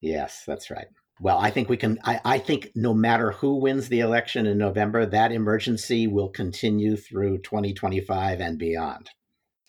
Yes, 0.00 0.44
that's 0.46 0.70
right. 0.70 0.88
Well, 1.20 1.38
I 1.38 1.50
think 1.50 1.68
we 1.68 1.76
can. 1.76 1.98
I, 2.04 2.20
I, 2.24 2.38
think 2.38 2.70
no 2.74 2.94
matter 2.94 3.32
who 3.32 3.56
wins 3.56 3.88
the 3.88 4.00
election 4.00 4.46
in 4.46 4.56
November, 4.56 5.04
that 5.04 5.32
emergency 5.32 6.06
will 6.06 6.30
continue 6.30 6.96
through 6.96 7.38
2025 7.38 8.40
and 8.40 8.58
beyond. 8.58 9.10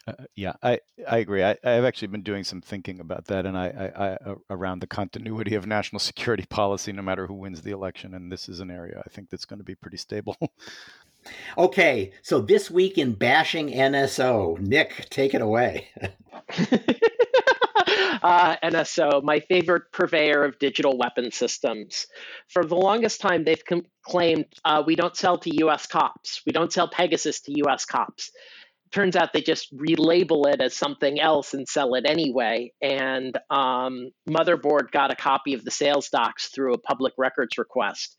Uh, 0.07 0.13
yeah, 0.35 0.53
I, 0.63 0.79
I 1.07 1.19
agree. 1.19 1.43
I, 1.43 1.51
I've 1.63 1.83
actually 1.83 2.07
been 2.07 2.23
doing 2.23 2.43
some 2.43 2.61
thinking 2.61 2.99
about 2.99 3.25
that, 3.25 3.45
and 3.45 3.55
I, 3.55 3.67
I, 3.95 4.29
I, 4.31 4.35
around 4.49 4.79
the 4.81 4.87
continuity 4.87 5.53
of 5.55 5.67
national 5.67 5.99
security 5.99 6.45
policy, 6.49 6.91
no 6.91 7.03
matter 7.03 7.27
who 7.27 7.35
wins 7.35 7.61
the 7.61 7.71
election. 7.71 8.15
And 8.15 8.31
this 8.31 8.49
is 8.49 8.59
an 8.59 8.71
area 8.71 9.01
I 9.05 9.09
think 9.09 9.29
that's 9.29 9.45
going 9.45 9.59
to 9.59 9.65
be 9.65 9.75
pretty 9.75 9.97
stable. 9.97 10.37
okay, 11.57 12.13
so 12.23 12.41
this 12.41 12.71
week 12.71 12.97
in 12.97 13.13
bashing 13.13 13.69
NSO, 13.69 14.59
Nick, 14.59 15.07
take 15.09 15.35
it 15.35 15.41
away. 15.41 15.89
uh, 18.23 18.55
NSO, 18.63 19.21
my 19.21 19.39
favorite 19.41 19.91
purveyor 19.91 20.43
of 20.43 20.57
digital 20.57 20.97
weapon 20.97 21.31
systems. 21.31 22.07
For 22.47 22.65
the 22.65 22.75
longest 22.75 23.21
time, 23.21 23.43
they've 23.43 23.63
com- 23.63 23.85
claimed 24.01 24.45
uh, 24.65 24.81
we 24.83 24.95
don't 24.95 25.15
sell 25.15 25.37
to 25.37 25.55
U.S. 25.57 25.85
cops. 25.85 26.41
We 26.43 26.53
don't 26.53 26.73
sell 26.73 26.87
Pegasus 26.87 27.41
to 27.41 27.53
U.S. 27.59 27.85
cops 27.85 28.31
turns 28.91 29.15
out 29.15 29.33
they 29.33 29.41
just 29.41 29.75
relabel 29.75 30.51
it 30.53 30.61
as 30.61 30.75
something 30.75 31.19
else 31.19 31.53
and 31.53 31.67
sell 31.67 31.95
it 31.95 32.05
anyway. 32.05 32.73
And 32.81 33.37
um, 33.49 34.11
Motherboard 34.29 34.91
got 34.91 35.11
a 35.11 35.15
copy 35.15 35.53
of 35.53 35.63
the 35.63 35.71
sales 35.71 36.09
docs 36.09 36.49
through 36.49 36.73
a 36.73 36.79
public 36.79 37.13
records 37.17 37.57
request. 37.57 38.17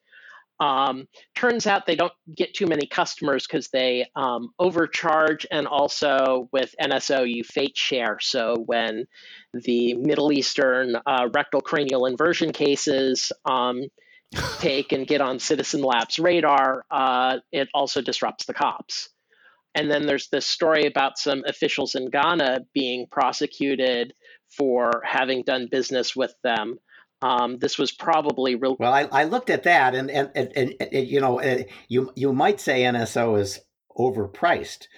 Um, 0.60 1.08
turns 1.34 1.66
out 1.66 1.86
they 1.86 1.96
don't 1.96 2.12
get 2.34 2.54
too 2.54 2.66
many 2.66 2.86
customers 2.86 3.46
because 3.46 3.68
they 3.68 4.06
um, 4.14 4.50
overcharge, 4.60 5.44
and 5.50 5.66
also 5.66 6.48
with 6.52 6.72
NSO, 6.80 7.28
you 7.28 7.42
fate 7.42 7.76
share. 7.76 8.18
So 8.20 8.56
when 8.64 9.06
the 9.52 9.94
Middle 9.94 10.30
Eastern 10.30 10.94
uh, 11.04 11.28
rectal 11.34 11.62
cranial 11.62 12.06
inversion 12.06 12.52
cases 12.52 13.32
um, 13.44 13.82
take 14.60 14.92
and 14.92 15.04
get 15.06 15.20
on 15.20 15.40
Citizen 15.40 15.82
Labs 15.82 16.20
radar, 16.20 16.84
uh, 16.90 17.38
it 17.50 17.68
also 17.74 18.00
disrupts 18.00 18.44
the 18.44 18.54
cops. 18.54 19.08
And 19.74 19.90
then 19.90 20.06
there's 20.06 20.28
this 20.28 20.46
story 20.46 20.86
about 20.86 21.18
some 21.18 21.44
officials 21.46 21.94
in 21.94 22.10
Ghana 22.10 22.66
being 22.74 23.06
prosecuted 23.10 24.12
for 24.56 25.02
having 25.04 25.42
done 25.44 25.68
business 25.70 26.14
with 26.14 26.34
them. 26.44 26.78
Um, 27.22 27.58
this 27.58 27.78
was 27.78 27.92
probably 27.92 28.54
real. 28.56 28.76
Well, 28.78 28.92
I, 28.92 29.08
I 29.12 29.24
looked 29.24 29.48
at 29.48 29.62
that, 29.62 29.94
and 29.94 30.10
and, 30.10 30.30
and, 30.34 30.52
and, 30.56 30.74
and 30.80 31.08
you 31.08 31.20
know, 31.20 31.40
uh, 31.40 31.62
you 31.88 32.12
you 32.16 32.32
might 32.32 32.60
say 32.60 32.82
NSO 32.82 33.40
is 33.40 33.60
overpriced, 33.96 34.88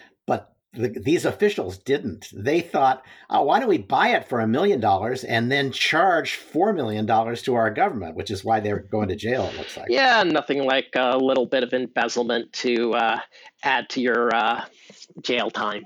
the, 0.77 0.89
these 0.89 1.25
officials 1.25 1.79
didn't. 1.79 2.29
They 2.33 2.61
thought, 2.61 3.05
oh, 3.31 3.43
why 3.43 3.61
don't 3.61 3.69
we 3.69 3.79
buy 3.79 4.09
it 4.09 4.29
for 4.29 4.41
a 4.41 4.47
million 4.47 4.81
dollars 4.81 5.25
and 5.25 5.51
then 5.51 5.73
charge 5.73 6.35
four 6.37 6.73
million 6.73 7.07
dollars 7.07 7.43
to 7.43 7.55
our 7.55 7.71
government, 7.71 8.17
which 8.17 8.31
is 8.31 8.45
why 8.45 8.61
they're 8.61 8.81
going 8.81 9.09
to 9.09 9.17
jail. 9.17 9.45
It 9.45 9.59
looks 9.59 9.77
like. 9.77 9.87
Yeah, 9.89 10.23
nothing 10.25 10.65
like 10.65 10.89
a 10.97 11.17
little 11.17 11.47
bit 11.47 11.63
of 11.63 11.73
embezzlement 11.73 12.53
to 12.55 12.95
uh, 12.95 13.21
add 13.63 13.89
to 13.91 14.01
your 14.01 14.35
uh, 14.35 14.65
jail 15.23 15.51
time. 15.51 15.85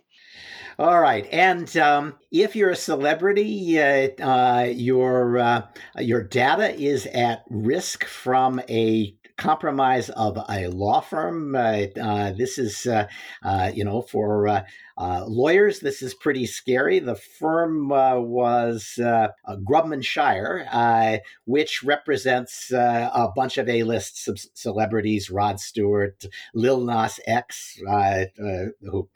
All 0.78 1.00
right, 1.00 1.26
and 1.32 1.76
um, 1.76 2.14
if 2.30 2.54
you're 2.54 2.70
a 2.70 2.76
celebrity, 2.76 3.80
uh, 3.80 4.10
uh 4.22 4.62
your 4.70 5.36
uh, 5.36 5.66
your 5.98 6.22
data 6.22 6.72
is 6.72 7.04
at 7.06 7.42
risk 7.50 8.04
from 8.04 8.60
a 8.68 9.16
compromise 9.38 10.10
of 10.10 10.36
a 10.50 10.66
law 10.66 11.00
firm. 11.00 11.54
Uh, 11.54 11.86
uh, 12.00 12.32
this 12.32 12.58
is, 12.58 12.86
uh, 12.86 13.06
uh 13.42 13.70
you 13.72 13.84
know, 13.84 14.02
for 14.02 14.48
uh, 14.48 14.64
uh, 14.98 15.24
lawyers, 15.26 15.80
this 15.80 16.02
is 16.02 16.12
pretty 16.12 16.44
scary. 16.44 16.98
The 16.98 17.14
firm 17.14 17.88
was 17.88 18.94
Grubman 18.98 20.02
Shire, 20.02 21.22
which 21.44 21.82
represents 21.84 22.70
a 22.72 23.28
bunch 23.34 23.58
of 23.58 23.68
A-list 23.68 24.28
celebrities: 24.54 25.30
Rod 25.30 25.60
Stewart, 25.60 26.24
Lil 26.52 26.80
Nas 26.80 27.20
X, 27.26 27.78
who 28.36 29.08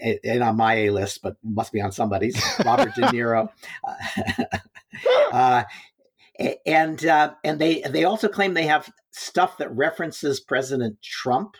ain't 0.00 0.42
on 0.42 0.56
my 0.56 0.74
A-list, 0.74 1.20
but 1.20 1.36
must 1.42 1.72
be 1.72 1.80
on 1.80 1.90
somebody's. 1.90 2.40
Robert 2.64 2.94
De 2.94 3.02
Niro. 3.02 3.48
and 6.66 7.04
uh, 7.06 7.34
and 7.44 7.60
they 7.60 7.82
they 7.82 8.04
also 8.04 8.28
claim 8.28 8.54
they 8.54 8.66
have 8.66 8.90
stuff 9.12 9.58
that 9.58 9.74
references 9.74 10.40
President 10.40 11.00
Trump, 11.02 11.56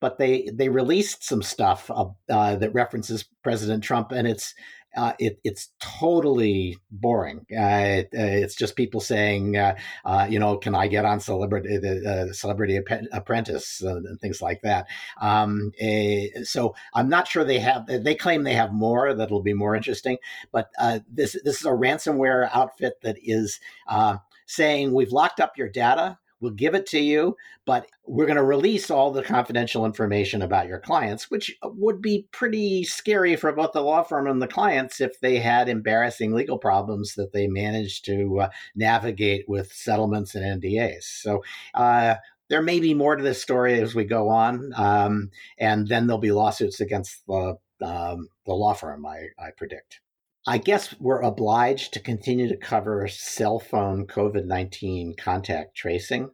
but 0.00 0.18
they 0.18 0.48
they 0.52 0.68
released 0.68 1.24
some 1.24 1.42
stuff 1.42 1.90
uh, 1.90 2.06
uh, 2.30 2.56
that 2.56 2.74
references 2.74 3.24
President 3.42 3.82
Trump, 3.82 4.12
and 4.12 4.26
it's 4.26 4.54
uh, 4.96 5.12
it, 5.18 5.38
it's 5.44 5.70
totally 5.78 6.76
boring. 6.90 7.46
Uh, 7.50 8.04
it's 8.12 8.54
just 8.54 8.76
people 8.76 9.00
saying, 9.00 9.56
uh, 9.56 9.74
uh 10.04 10.26
you 10.28 10.38
know, 10.38 10.56
can 10.56 10.74
I 10.74 10.86
get 10.88 11.04
on 11.04 11.20
Celebrity 11.20 11.78
the 11.78 12.30
Celebrity 12.32 12.78
Apprentice 13.12 13.80
and 13.80 14.20
things 14.20 14.42
like 14.42 14.62
that. 14.62 14.86
Um, 15.20 15.72
eh, 15.78 16.28
so 16.44 16.74
I'm 16.94 17.08
not 17.08 17.28
sure 17.28 17.44
they 17.44 17.58
have. 17.58 17.86
They 17.86 18.14
claim 18.14 18.42
they 18.42 18.54
have 18.54 18.72
more 18.72 19.14
that'll 19.14 19.42
be 19.42 19.54
more 19.54 19.74
interesting, 19.74 20.18
but 20.50 20.70
uh, 20.78 21.00
this 21.10 21.36
this 21.44 21.60
is 21.60 21.66
a 21.66 21.70
ransomware 21.70 22.48
outfit 22.52 23.00
that 23.02 23.16
is 23.22 23.60
uh, 23.88 24.18
saying 24.46 24.92
we've 24.92 25.12
locked 25.12 25.40
up 25.40 25.56
your 25.56 25.68
data 25.68 26.18
We'll 26.42 26.52
give 26.52 26.74
it 26.74 26.86
to 26.86 26.98
you, 26.98 27.36
but 27.64 27.86
we're 28.04 28.26
going 28.26 28.36
to 28.36 28.42
release 28.42 28.90
all 28.90 29.12
the 29.12 29.22
confidential 29.22 29.86
information 29.86 30.42
about 30.42 30.66
your 30.66 30.80
clients, 30.80 31.30
which 31.30 31.56
would 31.62 32.02
be 32.02 32.26
pretty 32.32 32.82
scary 32.82 33.36
for 33.36 33.52
both 33.52 33.72
the 33.72 33.80
law 33.80 34.02
firm 34.02 34.26
and 34.26 34.42
the 34.42 34.48
clients 34.48 35.00
if 35.00 35.20
they 35.20 35.38
had 35.38 35.68
embarrassing 35.68 36.34
legal 36.34 36.58
problems 36.58 37.14
that 37.14 37.32
they 37.32 37.46
managed 37.46 38.04
to 38.06 38.40
uh, 38.40 38.48
navigate 38.74 39.48
with 39.48 39.72
settlements 39.72 40.34
and 40.34 40.60
NDAs. 40.60 41.04
So, 41.04 41.44
uh, 41.74 42.16
there 42.48 42.60
may 42.60 42.80
be 42.80 42.92
more 42.92 43.16
to 43.16 43.22
this 43.22 43.40
story 43.40 43.80
as 43.80 43.94
we 43.94 44.04
go 44.04 44.28
on, 44.28 44.72
um, 44.76 45.30
and 45.56 45.88
then 45.88 46.06
there'll 46.06 46.20
be 46.20 46.32
lawsuits 46.32 46.80
against 46.80 47.24
the 47.26 47.56
um, 47.80 48.28
the 48.44 48.52
law 48.52 48.74
firm. 48.74 49.06
I, 49.06 49.28
I 49.38 49.52
predict. 49.56 50.00
I 50.46 50.58
guess 50.58 50.94
we're 50.98 51.20
obliged 51.20 51.92
to 51.92 52.00
continue 52.00 52.48
to 52.48 52.56
cover 52.56 53.06
cell 53.06 53.60
phone 53.60 54.06
COVID 54.06 54.44
19 54.44 55.14
contact 55.16 55.76
tracing, 55.76 56.30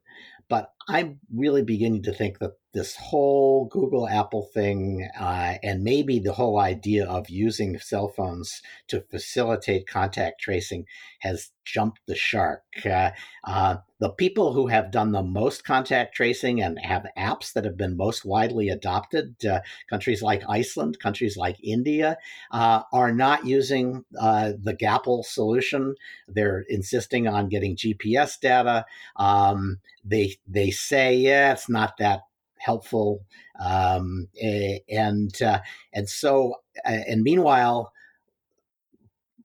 but 0.49 0.73
I'm 0.89 1.21
really 1.35 1.63
beginning 1.63 2.05
to 2.05 2.15
think 2.15 2.39
that 2.39 2.53
this 2.73 2.97
whole 2.97 3.65
Google 3.67 4.09
Apple 4.09 4.49
thing, 4.53 5.09
uh, 5.19 5.55
and 5.63 5.83
maybe 5.83 6.19
the 6.19 6.35
whole 6.35 6.59
idea 6.59 7.07
of 7.07 7.31
using 7.31 7.79
cell 7.79 8.09
phones 8.09 8.63
to 8.89 9.01
facilitate 9.01 9.87
contact 9.87 10.41
tracing 10.41 10.87
has 11.21 11.51
jumped 11.65 12.01
the 12.07 12.15
shark. 12.15 12.63
Uh, 12.85 13.11
uh, 13.45 13.77
the 14.01 14.11
people 14.11 14.53
who 14.53 14.69
have 14.69 14.91
done 14.93 15.13
the 15.13 15.23
most 15.23 15.65
contact 15.65 16.15
tracing 16.15 16.61
and 16.63 16.79
have 16.79 17.07
apps 17.17 17.53
that 17.53 17.65
have 17.65 17.77
been 17.77 17.97
most 17.97 18.25
widely 18.25 18.69
adopted, 18.69 19.35
uh, 19.45 19.61
countries 19.91 20.23
like 20.23 20.43
Iceland, 20.49 20.99
countries 21.01 21.37
like 21.37 21.57
India, 21.63 22.17
uh, 22.53 22.83
are 22.93 23.13
not 23.13 23.45
using 23.45 24.05
uh, 24.21 24.53
the 24.63 24.75
Gapple 24.75 25.25
solution. 25.25 25.95
They're 26.29 26.65
insisting 26.69 27.27
on 27.27 27.49
getting 27.49 27.77
GPS 27.77 28.39
data. 28.39 28.85
Um, 29.17 29.81
they 30.05 30.37
they 30.47 30.71
say, 30.71 31.17
yeah, 31.17 31.53
it's 31.53 31.69
not 31.69 31.97
that 31.99 32.21
helpful. 32.61 33.25
Um, 33.65 34.29
and 34.89 35.31
uh, 35.43 35.61
and 35.93 36.09
so 36.09 36.55
uh, 36.85 37.01
and 37.09 37.23
meanwhile, 37.23 37.93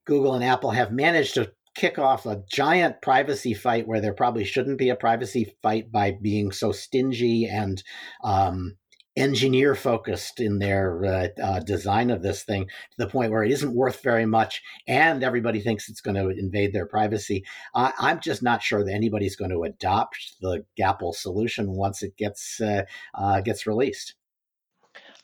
Google 0.06 0.36
and 0.36 0.44
Apple 0.44 0.72
have 0.72 0.92
managed 0.92 1.36
to 1.36 1.52
kick 1.76 1.98
off 1.98 2.26
a 2.26 2.44
giant 2.52 3.02
privacy 3.02 3.54
fight 3.54 3.88
where 3.88 4.00
there 4.00 4.14
probably 4.14 4.44
shouldn't 4.44 4.78
be 4.78 4.90
a 4.90 4.96
privacy 4.96 5.56
fight 5.64 5.92
by 5.92 6.12
being 6.12 6.52
so 6.52 6.72
stingy 6.72 7.48
and 7.48 7.84
um, 8.24 8.76
engineer 9.16 9.76
focused 9.76 10.40
in 10.40 10.60
their 10.60 11.06
uh, 11.06 11.28
uh, 11.42 11.60
design 11.60 12.10
of 12.10 12.22
this 12.22 12.44
thing 12.44 12.66
to 12.66 12.98
the 12.98 13.08
point 13.08 13.32
where 13.32 13.44
it 13.44 13.52
isn't 13.52 13.76
worth 13.76 14.02
very 14.02 14.26
much 14.26 14.62
and 14.88 15.24
everybody 15.24 15.62
thinks 15.62 15.90
it's 15.90 16.02
going 16.02 16.16
to 16.16 16.30
invade 16.30 16.74
their 16.74 16.86
privacy. 16.86 17.44
I'm 17.76 18.20
just 18.20 18.42
not 18.42 18.64
sure 18.64 18.84
that 18.84 18.94
anybody's 18.94 19.36
going 19.36 19.52
to 19.52 19.64
adopt 19.64 20.36
the 20.42 20.66
Gapple 20.80 21.14
solution 21.14 21.72
once 21.72 22.02
it 22.04 22.18
gets 22.18 22.60
uh, 22.60 22.84
uh, 23.14 23.42
gets 23.42 23.68
released. 23.68 24.16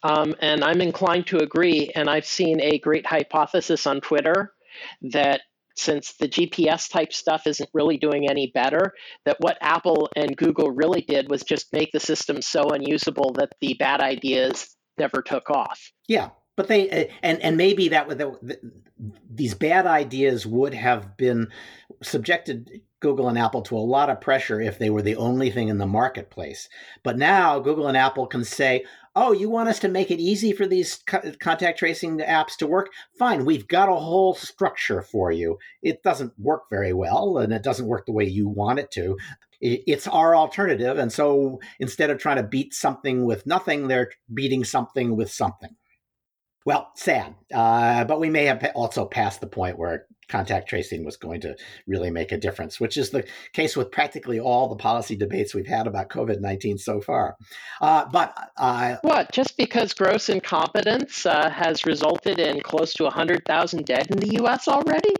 Um, 0.04 0.36
and 0.40 0.64
I'm 0.64 0.82
inclined 0.82 1.28
to 1.28 1.40
agree. 1.40 1.92
And 1.96 2.10
I've 2.10 2.26
seen 2.26 2.62
a 2.62 2.80
great 2.80 3.06
hypothesis 3.06 3.86
on 3.86 4.02
Twitter 4.02 4.54
that 5.02 5.42
since 5.80 6.14
the 6.14 6.28
GPS 6.28 6.92
type 6.92 7.14
stuff 7.14 7.48
isn't 7.48 7.70
really 7.74 7.98
doing 7.98 8.30
any 8.30 8.52
better, 8.54 8.94
that 9.26 9.38
what 9.40 9.58
Apple 9.62 10.10
and 10.16 10.36
Google 10.36 10.72
really 10.72 11.02
did 11.02 11.30
was 11.30 11.44
just 11.44 11.74
make 11.74 11.92
the 11.92 12.00
system 12.00 12.42
so 12.42 12.70
unusable 12.70 13.34
that 13.34 13.54
the 13.62 13.76
bad 13.80 14.02
ideas 14.02 14.76
never 14.98 15.22
took 15.22 15.50
off. 15.50 15.92
Yeah, 16.08 16.30
but 16.56 16.68
they 16.68 16.90
uh, 16.90 17.06
and 17.24 17.42
and 17.42 17.58
maybe 17.58 17.90
that 17.90 18.08
would 18.08 18.18
the, 18.18 18.60
these 19.30 19.54
bad 19.54 19.88
ideas 19.88 20.46
would 20.46 20.74
have 20.74 21.16
been 21.16 21.48
subjected 22.04 22.82
Google 23.00 23.30
and 23.30 23.38
Apple 23.38 23.62
to 23.64 23.78
a 23.78 23.80
lot 23.80 24.10
of 24.10 24.20
pressure 24.20 24.60
if 24.60 24.78
they 24.78 24.90
were 24.90 25.02
the 25.02 25.16
only 25.16 25.50
thing 25.50 25.70
in 25.70 25.78
the 25.78 25.88
marketplace. 25.88 26.68
But 27.04 27.18
now 27.18 27.60
Google 27.60 27.88
and 27.88 27.96
Apple 27.96 28.28
can 28.28 28.44
say, 28.44 28.84
oh, 29.20 29.34
you 29.34 29.50
want 29.50 29.68
us 29.68 29.80
to 29.80 29.90
make 29.90 30.12
it 30.12 30.20
easy 30.20 30.54
for 30.54 30.66
these 30.66 30.96
co- 31.06 31.34
contact 31.40 31.78
tracing 31.78 32.20
apps 32.20 32.56
to 32.58 32.66
work? 32.68 32.90
Fine, 33.18 33.44
we've 33.44 33.68
got 33.68 33.90
a 33.90 33.96
whole 33.96 34.34
structure 34.34 35.02
for 35.02 35.30
you. 35.30 35.58
It 35.82 36.02
doesn't 36.04 36.34
work 36.40 36.64
very 36.70 36.94
well 36.94 37.38
and 37.38 37.52
it 37.52 37.62
doesn't 37.62 37.88
work 37.88 38.06
the 38.06 38.14
way 38.14 38.24
you 38.24 38.48
want 38.48 38.80
it 38.80 38.92
to. 38.92 39.18
It's 39.62 40.08
our 40.08 40.38
alternative. 40.38 40.98
And 40.98 41.12
so 41.12 41.60
instead 41.82 42.10
of 42.10 42.18
trying 42.18 42.38
to 42.38 42.44
beat 42.44 42.74
something 42.74 43.26
with 43.26 43.46
nothing, 43.46 43.90
they're 43.90 44.12
beating 44.34 44.64
something 44.64 45.18
with 45.18 45.30
something. 45.30 45.76
Well, 46.66 46.92
sad, 46.96 47.36
uh, 47.54 48.06
but 48.06 48.22
we 48.22 48.30
may 48.30 48.46
have 48.46 48.72
also 48.74 49.06
passed 49.06 49.42
the 49.42 49.48
point 49.48 49.78
where 49.78 50.06
contact 50.30 50.70
tracing 50.70 51.04
was 51.04 51.18
going 51.18 51.42
to 51.42 51.56
really 51.88 52.10
make 52.10 52.32
a 52.32 52.38
difference, 52.38 52.80
which 52.80 52.98
is 52.98 53.10
the 53.10 53.26
case 53.54 53.76
with 53.76 53.92
practically 53.92 54.40
all 54.40 54.70
the 54.70 54.76
policy 54.76 55.16
debates 55.16 55.54
we've 55.54 55.68
had 55.68 55.88
about 55.88 56.10
COVID 56.10 56.40
19 56.40 56.78
so 56.78 57.02
far. 57.02 57.36
Uh, 57.82 58.06
but 58.12 58.36
uh, 58.58 58.96
what, 59.02 59.32
just 59.32 59.58
because 59.58 59.94
gross 59.94 60.30
incompetence 60.30 61.26
uh, 61.26 61.50
has 61.50 61.86
resulted 61.86 62.40
in 62.40 62.62
close 62.62 62.94
to 62.94 63.04
100,000 63.04 63.86
dead 63.86 64.08
in 64.12 64.20
the 64.20 64.42
US 64.44 64.68
already? 64.68 65.14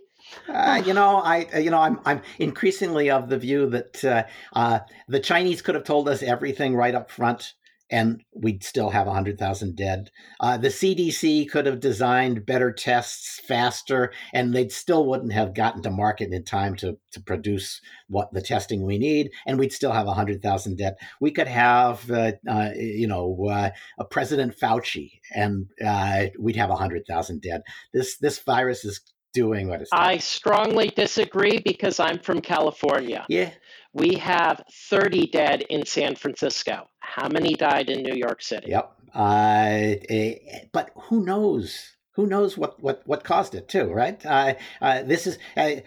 Uh, 0.48 0.82
you 0.86 0.94
know, 0.94 1.18
I 1.18 1.48
uh, 1.54 1.58
you 1.60 1.72
know 1.72 1.80
I'm 1.80 2.00
I'm 2.06 2.22
increasingly 2.38 3.10
of 3.10 3.30
the 3.30 3.38
view 3.38 3.68
that 3.70 4.06
uh, 4.06 4.24
uh, 4.54 4.80
the 5.08 5.20
Chinese 5.20 5.62
could 5.62 5.76
have 5.76 5.84
told 5.84 6.08
us 6.08 6.22
everything 6.22 6.76
right 6.76 6.94
up 6.94 7.10
front 7.10 7.54
and 7.92 8.24
we'd 8.34 8.64
still 8.64 8.90
have 8.90 9.08
100,000 9.08 9.76
dead. 9.76 10.12
Uh, 10.40 10.58
the 10.58 10.68
CDC 10.68 11.50
could 11.50 11.66
have 11.66 11.80
designed 11.80 12.46
better 12.46 12.72
tests 12.72 13.40
faster, 13.48 14.12
and 14.34 14.54
they 14.54 14.68
still 14.70 15.06
wouldn't 15.06 15.34
have 15.34 15.54
gotten 15.54 15.82
to 15.84 15.90
market 15.90 16.32
in 16.32 16.44
time 16.44 16.76
to, 16.76 16.98
to 17.12 17.20
produce 17.22 17.82
what 18.08 18.32
the 18.34 18.42
testing 18.42 18.86
we 18.86 18.98
need, 18.98 19.32
and 19.46 19.60
we'd 19.60 19.74
still 19.74 19.92
have 19.92 20.08
100,000 20.08 20.78
dead. 20.78 20.96
We 21.20 21.32
could 21.32 21.48
have, 21.48 22.10
uh, 22.12 22.34
uh, 22.50 22.70
you 22.76 23.08
know, 23.08 23.48
uh, 23.50 23.70
a 23.98 24.06
President 24.06 24.58
Fauci, 24.58 25.20
and 25.34 25.68
uh, 25.86 26.26
we'd 26.40 26.56
have 26.56 26.70
100,000 26.70 27.42
dead. 27.42 27.62
This 27.94 28.18
this 28.18 28.40
virus 28.40 28.86
is 28.86 29.02
doing 29.34 29.68
what 29.68 29.82
it's. 29.82 29.92
Doing. 29.92 30.04
I 30.04 30.18
strongly 30.18 30.90
disagree 30.90 31.60
because 31.60 32.00
I'm 32.00 32.20
from 32.20 32.42
California. 32.42 33.26
Yeah. 33.30 33.52
We 33.94 34.16
have 34.16 34.62
30 34.90 35.28
dead 35.28 35.62
in 35.70 35.86
San 35.86 36.16
Francisco. 36.16 36.88
How 37.00 37.28
many 37.28 37.56
died 37.56 37.90
in 37.90 38.04
New 38.04 38.16
York 38.16 38.42
City? 38.42 38.70
Yep. 38.70 38.92
Uh, 39.16 39.96
eh, 40.10 40.36
but 40.72 40.92
who 40.96 41.26
knows? 41.26 41.96
Who 42.14 42.28
knows 42.28 42.58
what, 42.58 42.82
what, 42.82 43.02
what 43.06 43.24
caused 43.24 43.56
it 43.56 43.68
too, 43.68 43.86
right? 43.86 44.24
Uh, 44.26 44.54
uh, 44.82 45.04
this 45.04 45.26
is 45.26 45.40
uh, 45.58 45.82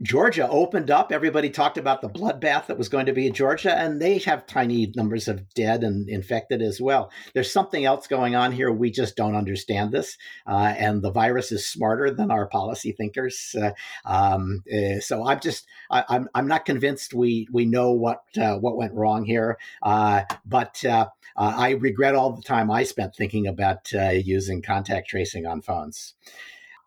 Georgia 0.00 0.48
opened 0.48 0.92
up. 0.92 1.10
Everybody 1.10 1.50
talked 1.50 1.76
about 1.76 2.02
the 2.02 2.08
bloodbath 2.08 2.66
that 2.66 2.78
was 2.78 2.88
going 2.88 3.06
to 3.06 3.12
be 3.12 3.26
in 3.26 3.32
Georgia, 3.32 3.76
and 3.76 4.00
they 4.00 4.18
have 4.18 4.46
tiny 4.46 4.92
numbers 4.94 5.26
of 5.26 5.52
dead 5.54 5.82
and 5.82 6.08
infected 6.08 6.62
as 6.62 6.80
well. 6.80 7.10
There's 7.34 7.52
something 7.52 7.84
else 7.84 8.06
going 8.06 8.36
on 8.36 8.52
here. 8.52 8.70
We 8.70 8.92
just 8.92 9.16
don't 9.16 9.34
understand 9.34 9.90
this, 9.90 10.16
uh, 10.46 10.74
and 10.78 11.02
the 11.02 11.10
virus 11.10 11.50
is 11.50 11.66
smarter 11.66 12.12
than 12.12 12.30
our 12.30 12.46
policy 12.46 12.92
thinkers. 12.92 13.56
Uh, 13.60 13.72
um, 14.04 14.62
uh, 14.72 15.00
so 15.00 15.26
I'm 15.26 15.40
just 15.40 15.66
I, 15.90 16.00
am 16.00 16.04
I'm, 16.08 16.28
I'm 16.34 16.48
not 16.48 16.64
convinced 16.64 17.12
we 17.12 17.48
we 17.50 17.64
know 17.64 17.90
what 17.90 18.22
uh, 18.40 18.56
what 18.56 18.76
went 18.76 18.94
wrong 18.94 19.24
here, 19.24 19.58
uh, 19.82 20.22
but. 20.46 20.84
Uh, 20.84 21.06
I 21.40 21.70
regret 21.70 22.16
all 22.16 22.32
the 22.32 22.42
time 22.42 22.68
I 22.68 22.82
spent 22.82 23.14
thinking 23.14 23.46
about 23.46 23.92
using 23.92 24.60
contact 24.60 25.08
tracing 25.08 25.46
on 25.46 25.62
phones. 25.62 26.14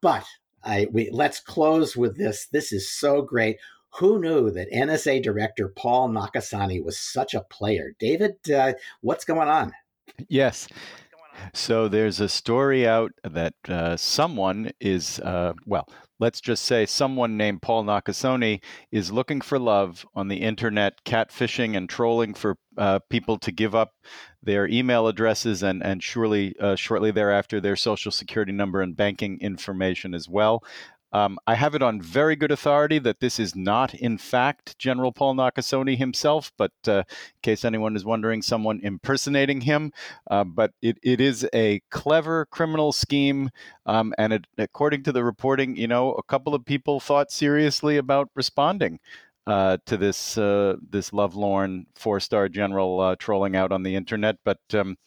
But 0.01 0.25
I, 0.63 0.87
we, 0.91 1.09
let's 1.11 1.39
close 1.39 1.95
with 1.95 2.17
this. 2.17 2.47
This 2.51 2.71
is 2.71 2.91
so 2.91 3.21
great. 3.21 3.57
Who 3.99 4.19
knew 4.19 4.51
that 4.51 4.71
NSA 4.71 5.21
Director 5.21 5.73
Paul 5.75 6.09
Nakasone 6.09 6.83
was 6.83 6.97
such 6.97 7.33
a 7.33 7.41
player? 7.41 7.93
David, 7.99 8.35
uh, 8.53 8.73
what's 9.01 9.25
going 9.25 9.49
on? 9.49 9.73
Yes. 10.29 10.67
So 11.53 11.87
there's 11.87 12.19
a 12.19 12.29
story 12.29 12.87
out 12.87 13.11
that 13.23 13.55
uh, 13.67 13.97
someone 13.97 14.71
is, 14.79 15.19
uh, 15.19 15.53
well, 15.65 15.87
let's 16.19 16.39
just 16.39 16.63
say 16.63 16.85
someone 16.85 17.35
named 17.35 17.61
Paul 17.61 17.83
Nakasone 17.83 18.61
is 18.91 19.11
looking 19.11 19.41
for 19.41 19.59
love 19.59 20.05
on 20.13 20.27
the 20.27 20.37
internet, 20.37 21.03
catfishing 21.03 21.75
and 21.75 21.89
trolling 21.89 22.33
for 22.33 22.57
uh, 22.77 22.99
people 23.09 23.37
to 23.39 23.51
give 23.51 23.73
up 23.75 23.93
their 24.43 24.67
email 24.67 25.07
addresses 25.07 25.63
and 25.63 25.83
and 25.83 26.01
surely 26.03 26.55
uh, 26.59 26.75
shortly 26.75 27.11
thereafter 27.11 27.59
their 27.59 27.75
social 27.75 28.11
security 28.11 28.51
number 28.51 28.81
and 28.81 28.95
banking 28.95 29.39
information 29.41 30.13
as 30.13 30.27
well. 30.27 30.63
Um, 31.13 31.37
I 31.45 31.55
have 31.55 31.75
it 31.75 31.81
on 31.81 32.01
very 32.01 32.35
good 32.35 32.51
authority 32.51 32.97
that 32.99 33.19
this 33.19 33.39
is 33.39 33.55
not, 33.55 33.93
in 33.93 34.17
fact, 34.17 34.77
General 34.79 35.11
Paul 35.11 35.35
Nakasone 35.35 35.97
himself, 35.97 36.53
but 36.57 36.71
uh, 36.87 37.03
in 37.09 37.41
case 37.41 37.65
anyone 37.65 37.95
is 37.95 38.05
wondering, 38.05 38.41
someone 38.41 38.79
impersonating 38.81 39.61
him. 39.61 39.91
Uh, 40.29 40.45
but 40.45 40.71
it, 40.81 40.97
it 41.03 41.19
is 41.19 41.45
a 41.53 41.81
clever 41.89 42.45
criminal 42.45 42.93
scheme. 42.93 43.49
Um, 43.85 44.13
and 44.17 44.31
it, 44.31 44.47
according 44.57 45.03
to 45.03 45.11
the 45.11 45.23
reporting, 45.23 45.75
you 45.75 45.87
know, 45.87 46.13
a 46.13 46.23
couple 46.23 46.55
of 46.55 46.63
people 46.63 47.01
thought 47.01 47.31
seriously 47.31 47.97
about 47.97 48.29
responding 48.33 48.99
uh, 49.47 49.77
to 49.85 49.97
this 49.97 50.37
uh, 50.37 50.75
this 50.89 51.13
lovelorn 51.13 51.85
four 51.95 52.19
star 52.19 52.47
general 52.49 52.99
uh, 52.99 53.15
trolling 53.17 53.55
out 53.55 53.71
on 53.71 53.83
the 53.83 53.95
internet. 53.95 54.37
But 54.43 54.59
um, 54.73 54.97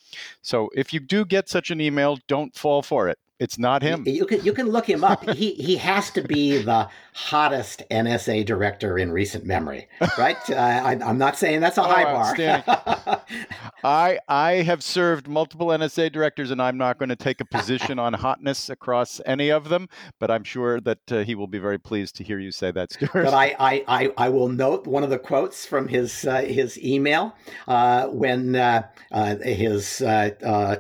so 0.43 0.71
if 0.75 0.93
you 0.93 1.01
do 1.01 1.25
get 1.25 1.49
such 1.49 1.71
an 1.71 1.81
email, 1.81 2.19
don't 2.29 2.55
fall 2.55 2.83
for 2.83 3.09
it. 3.09 3.19
It's 3.41 3.59
not 3.59 3.83
him. 3.83 4.05
You 4.07 4.27
can 4.27 4.45
you 4.45 4.53
can 4.53 4.69
look 4.69 4.89
him 4.89 5.03
up. 5.03 5.29
he 5.35 5.55
he 5.55 5.77
has 5.77 6.11
to 6.13 6.23
be 6.23 6.59
the 6.59 6.89
hottest 7.15 7.83
NSA 7.91 8.45
director 8.47 8.99
in 8.99 9.11
recent 9.11 9.45
memory, 9.45 9.89
right? 10.19 10.39
uh, 10.51 10.55
I, 10.55 10.93
am 11.01 11.19
not 11.19 11.37
saying 11.37 11.61
that's 11.61 11.79
a 11.79 11.83
oh, 11.83 11.85
high 11.85 12.05
bar. 12.05 13.25
I 13.85 14.19
I 14.29 14.53
have 14.63 14.85
served 14.85 15.27
multiple 15.27 15.69
NSA 15.69 16.13
directors, 16.13 16.53
and 16.53 16.63
I'm 16.63 16.79
not 16.79 16.99
going 16.99 17.09
to 17.09 17.17
take 17.17 17.41
a 17.41 17.45
position 17.45 17.99
on 17.99 18.13
hotness 18.13 18.71
across 18.71 19.21
any 19.27 19.51
of 19.51 19.69
them. 19.69 19.89
But 20.21 20.31
I'm 20.31 20.45
sure 20.45 20.81
that 20.83 21.13
uh, 21.13 21.25
he 21.25 21.35
will 21.35 21.49
be 21.49 21.59
very 21.59 21.79
pleased 21.79 22.15
to 22.17 22.25
hear 22.25 22.39
you 22.39 22.53
say 22.53 22.71
that, 22.71 22.93
Stewart. 22.93 23.13
But 23.13 23.35
I 23.35 23.57
I, 23.59 23.85
I, 23.89 24.13
I 24.17 24.29
will 24.29 24.49
note 24.49 24.87
one 24.87 25.03
of 25.03 25.11
the 25.11 25.19
quotes 25.19 25.67
from 25.67 25.89
his 25.89 26.25
uh, 26.25 26.43
his 26.43 26.79
email 26.79 27.35
uh, 27.67 28.07
when 28.09 28.55
uh, 28.55 28.87
uh, 29.11 29.37
his 29.39 29.99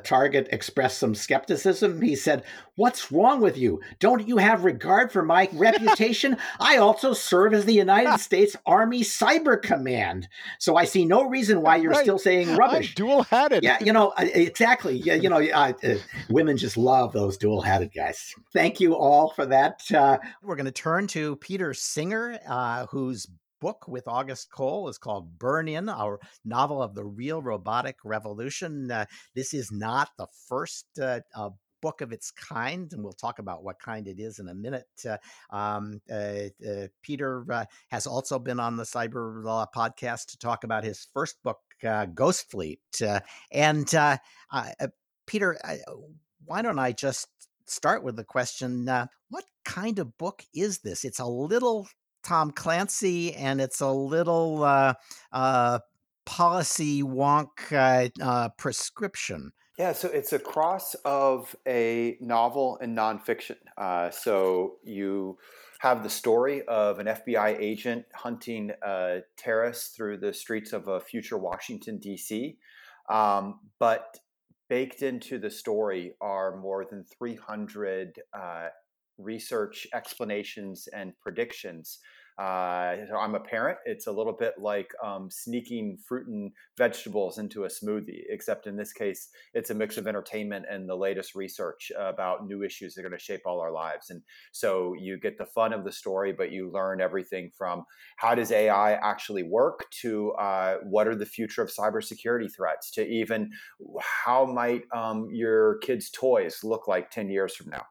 target 0.04 0.48
expressed 0.52 0.98
some 0.98 1.16
skepticism. 1.16 2.00
He 2.00 2.14
said 2.14 2.43
What's 2.76 3.12
wrong 3.12 3.40
with 3.40 3.56
you? 3.56 3.80
Don't 3.98 4.26
you 4.26 4.38
have 4.38 4.64
regard 4.64 5.12
for 5.12 5.22
my 5.22 5.48
reputation? 5.52 6.36
I 6.60 6.76
also 6.78 7.12
serve 7.12 7.54
as 7.54 7.64
the 7.64 7.74
United 7.74 8.18
States 8.20 8.56
Army 8.66 9.02
Cyber 9.02 9.60
Command. 9.60 10.28
So 10.58 10.76
I 10.76 10.84
see 10.84 11.04
no 11.04 11.24
reason 11.28 11.62
why 11.62 11.76
you're 11.76 11.92
right. 11.92 12.02
still 12.02 12.18
saying 12.18 12.56
rubbish. 12.56 12.94
Dual 12.94 13.22
hatted. 13.24 13.62
Yeah, 13.62 13.78
you 13.80 13.92
know, 13.92 14.12
exactly. 14.18 14.96
Yeah, 14.96 15.14
you 15.14 15.28
know, 15.28 15.42
uh, 15.42 15.72
uh, 15.82 15.94
women 16.28 16.56
just 16.56 16.76
love 16.76 17.12
those 17.12 17.36
dual 17.36 17.62
hatted 17.62 17.92
guys. 17.94 18.34
Thank 18.52 18.80
you 18.80 18.94
all 18.96 19.30
for 19.30 19.46
that. 19.46 19.82
Uh, 19.92 20.18
We're 20.42 20.56
going 20.56 20.66
to 20.66 20.72
turn 20.72 21.06
to 21.08 21.36
Peter 21.36 21.74
Singer, 21.74 22.38
uh, 22.48 22.86
whose 22.86 23.28
book 23.64 23.88
with 23.88 24.06
August 24.06 24.50
Cole 24.52 24.88
is 24.88 24.98
called 24.98 25.38
Burn 25.38 25.68
In, 25.68 25.88
our 25.88 26.20
novel 26.44 26.82
of 26.82 26.94
the 26.94 27.04
real 27.04 27.40
robotic 27.40 27.96
revolution. 28.04 28.90
Uh, 28.90 29.06
this 29.34 29.54
is 29.54 29.72
not 29.72 30.10
the 30.18 30.26
first 30.48 30.84
uh, 31.00 31.20
uh, 31.34 31.48
book 31.84 32.00
of 32.00 32.12
its 32.12 32.30
kind, 32.30 32.90
and 32.94 33.04
we'll 33.04 33.12
talk 33.12 33.38
about 33.38 33.62
what 33.62 33.78
kind 33.78 34.08
it 34.08 34.18
is 34.18 34.38
in 34.38 34.48
a 34.48 34.54
minute. 34.54 34.88
Uh, 35.06 35.18
um, 35.54 36.00
uh, 36.10 36.48
uh, 36.66 36.86
Peter 37.02 37.44
uh, 37.52 37.66
has 37.90 38.06
also 38.06 38.38
been 38.38 38.58
on 38.58 38.78
the 38.78 38.84
Cyber 38.84 39.44
Law 39.44 39.66
podcast 39.76 40.28
to 40.28 40.38
talk 40.38 40.64
about 40.64 40.82
his 40.82 41.06
first 41.12 41.42
book, 41.42 41.60
uh, 41.86 42.06
Ghost 42.06 42.50
Fleet. 42.50 42.80
Uh, 43.06 43.20
and 43.52 43.86
Peter, 45.26 45.58
why 46.46 46.62
don't 46.62 46.78
I 46.78 46.92
just 46.92 47.28
start 47.66 48.02
with 48.02 48.16
the 48.16 48.24
question 48.24 48.86
what 49.28 49.44
kind 49.66 49.98
of 49.98 50.16
book 50.16 50.42
is 50.54 50.78
this? 50.78 51.04
It's 51.04 51.18
a 51.18 51.26
little 51.26 51.86
Tom 52.22 52.50
Clancy 52.50 53.34
and 53.34 53.60
it's 53.60 53.82
a 53.82 53.90
little 53.90 54.94
policy 56.24 57.02
wonk 57.02 58.56
prescription. 58.56 59.52
Yeah, 59.76 59.92
so 59.92 60.08
it's 60.08 60.32
a 60.32 60.38
cross 60.38 60.94
of 61.04 61.56
a 61.66 62.16
novel 62.20 62.78
and 62.80 62.96
nonfiction. 62.96 63.56
Uh, 63.76 64.08
so 64.10 64.76
you 64.84 65.38
have 65.80 66.04
the 66.04 66.10
story 66.10 66.62
of 66.68 67.00
an 67.00 67.06
FBI 67.06 67.58
agent 67.60 68.04
hunting 68.14 68.70
uh, 68.86 69.16
terrorists 69.36 69.96
through 69.96 70.18
the 70.18 70.32
streets 70.32 70.72
of 70.72 70.86
a 70.86 71.00
future 71.00 71.36
Washington, 71.38 71.98
D.C. 71.98 72.56
Um, 73.10 73.58
but 73.80 74.16
baked 74.68 75.02
into 75.02 75.38
the 75.40 75.50
story 75.50 76.14
are 76.20 76.56
more 76.56 76.86
than 76.88 77.04
300 77.18 78.20
uh, 78.32 78.68
research 79.18 79.88
explanations 79.92 80.88
and 80.94 81.12
predictions 81.20 81.98
uh, 82.38 82.96
I'm 83.16 83.36
a 83.36 83.40
parent. 83.40 83.78
It's 83.84 84.08
a 84.08 84.12
little 84.12 84.32
bit 84.32 84.54
like 84.58 84.90
um, 85.02 85.30
sneaking 85.30 85.98
fruit 86.04 86.26
and 86.26 86.50
vegetables 86.76 87.38
into 87.38 87.64
a 87.64 87.68
smoothie, 87.68 88.22
except 88.28 88.66
in 88.66 88.76
this 88.76 88.92
case, 88.92 89.28
it's 89.54 89.70
a 89.70 89.74
mix 89.74 89.96
of 89.98 90.08
entertainment 90.08 90.66
and 90.68 90.88
the 90.88 90.96
latest 90.96 91.36
research 91.36 91.92
about 91.96 92.46
new 92.46 92.64
issues 92.64 92.94
that 92.94 93.04
are 93.04 93.08
going 93.08 93.18
to 93.18 93.24
shape 93.24 93.42
all 93.46 93.60
our 93.60 93.70
lives. 93.70 94.10
And 94.10 94.20
so 94.50 94.94
you 94.98 95.18
get 95.18 95.38
the 95.38 95.46
fun 95.46 95.72
of 95.72 95.84
the 95.84 95.92
story, 95.92 96.32
but 96.32 96.50
you 96.50 96.72
learn 96.72 97.00
everything 97.00 97.50
from 97.56 97.84
how 98.16 98.34
does 98.34 98.50
AI 98.50 98.94
actually 98.94 99.44
work 99.44 99.84
to 100.02 100.32
uh, 100.32 100.78
what 100.82 101.06
are 101.06 101.14
the 101.14 101.26
future 101.26 101.62
of 101.62 101.70
cybersecurity 101.70 102.52
threats 102.52 102.90
to 102.92 103.06
even 103.06 103.50
how 104.24 104.44
might 104.44 104.82
um, 104.92 105.28
your 105.30 105.78
kids' 105.78 106.10
toys 106.10 106.64
look 106.64 106.88
like 106.88 107.10
10 107.10 107.30
years 107.30 107.54
from 107.54 107.70
now. 107.70 107.84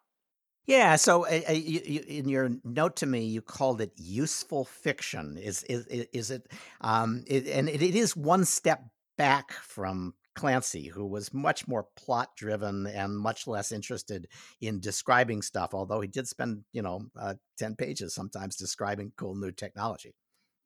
Yeah. 0.65 0.95
So 0.95 1.25
uh, 1.25 1.51
you, 1.51 1.81
you, 1.85 2.01
in 2.07 2.29
your 2.29 2.49
note 2.63 2.95
to 2.97 3.05
me, 3.05 3.25
you 3.25 3.41
called 3.41 3.81
it 3.81 3.91
useful 3.95 4.65
fiction. 4.65 5.37
Is 5.37 5.63
is 5.63 5.85
is 5.87 6.31
it? 6.31 6.47
Um, 6.81 7.23
it, 7.27 7.47
and 7.47 7.67
it, 7.67 7.81
it 7.81 7.95
is 7.95 8.15
one 8.15 8.45
step 8.45 8.83
back 9.17 9.51
from 9.51 10.13
Clancy, 10.35 10.87
who 10.87 11.05
was 11.05 11.33
much 11.33 11.67
more 11.67 11.87
plot 11.95 12.29
driven 12.35 12.87
and 12.87 13.17
much 13.17 13.45
less 13.45 13.71
interested 13.71 14.27
in 14.61 14.79
describing 14.79 15.41
stuff. 15.41 15.73
Although 15.73 16.01
he 16.01 16.07
did 16.07 16.27
spend, 16.27 16.63
you 16.71 16.81
know, 16.81 17.07
uh, 17.19 17.35
ten 17.57 17.75
pages 17.75 18.15
sometimes 18.15 18.55
describing 18.55 19.11
cool 19.17 19.35
new 19.35 19.51
technology. 19.51 20.15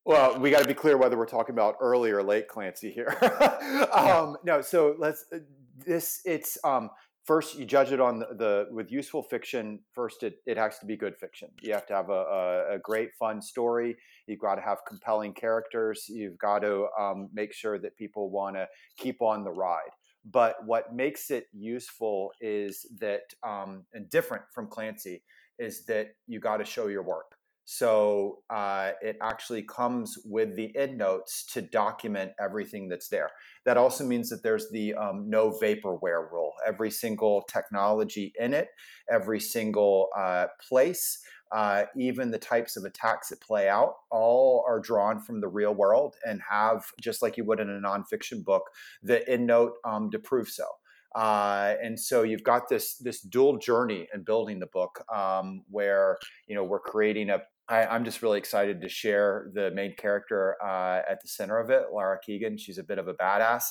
Well, 0.05 0.39
we 0.39 0.51
got 0.51 0.61
to 0.61 0.67
be 0.67 0.73
clear 0.73 0.95
whether 0.95 1.17
we're 1.17 1.25
talking 1.25 1.53
about 1.53 1.75
early 1.81 2.11
or 2.11 2.23
late 2.23 2.47
Clancy 2.47 2.91
here. 2.91 3.17
um, 3.93 4.37
no, 4.45 4.61
so 4.61 4.95
let's 4.97 5.25
uh, 5.33 5.39
this. 5.85 6.21
It's 6.23 6.57
um, 6.63 6.89
first 7.27 7.59
you 7.59 7.65
judge 7.65 7.91
it 7.91 7.99
on 7.99 8.19
the, 8.19 8.27
the, 8.37 8.65
with 8.71 8.89
useful 8.89 9.21
fiction 9.21 9.79
first 9.93 10.23
it, 10.23 10.37
it 10.45 10.57
has 10.57 10.79
to 10.79 10.85
be 10.85 10.95
good 10.95 11.15
fiction. 11.17 11.49
You 11.61 11.73
have 11.73 11.85
to 11.87 11.93
have 11.93 12.09
a, 12.09 12.13
a, 12.13 12.75
a 12.75 12.79
great 12.79 13.09
fun 13.19 13.41
story. 13.41 13.95
You've 14.25 14.39
got 14.39 14.55
to 14.55 14.61
have 14.61 14.79
compelling 14.87 15.33
characters. 15.33 16.05
You've 16.07 16.37
got 16.37 16.59
to 16.59 16.87
um, 16.99 17.29
make 17.33 17.53
sure 17.53 17.77
that 17.79 17.95
people 17.97 18.31
want 18.31 18.55
to 18.55 18.67
keep 18.97 19.21
on 19.21 19.43
the 19.43 19.51
ride. 19.51 19.91
But 20.29 20.55
what 20.65 20.93
makes 20.93 21.29
it 21.29 21.45
useful 21.53 22.31
is 22.41 22.85
that 22.99 23.21
um, 23.45 23.85
and 23.93 24.09
different 24.09 24.43
from 24.53 24.67
clancy 24.67 25.23
is 25.59 25.85
that 25.85 26.07
you 26.27 26.39
got 26.39 26.57
to 26.57 26.65
show 26.65 26.87
your 26.87 27.03
work 27.03 27.36
so 27.69 28.39
uh, 28.49 28.91
it 29.01 29.17
actually 29.21 29.61
comes 29.61 30.17
with 30.23 30.55
the 30.55 30.71
endnotes 30.77 31.45
to 31.47 31.61
document 31.61 32.31
everything 32.39 32.87
that's 32.87 33.09
there. 33.09 33.29
That 33.65 33.75
also 33.75 34.05
means 34.05 34.29
that 34.29 34.41
there's 34.41 34.69
the 34.71 34.93
um, 34.93 35.29
no 35.29 35.51
vaporware 35.51 36.31
rule. 36.31 36.53
Every 36.65 36.89
single 36.89 37.41
technology 37.41 38.31
in 38.39 38.53
it, 38.53 38.69
every 39.11 39.41
single 39.41 40.07
uh, 40.17 40.45
place, 40.65 41.19
uh, 41.51 41.83
even 41.97 42.31
the 42.31 42.37
types 42.37 42.77
of 42.77 42.85
attacks 42.85 43.27
that 43.29 43.41
play 43.41 43.67
out, 43.67 43.95
all 44.11 44.63
are 44.65 44.79
drawn 44.79 45.19
from 45.19 45.41
the 45.41 45.49
real 45.49 45.75
world 45.75 46.15
and 46.25 46.39
have, 46.49 46.85
just 47.01 47.21
like 47.21 47.35
you 47.35 47.43
would 47.43 47.59
in 47.59 47.69
a 47.69 47.81
nonfiction 47.81 48.45
book, 48.45 48.63
the 49.03 49.25
endnote 49.29 49.71
um, 49.83 50.09
to 50.11 50.19
prove 50.19 50.47
so. 50.47 50.67
Uh, 51.13 51.73
and 51.83 51.99
so 51.99 52.23
you've 52.23 52.43
got 52.43 52.69
this 52.69 52.95
this 52.97 53.21
dual 53.21 53.57
journey 53.57 54.07
in 54.13 54.23
building 54.23 54.59
the 54.59 54.67
book, 54.67 55.03
um, 55.13 55.63
where 55.69 56.17
you 56.47 56.55
know 56.55 56.63
we're 56.63 56.79
creating 56.79 57.29
a 57.29 57.39
I, 57.69 57.95
am 57.95 58.05
just 58.05 58.21
really 58.21 58.37
excited 58.37 58.81
to 58.81 58.89
share 58.89 59.49
the 59.53 59.71
main 59.71 59.95
character 59.95 60.55
uh, 60.63 61.01
at 61.09 61.21
the 61.21 61.27
center 61.27 61.59
of 61.59 61.69
it, 61.69 61.87
Lara 61.91 62.17
Keegan. 62.25 62.57
She's 62.57 62.77
a 62.77 62.83
bit 62.83 62.97
of 62.97 63.07
a 63.07 63.13
badass, 63.13 63.63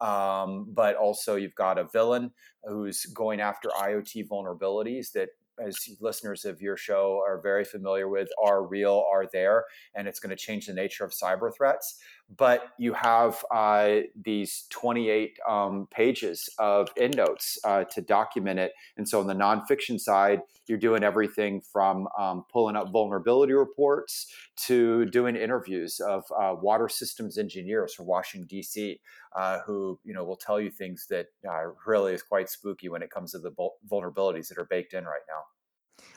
um, 0.00 0.66
but 0.72 0.96
also 0.96 1.36
you've 1.36 1.54
got 1.54 1.78
a 1.78 1.84
villain 1.92 2.32
who's 2.64 3.04
going 3.06 3.40
after 3.40 3.68
IoT 3.68 4.28
vulnerabilities 4.28 5.12
that 5.12 5.28
as 5.64 5.76
listeners 6.00 6.44
of 6.44 6.60
your 6.60 6.76
show 6.76 7.22
are 7.26 7.40
very 7.40 7.64
familiar 7.64 8.08
with, 8.08 8.28
are 8.42 8.66
real, 8.66 9.04
are 9.10 9.26
there, 9.32 9.64
and 9.94 10.08
it's 10.08 10.18
going 10.18 10.30
to 10.30 10.36
change 10.36 10.66
the 10.66 10.72
nature 10.72 11.04
of 11.04 11.12
cyber 11.12 11.54
threats. 11.54 12.00
But 12.36 12.68
you 12.78 12.92
have 12.94 13.44
uh, 13.54 14.00
these 14.20 14.64
28 14.70 15.38
um, 15.48 15.88
pages 15.90 16.48
of 16.58 16.88
endnotes 16.96 17.58
uh, 17.64 17.84
to 17.84 18.00
document 18.00 18.58
it. 18.58 18.72
And 18.96 19.08
so 19.08 19.20
on 19.20 19.26
the 19.26 19.34
nonfiction 19.34 20.00
side, 20.00 20.40
you're 20.66 20.78
doing 20.78 21.02
everything 21.02 21.60
from 21.60 22.08
um, 22.18 22.44
pulling 22.50 22.76
up 22.76 22.90
vulnerability 22.90 23.52
reports 23.52 24.32
to 24.66 25.04
doing 25.06 25.36
interviews 25.36 26.00
of 26.00 26.24
uh, 26.38 26.54
water 26.54 26.88
systems 26.88 27.36
engineers 27.38 27.94
from 27.94 28.06
Washington, 28.06 28.46
D.C., 28.46 29.00
uh, 29.36 29.60
who 29.66 29.98
you 30.04 30.14
know 30.14 30.24
will 30.24 30.36
tell 30.36 30.60
you 30.60 30.70
things 30.70 31.06
that 31.10 31.26
uh, 31.48 31.64
really 31.86 32.14
is 32.14 32.22
quite 32.22 32.48
spooky 32.48 32.88
when 32.88 33.02
it 33.02 33.10
comes 33.10 33.32
to 33.32 33.38
the 33.38 33.50
vulnerabilities 33.90 34.48
that 34.48 34.58
are 34.58 34.66
baked 34.70 34.94
in 34.94 35.04
right 35.04 35.22
now. 35.28 35.42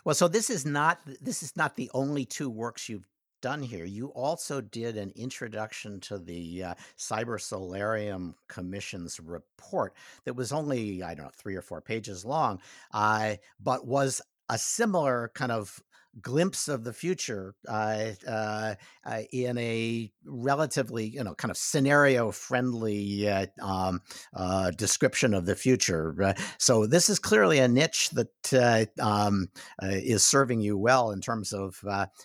Well, 0.03 0.15
so 0.15 0.27
this 0.27 0.49
is 0.49 0.65
not 0.65 0.99
this 1.21 1.43
is 1.43 1.57
not 1.57 1.75
the 1.75 1.89
only 1.93 2.25
two 2.25 2.49
works 2.49 2.87
you've 2.87 3.07
done 3.41 3.61
here. 3.61 3.85
You 3.85 4.07
also 4.07 4.61
did 4.61 4.97
an 4.97 5.11
introduction 5.15 5.99
to 6.01 6.17
the 6.17 6.63
uh, 6.63 6.73
Cyber 6.97 7.39
Solarium 7.39 8.35
Commission's 8.47 9.19
report 9.19 9.93
that 10.25 10.35
was 10.35 10.51
only 10.51 11.03
I 11.03 11.15
don't 11.15 11.25
know 11.25 11.31
three 11.35 11.55
or 11.55 11.61
four 11.61 11.81
pages 11.81 12.25
long, 12.25 12.59
uh, 12.93 13.35
but 13.59 13.85
was 13.85 14.21
a 14.49 14.57
similar 14.57 15.31
kind 15.33 15.51
of 15.51 15.81
glimpse 16.21 16.67
of 16.67 16.83
the 16.83 16.93
future 16.93 17.55
uh, 17.67 18.11
uh, 18.27 18.75
uh, 19.05 19.21
in 19.31 19.57
a 19.57 20.11
relatively, 20.25 21.07
you 21.07 21.23
know, 21.23 21.35
kind 21.35 21.51
of 21.51 21.57
scenario 21.57 22.31
friendly 22.31 23.27
uh, 23.27 23.45
um, 23.61 24.01
uh, 24.35 24.71
description 24.71 25.33
of 25.33 25.45
the 25.45 25.55
future. 25.55 26.35
So 26.57 26.87
this 26.87 27.09
is 27.09 27.19
clearly 27.19 27.59
a 27.59 27.67
niche 27.67 28.09
that 28.11 28.89
um, 28.99 29.49
is 29.81 30.25
serving 30.25 30.61
you 30.61 30.77
well 30.77 31.11
in 31.11 31.21
terms 31.21 31.53
of 31.53 31.83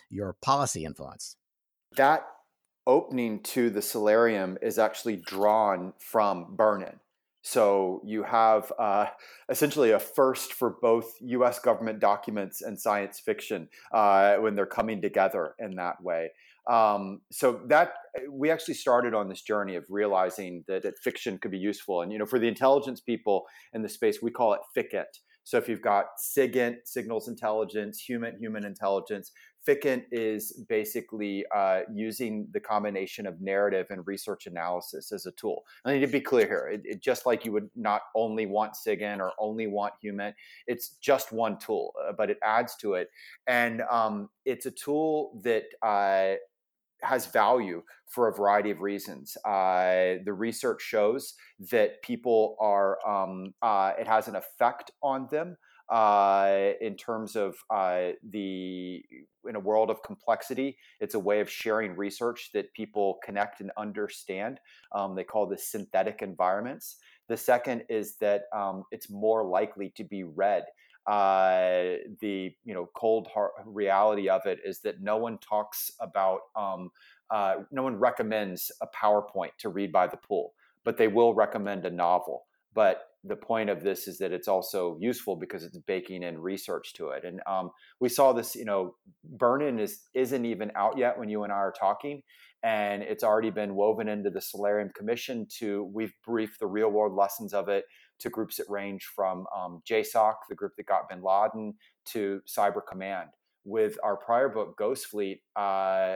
your 0.09 0.35
policy 0.41 0.85
influence. 0.85 1.35
That 1.97 2.25
opening 2.85 3.41
to 3.41 3.69
the 3.69 3.81
solarium 3.81 4.57
is 4.61 4.77
actually 4.77 5.17
drawn 5.17 5.93
from 5.99 6.55
Burn-In. 6.55 6.99
So 7.43 8.01
you 8.05 8.23
have 8.23 8.71
uh, 8.79 9.07
essentially 9.49 9.91
a 9.91 9.99
first 9.99 10.53
for 10.53 10.77
both 10.81 11.13
U.S. 11.21 11.59
government 11.59 11.99
documents 11.99 12.61
and 12.61 12.79
science 12.79 13.19
fiction 13.19 13.67
uh, 13.93 14.37
when 14.37 14.55
they're 14.55 14.65
coming 14.65 15.01
together 15.01 15.53
in 15.59 15.75
that 15.75 16.01
way. 16.01 16.31
Um, 16.69 17.19
so 17.29 17.59
that 17.67 17.93
we 18.31 18.49
actually 18.49 18.75
started 18.75 19.13
on 19.13 19.27
this 19.27 19.41
journey 19.41 19.75
of 19.75 19.83
realizing 19.89 20.63
that, 20.69 20.83
that 20.83 20.97
fiction 20.97 21.37
could 21.37 21.51
be 21.51 21.57
useful, 21.57 22.01
and 22.01 22.11
you 22.11 22.17
know, 22.17 22.25
for 22.25 22.39
the 22.39 22.47
intelligence 22.47 23.01
people 23.01 23.43
in 23.73 23.81
the 23.81 23.89
space, 23.89 24.19
we 24.21 24.31
call 24.31 24.53
it 24.53 24.61
FICINT. 24.75 25.19
So 25.43 25.57
if 25.57 25.67
you've 25.67 25.81
got 25.81 26.05
SIGINT, 26.17 26.75
signals 26.85 27.27
intelligence, 27.27 27.99
human 27.99 28.37
human 28.39 28.63
intelligence, 28.63 29.31
FICINT 29.67 30.03
is 30.11 30.63
basically 30.67 31.45
uh, 31.55 31.81
using 31.93 32.47
the 32.51 32.59
combination 32.59 33.25
of 33.25 33.39
narrative 33.41 33.87
and 33.89 34.05
research 34.05 34.45
analysis 34.45 35.11
as 35.11 35.25
a 35.25 35.31
tool. 35.31 35.63
I 35.85 35.93
need 35.93 36.01
to 36.01 36.07
be 36.07 36.21
clear 36.21 36.45
here. 36.45 36.69
It, 36.73 36.81
it, 36.83 37.01
just 37.01 37.25
like 37.25 37.45
you 37.45 37.51
would 37.53 37.69
not 37.75 38.01
only 38.15 38.45
want 38.45 38.73
SIGINT 38.75 39.19
or 39.19 39.31
only 39.39 39.67
want 39.67 39.93
human, 40.01 40.33
it's 40.67 40.89
just 41.01 41.31
one 41.31 41.57
tool, 41.57 41.93
uh, 42.07 42.11
but 42.17 42.29
it 42.29 42.39
adds 42.43 42.75
to 42.77 42.93
it. 42.95 43.09
And 43.47 43.81
um, 43.89 44.29
it's 44.45 44.65
a 44.65 44.71
tool 44.71 45.39
that 45.43 45.63
uh, 45.81 46.35
has 47.01 47.25
value 47.27 47.83
for 48.07 48.27
a 48.27 48.33
variety 48.33 48.71
of 48.71 48.81
reasons. 48.81 49.37
Uh, 49.45 50.15
the 50.25 50.33
research 50.33 50.81
shows 50.81 51.35
that 51.71 52.01
people 52.01 52.55
are, 52.59 52.97
um, 53.07 53.53
uh, 53.61 53.93
it 53.99 54.07
has 54.07 54.27
an 54.27 54.35
effect 54.35 54.91
on 55.01 55.27
them 55.31 55.57
uh, 55.93 56.71
in 56.81 56.95
terms 56.95 57.35
of 57.35 57.55
uh, 57.69 58.13
the 58.31 59.05
in 59.47 59.55
a 59.55 59.59
world 59.59 59.91
of 59.91 60.01
complexity. 60.01 60.75
It's 60.99 61.13
a 61.13 61.19
way 61.19 61.39
of 61.39 61.49
sharing 61.49 61.95
research 61.95 62.49
that 62.53 62.73
people 62.73 63.19
connect 63.23 63.61
and 63.61 63.69
understand. 63.77 64.59
Um, 64.91 65.15
they 65.15 65.23
call 65.23 65.45
this 65.45 65.67
synthetic 65.67 66.23
environments. 66.23 66.97
The 67.29 67.37
second 67.37 67.83
is 67.89 68.15
that 68.21 68.45
um, 68.55 68.85
it's 68.89 69.11
more 69.11 69.45
likely 69.45 69.93
to 69.95 70.03
be 70.03 70.23
read. 70.23 70.63
Uh, 71.05 71.97
the 72.21 72.51
you 72.63 72.73
know 72.73 72.89
cold 72.95 73.27
hard 73.31 73.51
reality 73.65 74.29
of 74.29 74.45
it 74.47 74.59
is 74.65 74.79
that 74.79 75.01
no 75.01 75.17
one 75.17 75.37
talks 75.37 75.91
about 75.99 76.39
um, 76.55 76.89
uh, 77.29 77.57
no 77.71 77.83
one 77.83 77.97
recommends 77.97 78.71
a 78.81 78.87
PowerPoint 78.87 79.51
to 79.59 79.69
read 79.69 79.91
by 79.91 80.07
the 80.07 80.17
pool, 80.17 80.53
but 80.83 80.97
they 80.97 81.07
will 81.07 81.35
recommend 81.35 81.85
a 81.85 81.91
novel. 81.91 82.45
But 82.73 83.01
the 83.23 83.35
point 83.35 83.69
of 83.69 83.83
this 83.83 84.07
is 84.07 84.17
that 84.17 84.33
it's 84.33 84.47
also 84.47 84.97
useful 84.99 85.35
because 85.35 85.63
it's 85.63 85.77
baking 85.77 86.23
in 86.23 86.37
research 86.37 86.93
to 86.95 87.09
it. 87.09 87.23
And 87.23 87.39
um, 87.47 87.71
we 87.99 88.09
saw 88.09 88.33
this, 88.33 88.55
you 88.55 88.65
know, 88.65 88.95
Burn-In 89.23 89.79
is 89.79 90.01
isn't 90.13 90.45
even 90.45 90.71
out 90.75 90.97
yet 90.97 91.17
when 91.17 91.29
you 91.29 91.43
and 91.43 91.53
I 91.53 91.57
are 91.57 91.73
talking, 91.77 92.21
and 92.63 93.01
it's 93.01 93.23
already 93.23 93.49
been 93.49 93.75
woven 93.75 94.09
into 94.09 94.29
the 94.29 94.41
Solarium 94.41 94.89
Commission. 94.95 95.47
To 95.59 95.89
we've 95.93 96.13
briefed 96.25 96.59
the 96.59 96.67
real 96.67 96.89
world 96.89 97.13
lessons 97.13 97.53
of 97.53 97.69
it 97.69 97.85
to 98.19 98.29
groups 98.29 98.57
that 98.57 98.65
range 98.69 99.05
from 99.15 99.45
um, 99.55 99.81
JSOC, 99.89 100.33
the 100.49 100.55
group 100.55 100.73
that 100.77 100.85
got 100.85 101.09
Bin 101.09 101.21
Laden, 101.21 101.73
to 102.07 102.41
Cyber 102.47 102.81
Command. 102.89 103.29
With 103.65 103.95
our 104.03 104.17
prior 104.17 104.49
book, 104.49 104.77
Ghost 104.77 105.07
Fleet, 105.07 105.39
uh, 105.55 106.15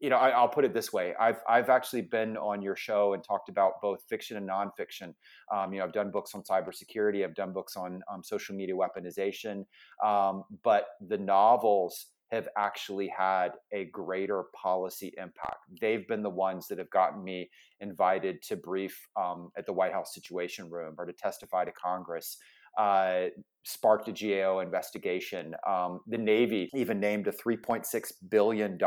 you 0.00 0.10
know, 0.10 0.16
I, 0.16 0.40
will 0.40 0.48
put 0.48 0.64
it 0.64 0.74
this 0.74 0.92
way: 0.92 1.14
I've 1.18 1.40
I've 1.48 1.70
actually 1.70 2.02
been 2.02 2.36
on 2.36 2.60
your 2.62 2.76
show 2.76 3.14
and 3.14 3.24
talked 3.24 3.48
about 3.48 3.80
both 3.80 4.02
fiction 4.08 4.36
and 4.36 4.48
nonfiction. 4.48 5.14
Um, 5.52 5.72
you 5.72 5.78
know, 5.78 5.84
I've 5.84 5.92
done 5.92 6.10
books 6.10 6.34
on 6.34 6.42
cybersecurity, 6.42 7.24
I've 7.24 7.34
done 7.34 7.52
books 7.52 7.76
on 7.76 8.02
um, 8.12 8.22
social 8.22 8.54
media 8.54 8.74
weaponization, 8.74 9.64
um, 10.04 10.44
but 10.62 10.88
the 11.08 11.18
novels 11.18 12.06
have 12.32 12.48
actually 12.56 13.08
had 13.08 13.52
a 13.72 13.84
greater 13.86 14.44
policy 14.54 15.14
impact. 15.16 15.58
They've 15.80 16.06
been 16.08 16.22
the 16.22 16.30
ones 16.30 16.66
that 16.68 16.78
have 16.78 16.90
gotten 16.90 17.22
me 17.22 17.50
invited 17.80 18.42
to 18.42 18.56
brief 18.56 19.06
um, 19.16 19.50
at 19.56 19.64
the 19.64 19.72
White 19.72 19.92
House 19.92 20.12
Situation 20.12 20.68
Room 20.68 20.96
or 20.98 21.06
to 21.06 21.12
testify 21.12 21.64
to 21.64 21.72
Congress 21.72 22.38
uh, 22.76 23.26
sparked 23.64 24.08
a 24.08 24.12
GAO 24.12 24.60
investigation. 24.60 25.54
Um, 25.66 26.00
the 26.06 26.18
Navy 26.18 26.70
even 26.74 27.00
named 27.00 27.26
a 27.26 27.32
$3.6 27.32 28.12
billion 28.30 28.78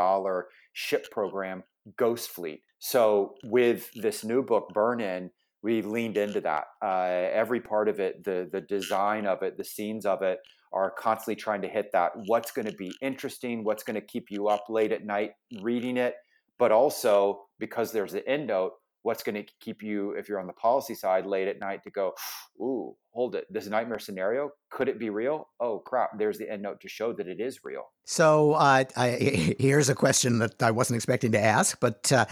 ship 0.72 1.10
program 1.10 1.62
Ghost 1.96 2.30
Fleet. 2.30 2.62
So, 2.78 3.34
with 3.44 3.90
this 3.94 4.24
new 4.24 4.42
book, 4.42 4.70
Burn-In, 4.72 5.30
we 5.62 5.82
leaned 5.82 6.16
into 6.16 6.40
that. 6.40 6.64
Uh, 6.82 7.28
every 7.32 7.60
part 7.60 7.88
of 7.88 8.00
it, 8.00 8.24
the 8.24 8.48
the 8.50 8.62
design 8.62 9.26
of 9.26 9.42
it, 9.42 9.58
the 9.58 9.64
scenes 9.64 10.06
of 10.06 10.22
it, 10.22 10.38
are 10.72 10.90
constantly 10.90 11.36
trying 11.36 11.62
to 11.62 11.68
hit 11.68 11.90
that. 11.92 12.12
What's 12.26 12.50
going 12.50 12.66
to 12.66 12.74
be 12.76 12.92
interesting? 13.02 13.64
What's 13.64 13.82
going 13.82 14.00
to 14.00 14.06
keep 14.06 14.30
you 14.30 14.48
up 14.48 14.64
late 14.68 14.92
at 14.92 15.04
night 15.04 15.32
reading 15.60 15.96
it? 15.96 16.14
But 16.58 16.72
also 16.72 17.42
because 17.58 17.92
there's 17.92 18.12
the 18.12 18.26
end 18.28 18.46
note, 18.46 18.72
what's 19.02 19.22
going 19.22 19.34
to 19.34 19.44
keep 19.60 19.82
you 19.82 20.12
if 20.12 20.28
you're 20.28 20.40
on 20.40 20.46
the 20.46 20.52
policy 20.52 20.94
side 20.94 21.26
late 21.26 21.48
at 21.48 21.58
night 21.58 21.82
to 21.84 21.90
go 21.90 22.12
ooh 22.60 22.94
hold 23.12 23.34
it 23.34 23.44
this 23.50 23.66
nightmare 23.66 23.98
scenario 23.98 24.50
could 24.70 24.88
it 24.88 24.98
be 24.98 25.10
real? 25.10 25.48
Oh 25.58 25.80
crap 25.80 26.18
there's 26.18 26.38
the 26.38 26.50
end 26.50 26.62
note 26.62 26.80
to 26.82 26.88
show 26.88 27.12
that 27.14 27.26
it 27.26 27.40
is 27.40 27.60
real. 27.64 27.84
So 28.04 28.52
uh, 28.52 28.84
I, 28.96 29.08
here's 29.58 29.88
a 29.88 29.94
question 29.94 30.38
that 30.38 30.62
i 30.62 30.70
wasn't 30.70 30.96
expecting 30.96 31.32
to 31.32 31.40
ask 31.40 31.78
but 31.80 32.10
uh, 32.12 32.26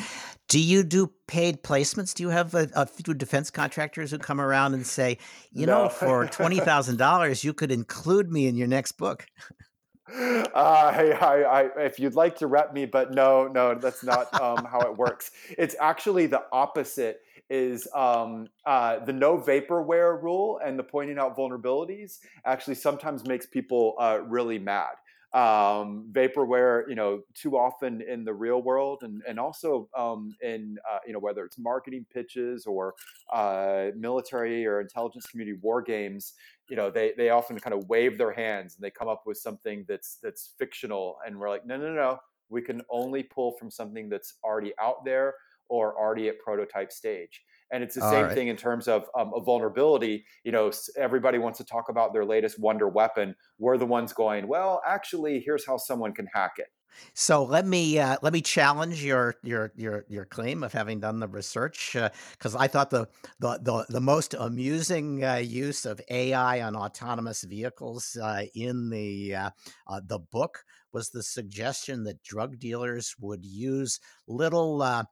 do 0.48 0.58
you 0.58 0.82
do 0.82 1.12
paid 1.26 1.62
placements? 1.62 2.14
Do 2.14 2.22
you 2.22 2.30
have 2.30 2.54
a, 2.54 2.70
a, 2.74 2.86
few 2.86 3.12
defense 3.12 3.50
contractors 3.50 4.10
who 4.10 4.18
come 4.18 4.40
around 4.40 4.72
and 4.72 4.86
say 4.86 5.18
you 5.52 5.66
no. 5.66 5.84
know 5.84 5.88
for 5.90 6.26
$20000 6.26 7.44
you 7.44 7.52
could 7.52 7.70
include 7.70 8.30
me 8.32 8.46
in 8.46 8.56
your 8.56 8.68
next 8.68 8.92
book 8.92 9.26
uh, 10.14 10.50
I, 10.54 11.10
I, 11.20 11.60
I, 11.60 11.84
if 11.84 11.98
you'd 11.98 12.14
like 12.14 12.36
to 12.38 12.46
rep 12.46 12.72
me, 12.72 12.86
but 12.86 13.12
no, 13.12 13.46
no, 13.48 13.74
that's 13.74 14.02
not 14.02 14.32
um, 14.40 14.64
how 14.64 14.80
it 14.80 14.96
works. 14.96 15.30
It's 15.58 15.74
actually 15.80 16.26
the 16.26 16.44
opposite. 16.52 17.22
Is 17.50 17.88
um, 17.94 18.48
uh, 18.66 18.98
the 18.98 19.12
no 19.14 19.38
vaporware 19.38 20.22
rule 20.22 20.60
and 20.62 20.78
the 20.78 20.82
pointing 20.82 21.18
out 21.18 21.34
vulnerabilities 21.34 22.18
actually 22.44 22.74
sometimes 22.74 23.26
makes 23.26 23.46
people 23.46 23.94
uh, 23.98 24.20
really 24.22 24.58
mad 24.58 24.96
um, 25.34 26.08
vaporware, 26.12 26.88
you 26.88 26.94
know, 26.94 27.20
too 27.34 27.56
often 27.58 28.00
in 28.00 28.24
the 28.24 28.32
real 28.32 28.62
world, 28.62 29.02
and 29.02 29.22
and 29.28 29.38
also 29.38 29.88
um, 29.96 30.34
in 30.42 30.78
uh, 30.90 30.98
you 31.06 31.12
know 31.12 31.18
whether 31.18 31.44
it's 31.44 31.58
marketing 31.58 32.06
pitches 32.12 32.66
or 32.66 32.94
uh, 33.32 33.88
military 33.96 34.66
or 34.66 34.80
intelligence 34.80 35.26
community 35.26 35.58
war 35.62 35.82
games, 35.82 36.34
you 36.68 36.76
know, 36.76 36.90
they 36.90 37.12
they 37.16 37.30
often 37.30 37.58
kind 37.58 37.74
of 37.74 37.88
wave 37.88 38.16
their 38.18 38.32
hands 38.32 38.76
and 38.76 38.84
they 38.84 38.90
come 38.90 39.08
up 39.08 39.22
with 39.26 39.36
something 39.38 39.84
that's 39.88 40.16
that's 40.22 40.54
fictional, 40.58 41.18
and 41.26 41.38
we're 41.38 41.50
like, 41.50 41.66
no, 41.66 41.76
no, 41.76 41.92
no, 41.92 42.18
we 42.48 42.62
can 42.62 42.82
only 42.90 43.22
pull 43.22 43.52
from 43.58 43.70
something 43.70 44.08
that's 44.08 44.34
already 44.44 44.72
out 44.80 45.04
there 45.04 45.34
or 45.68 45.98
already 45.98 46.28
at 46.28 46.38
prototype 46.38 46.90
stage. 46.90 47.42
And 47.70 47.82
it's 47.82 47.94
the 47.94 48.00
All 48.00 48.10
same 48.10 48.24
right. 48.24 48.34
thing 48.34 48.48
in 48.48 48.56
terms 48.56 48.88
of 48.88 49.08
um, 49.16 49.32
a 49.34 49.40
vulnerability. 49.40 50.24
You 50.44 50.52
know, 50.52 50.70
everybody 50.96 51.38
wants 51.38 51.58
to 51.58 51.64
talk 51.64 51.88
about 51.88 52.12
their 52.12 52.24
latest 52.24 52.58
wonder 52.58 52.88
weapon. 52.88 53.34
We're 53.58 53.78
the 53.78 53.86
ones 53.86 54.12
going, 54.12 54.48
well, 54.48 54.80
actually, 54.86 55.40
here's 55.40 55.66
how 55.66 55.76
someone 55.76 56.12
can 56.14 56.28
hack 56.32 56.54
it. 56.58 56.68
So 57.14 57.44
let 57.44 57.66
me 57.66 57.98
uh, 57.98 58.16
let 58.22 58.32
me 58.32 58.40
challenge 58.40 59.04
your 59.04 59.34
your 59.42 59.72
your 59.76 60.04
your 60.08 60.24
claim 60.24 60.62
of 60.62 60.72
having 60.72 61.00
done 61.00 61.20
the 61.20 61.28
research 61.28 61.96
because 62.32 62.54
uh, 62.54 62.58
I 62.58 62.66
thought 62.68 62.90
the, 62.90 63.08
the 63.38 63.58
the 63.58 63.86
the 63.88 64.00
most 64.00 64.34
amusing 64.34 65.24
uh, 65.24 65.36
use 65.36 65.84
of 65.84 66.00
AI 66.10 66.62
on 66.62 66.76
autonomous 66.76 67.42
vehicles 67.44 68.16
uh, 68.20 68.44
in 68.54 68.90
the 68.90 69.34
uh, 69.34 69.50
uh, 69.86 70.00
the 70.04 70.18
book 70.18 70.64
was 70.92 71.10
the 71.10 71.22
suggestion 71.22 72.04
that 72.04 72.22
drug 72.22 72.58
dealers 72.58 73.14
would 73.18 73.44
use 73.44 74.00
little 74.26 74.82
um, 74.82 75.06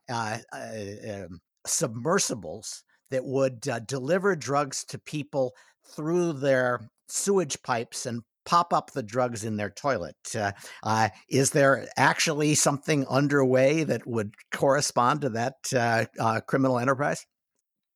submersibles 1.67 2.83
that 3.11 3.25
would 3.25 3.69
uh, 3.69 3.81
deliver 3.81 4.35
drugs 4.35 4.85
to 4.85 4.99
people 4.99 5.53
through 5.95 6.33
their 6.33 6.89
sewage 7.09 7.61
pipes 7.62 8.07
and 8.07 8.23
pop 8.45 8.73
up 8.73 8.93
the 8.93 9.03
drugs 9.03 9.45
in 9.45 9.57
their 9.57 9.71
toilet. 9.71 10.17
Uh, 10.35 10.53
uh, 10.83 11.09
is 11.29 11.51
there 11.51 11.87
actually 11.97 12.55
something 12.55 13.07
underway 13.09 13.85
that 13.85 14.07
would 14.07 14.35
correspond 14.53 15.21
to 15.21 15.29
that 15.31 15.55
uh, 15.75 16.05
uh 16.19 16.41
criminal 16.41 16.79
enterprise? 16.79 17.27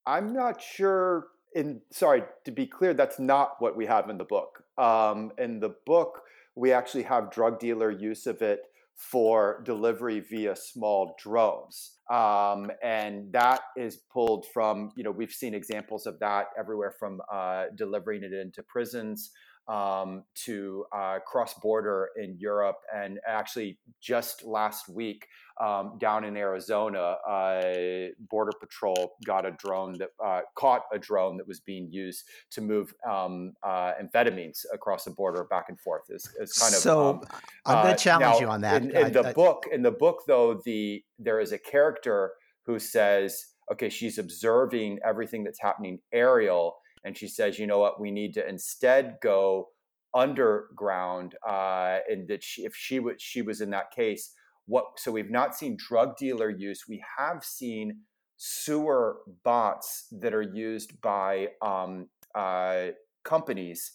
I'm 0.06 0.32
not 0.32 0.60
sure. 0.60 1.28
In 1.54 1.80
sorry 1.90 2.22
to 2.44 2.52
be 2.52 2.66
clear, 2.66 2.94
that's 2.94 3.18
not 3.18 3.56
what 3.58 3.76
we 3.76 3.86
have 3.86 4.08
in 4.08 4.18
the 4.18 4.24
book. 4.24 4.62
Um, 4.78 5.32
in 5.38 5.58
the 5.58 5.74
book, 5.84 6.22
we 6.54 6.72
actually 6.72 7.02
have 7.04 7.30
drug 7.30 7.58
dealer 7.58 7.90
use 7.90 8.26
of 8.26 8.40
it 8.42 8.62
for 9.10 9.62
delivery 9.64 10.20
via 10.20 10.54
small 10.54 11.16
drones. 11.18 11.96
Um, 12.10 12.70
and 12.82 13.32
that 13.32 13.62
is 13.76 14.00
pulled 14.12 14.46
from, 14.52 14.90
you 14.96 15.04
know, 15.04 15.10
we've 15.10 15.32
seen 15.32 15.54
examples 15.54 16.06
of 16.06 16.18
that 16.18 16.46
everywhere 16.58 16.92
from 16.98 17.20
uh, 17.32 17.64
delivering 17.76 18.22
it 18.22 18.32
into 18.32 18.62
prisons 18.62 19.30
um, 19.68 20.24
to 20.46 20.84
uh, 20.92 21.18
cross 21.20 21.54
border 21.54 22.10
in 22.16 22.36
Europe. 22.38 22.76
And 22.94 23.20
actually, 23.26 23.78
just 24.00 24.44
last 24.44 24.88
week 24.88 25.26
um, 25.60 25.98
down 25.98 26.24
in 26.24 26.36
Arizona, 26.36 27.16
uh, 27.28 28.08
Border 28.30 28.52
Patrol 28.58 29.12
got 29.24 29.46
a 29.46 29.52
drone 29.52 29.98
that 29.98 30.08
uh, 30.24 30.40
caught 30.56 30.82
a 30.92 30.98
drone 30.98 31.36
that 31.36 31.46
was 31.46 31.60
being 31.60 31.88
used 31.92 32.24
to 32.52 32.60
move 32.60 32.92
um, 33.08 33.52
uh, 33.62 33.92
amphetamines 34.02 34.64
across 34.72 35.04
the 35.04 35.10
border 35.10 35.44
back 35.44 35.66
and 35.68 35.78
forth. 35.78 36.02
Is 36.08 36.26
kind 36.58 36.74
of 36.74 36.80
so. 36.80 37.10
Um, 37.10 37.20
I'm 37.66 37.74
going 37.74 37.86
to 37.86 37.92
uh, 37.92 37.96
challenge 37.96 38.34
now, 38.34 38.40
you 38.40 38.48
on 38.48 38.60
that. 38.62 38.82
In, 38.82 38.90
in 38.90 39.04
I, 39.04 39.10
the 39.10 39.28
I, 39.28 39.32
book, 39.32 39.66
in 39.70 39.82
the 39.82 39.90
book, 39.90 40.22
though, 40.26 40.60
the 40.64 41.04
there 41.18 41.40
is 41.40 41.52
a 41.52 41.58
character 41.58 42.32
who 42.64 42.78
says, 42.78 43.44
"Okay, 43.70 43.90
she's 43.90 44.18
observing 44.18 44.98
everything 45.04 45.44
that's 45.44 45.60
happening 45.60 46.00
aerial." 46.12 46.79
And 47.04 47.16
she 47.16 47.28
says, 47.28 47.58
you 47.58 47.66
know 47.66 47.78
what, 47.78 48.00
we 48.00 48.10
need 48.10 48.34
to 48.34 48.48
instead 48.48 49.16
go 49.22 49.68
underground. 50.14 51.34
Uh, 51.48 51.98
and 52.08 52.28
that 52.28 52.42
she, 52.42 52.62
if 52.62 52.74
she 52.74 52.98
was 53.00 53.14
she 53.18 53.42
was 53.42 53.60
in 53.60 53.70
that 53.70 53.90
case, 53.90 54.32
what? 54.66 54.84
So 54.98 55.12
we've 55.12 55.30
not 55.30 55.54
seen 55.54 55.76
drug 55.76 56.16
dealer 56.16 56.50
use. 56.50 56.84
We 56.88 57.02
have 57.18 57.44
seen 57.44 58.00
sewer 58.36 59.18
bots 59.44 60.06
that 60.12 60.32
are 60.32 60.42
used 60.42 61.00
by 61.02 61.48
um, 61.60 62.08
uh, 62.34 62.88
companies 63.24 63.92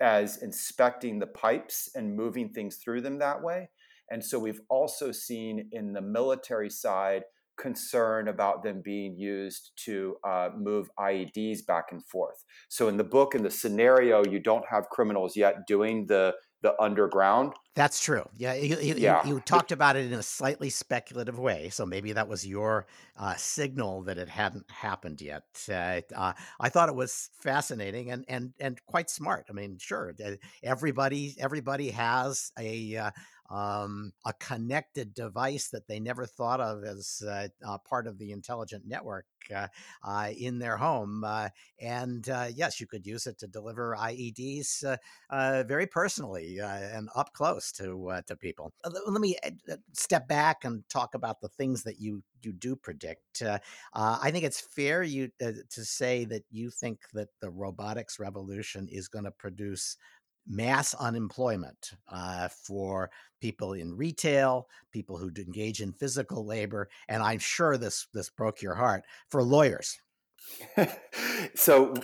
as 0.00 0.42
inspecting 0.42 1.18
the 1.18 1.26
pipes 1.28 1.90
and 1.94 2.16
moving 2.16 2.48
things 2.48 2.76
through 2.76 3.00
them 3.00 3.18
that 3.18 3.42
way. 3.42 3.68
And 4.10 4.24
so 4.24 4.38
we've 4.38 4.60
also 4.68 5.12
seen 5.12 5.68
in 5.72 5.92
the 5.92 6.02
military 6.02 6.70
side 6.70 7.22
concern 7.56 8.28
about 8.28 8.62
them 8.62 8.82
being 8.84 9.16
used 9.16 9.72
to 9.84 10.16
uh, 10.24 10.50
move 10.56 10.88
IEDs 10.98 11.64
back 11.66 11.86
and 11.90 12.04
forth. 12.04 12.44
So 12.68 12.88
in 12.88 12.96
the 12.96 13.04
book, 13.04 13.34
in 13.34 13.42
the 13.42 13.50
scenario, 13.50 14.24
you 14.24 14.40
don't 14.40 14.64
have 14.68 14.88
criminals 14.90 15.36
yet 15.36 15.66
doing 15.66 16.06
the 16.06 16.34
the 16.64 16.82
underground. 16.82 17.52
That's 17.76 18.02
true. 18.02 18.26
Yeah, 18.38 18.54
you, 18.54 18.78
you, 18.78 18.94
yeah. 18.96 19.24
you, 19.26 19.34
you 19.34 19.40
talked 19.40 19.70
about 19.70 19.96
it 19.96 20.06
in 20.06 20.14
a 20.14 20.22
slightly 20.22 20.70
speculative 20.70 21.38
way, 21.38 21.68
so 21.68 21.84
maybe 21.84 22.12
that 22.12 22.26
was 22.26 22.46
your 22.46 22.86
uh, 23.18 23.34
signal 23.34 24.02
that 24.04 24.16
it 24.16 24.30
hadn't 24.30 24.68
happened 24.70 25.20
yet. 25.20 25.44
Uh, 25.68 26.00
uh, 26.16 26.32
I 26.58 26.68
thought 26.70 26.88
it 26.88 26.94
was 26.94 27.28
fascinating 27.38 28.10
and 28.10 28.24
and 28.28 28.54
and 28.58 28.80
quite 28.86 29.10
smart. 29.10 29.46
I 29.50 29.52
mean, 29.52 29.76
sure, 29.78 30.14
everybody 30.62 31.34
everybody 31.38 31.90
has 31.90 32.50
a 32.58 32.96
uh, 32.96 33.10
um, 33.54 34.12
a 34.26 34.32
connected 34.32 35.14
device 35.14 35.68
that 35.68 35.86
they 35.86 36.00
never 36.00 36.26
thought 36.26 36.60
of 36.60 36.82
as 36.82 37.22
uh, 37.24 37.46
uh, 37.64 37.78
part 37.88 38.08
of 38.08 38.18
the 38.18 38.32
intelligent 38.32 38.84
network 38.84 39.26
uh, 39.54 39.68
uh 40.02 40.30
in 40.36 40.58
their 40.58 40.76
home. 40.76 41.22
Uh, 41.22 41.48
and 41.80 42.28
uh, 42.30 42.48
yes, 42.52 42.80
you 42.80 42.86
could 42.88 43.06
use 43.06 43.28
it 43.28 43.38
to 43.38 43.46
deliver 43.46 43.96
IEDs 43.96 44.82
very 45.68 45.86
personally 45.86 46.58
and 46.58 47.08
up 47.14 47.32
close 47.32 47.70
to 47.70 48.20
to 48.26 48.34
people. 48.34 48.72
Let 48.84 49.20
me 49.20 49.36
step 49.92 50.26
back 50.26 50.64
and 50.64 50.82
talk 50.88 51.14
about 51.14 51.40
the 51.40 51.48
things 51.48 51.84
that 51.84 52.00
you 52.00 52.22
you 52.42 52.52
do 52.52 52.74
predict. 52.74 53.42
I 53.94 54.30
think 54.32 54.44
it's 54.44 54.60
fair 54.60 55.02
you 55.04 55.30
to 55.38 55.84
say 55.84 56.24
that 56.24 56.42
you 56.50 56.70
think 56.70 57.00
that 57.12 57.28
the 57.40 57.50
robotics 57.50 58.18
revolution 58.18 58.88
is 58.90 59.08
going 59.08 59.26
to 59.26 59.30
produce 59.30 59.96
mass 60.46 60.94
unemployment 60.94 61.92
uh, 62.08 62.48
for 62.48 63.10
people 63.40 63.72
in 63.72 63.96
retail, 63.96 64.68
people 64.90 65.18
who 65.18 65.30
engage 65.36 65.80
in 65.80 65.92
physical 65.92 66.46
labor, 66.46 66.88
and 67.08 67.22
I'm 67.22 67.38
sure 67.38 67.76
this 67.76 68.06
this 68.12 68.30
broke 68.30 68.62
your 68.62 68.74
heart 68.74 69.04
for 69.28 69.42
lawyers. 69.42 69.98
so 71.54 71.94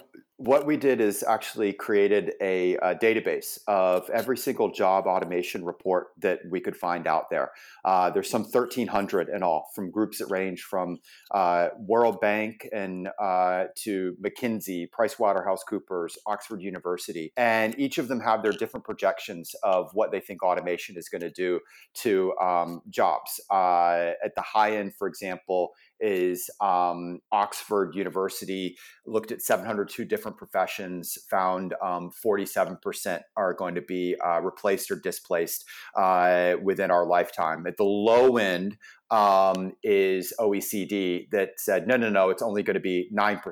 what 0.40 0.64
we 0.64 0.78
did 0.78 1.02
is 1.02 1.22
actually 1.22 1.70
created 1.70 2.32
a, 2.40 2.74
a, 2.76 2.94
database 2.94 3.58
of 3.68 4.08
every 4.08 4.38
single 4.38 4.70
job 4.72 5.06
automation 5.06 5.66
report 5.66 6.08
that 6.18 6.40
we 6.48 6.60
could 6.60 6.74
find 6.74 7.06
out 7.06 7.28
there. 7.28 7.50
Uh, 7.84 8.08
there's 8.08 8.30
some 8.30 8.44
1,300 8.44 9.28
in 9.28 9.42
all, 9.42 9.68
from 9.74 9.90
groups 9.90 10.16
that 10.16 10.30
range 10.30 10.62
from 10.62 10.96
uh, 11.32 11.68
World 11.78 12.22
Bank 12.22 12.66
and 12.72 13.10
uh, 13.20 13.64
to 13.76 14.16
McKinsey, 14.24 14.88
PricewaterhouseCoopers, 14.98 16.16
Oxford 16.26 16.62
University, 16.62 17.34
and 17.36 17.78
each 17.78 17.98
of 17.98 18.08
them 18.08 18.20
have 18.20 18.42
their 18.42 18.52
different 18.52 18.86
projections 18.86 19.54
of 19.62 19.90
what 19.92 20.10
they 20.10 20.20
think 20.20 20.42
automation 20.42 20.96
is 20.96 21.10
going 21.10 21.20
to 21.20 21.30
do 21.30 21.60
to 21.96 22.32
um, 22.38 22.80
jobs. 22.88 23.42
Uh, 23.50 24.12
at 24.24 24.34
the 24.34 24.42
high 24.42 24.78
end, 24.78 24.94
for 24.94 25.06
example, 25.06 25.72
is 26.00 26.50
um, 26.60 27.20
Oxford 27.32 27.94
University 27.94 28.76
looked 29.06 29.32
at 29.32 29.42
702 29.42 30.04
different 30.04 30.36
professions, 30.36 31.18
found 31.30 31.74
um, 31.82 32.10
47% 32.24 33.20
are 33.36 33.54
going 33.54 33.74
to 33.74 33.82
be 33.82 34.16
uh, 34.24 34.40
replaced 34.40 34.90
or 34.90 34.96
displaced 34.96 35.64
uh, 35.96 36.54
within 36.62 36.90
our 36.90 37.06
lifetime. 37.06 37.66
At 37.66 37.76
the 37.76 37.84
low 37.84 38.36
end 38.36 38.76
um, 39.10 39.72
is 39.82 40.32
OECD 40.38 41.30
that 41.30 41.50
said, 41.58 41.86
no, 41.86 41.96
no, 41.96 42.08
no, 42.08 42.30
it's 42.30 42.42
only 42.42 42.62
going 42.62 42.74
to 42.74 42.80
be 42.80 43.10
9%. 43.12 43.42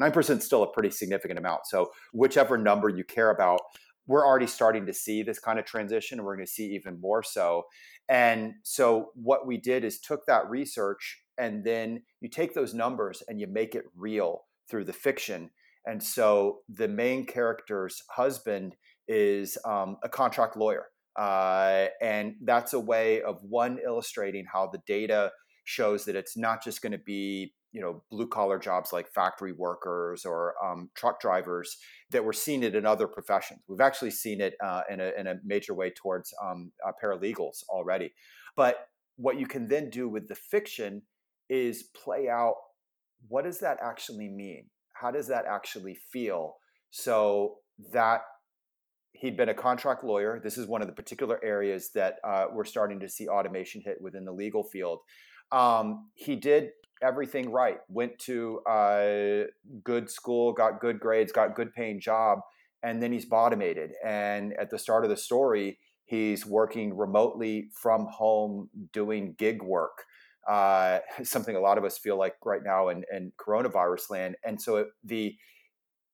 9% 0.00 0.38
is 0.38 0.44
still 0.44 0.62
a 0.62 0.72
pretty 0.72 0.90
significant 0.90 1.38
amount. 1.38 1.66
So, 1.66 1.90
whichever 2.12 2.58
number 2.58 2.88
you 2.88 3.04
care 3.04 3.30
about, 3.30 3.60
we're 4.06 4.26
already 4.26 4.46
starting 4.46 4.86
to 4.86 4.92
see 4.92 5.22
this 5.22 5.38
kind 5.38 5.58
of 5.58 5.64
transition. 5.64 6.18
And 6.18 6.26
we're 6.26 6.36
going 6.36 6.46
to 6.46 6.52
see 6.52 6.66
even 6.74 7.00
more 7.00 7.22
so. 7.22 7.64
And 8.08 8.54
so, 8.62 9.10
what 9.14 9.46
we 9.46 9.56
did 9.56 9.84
is 9.84 9.98
took 9.98 10.26
that 10.26 10.48
research 10.48 11.22
and 11.38 11.64
then 11.64 12.02
you 12.20 12.28
take 12.28 12.54
those 12.54 12.74
numbers 12.74 13.22
and 13.28 13.40
you 13.40 13.46
make 13.46 13.74
it 13.74 13.84
real 13.96 14.42
through 14.68 14.84
the 14.84 14.92
fiction. 14.92 15.50
And 15.84 16.02
so 16.02 16.60
the 16.68 16.88
main 16.88 17.26
character's 17.26 18.02
husband 18.10 18.76
is 19.06 19.56
um, 19.64 19.98
a 20.02 20.08
contract 20.08 20.56
lawyer. 20.56 20.86
Uh, 21.16 21.86
and 22.02 22.34
that's 22.42 22.72
a 22.72 22.80
way 22.80 23.22
of 23.22 23.38
one 23.42 23.78
illustrating 23.84 24.44
how 24.52 24.66
the 24.66 24.80
data 24.86 25.30
shows 25.64 26.04
that 26.04 26.16
it's 26.16 26.36
not 26.36 26.62
just 26.62 26.82
going 26.82 26.92
to 26.92 26.98
be 26.98 27.52
you 27.72 27.82
know 27.82 28.02
blue 28.10 28.26
collar 28.26 28.58
jobs 28.58 28.90
like 28.90 29.06
factory 29.08 29.52
workers 29.52 30.24
or 30.24 30.54
um, 30.64 30.88
truck 30.94 31.20
drivers 31.20 31.76
that 32.10 32.24
we're 32.24 32.32
seeing 32.32 32.62
it 32.62 32.74
in 32.74 32.86
other 32.86 33.06
professions. 33.06 33.60
We've 33.68 33.80
actually 33.82 34.12
seen 34.12 34.40
it 34.40 34.54
uh, 34.64 34.82
in, 34.88 35.00
a, 35.00 35.12
in, 35.18 35.26
a, 35.26 35.34
major 35.44 35.74
way 35.74 35.90
towards 35.90 36.32
um, 36.42 36.72
uh, 36.86 36.92
paralegals 37.02 37.64
already. 37.68 38.14
But 38.56 38.88
what 39.16 39.38
you 39.38 39.46
can 39.46 39.68
then 39.68 39.90
do 39.90 40.08
with 40.08 40.28
the 40.28 40.34
fiction 40.34 41.02
is 41.48 41.84
play 41.94 42.28
out 42.28 42.54
what 43.28 43.44
does 43.44 43.58
that 43.60 43.78
actually 43.82 44.28
mean? 44.28 44.66
How 44.92 45.10
does 45.10 45.28
that 45.28 45.44
actually 45.46 45.96
feel? 46.12 46.56
So 46.90 47.56
that 47.92 48.22
he'd 49.12 49.36
been 49.36 49.48
a 49.48 49.54
contract 49.54 50.04
lawyer. 50.04 50.40
This 50.42 50.58
is 50.58 50.66
one 50.66 50.82
of 50.82 50.86
the 50.86 50.94
particular 50.94 51.42
areas 51.42 51.90
that 51.94 52.16
uh, 52.24 52.46
we're 52.52 52.64
starting 52.64 53.00
to 53.00 53.08
see 53.08 53.28
automation 53.28 53.82
hit 53.84 53.98
within 54.00 54.24
the 54.24 54.32
legal 54.32 54.62
field. 54.62 55.00
Um, 55.52 56.10
he 56.14 56.36
did 56.36 56.70
everything 57.02 57.50
right. 57.50 57.78
Went 57.88 58.18
to 58.20 58.60
uh, 58.68 59.44
good 59.84 60.10
school, 60.10 60.52
got 60.52 60.80
good 60.80 61.00
grades, 61.00 61.32
got 61.32 61.54
good 61.54 61.72
paying 61.72 62.00
job, 62.00 62.40
and 62.82 63.02
then 63.02 63.12
he's 63.12 63.24
bottomated. 63.24 63.90
And 64.04 64.54
at 64.54 64.70
the 64.70 64.78
start 64.78 65.04
of 65.04 65.10
the 65.10 65.16
story, 65.16 65.78
he's 66.04 66.46
working 66.46 66.96
remotely 66.96 67.68
from 67.80 68.06
home, 68.10 68.68
doing 68.92 69.34
gig 69.38 69.62
work 69.62 70.04
uh, 70.48 71.00
something 71.22 71.56
a 71.56 71.60
lot 71.60 71.78
of 71.78 71.84
us 71.84 71.98
feel 71.98 72.18
like 72.18 72.34
right 72.44 72.62
now 72.64 72.88
in, 72.88 73.04
in 73.12 73.32
coronavirus 73.38 74.10
land. 74.10 74.36
And 74.44 74.60
so 74.60 74.76
it, 74.76 74.88
the 75.04 75.34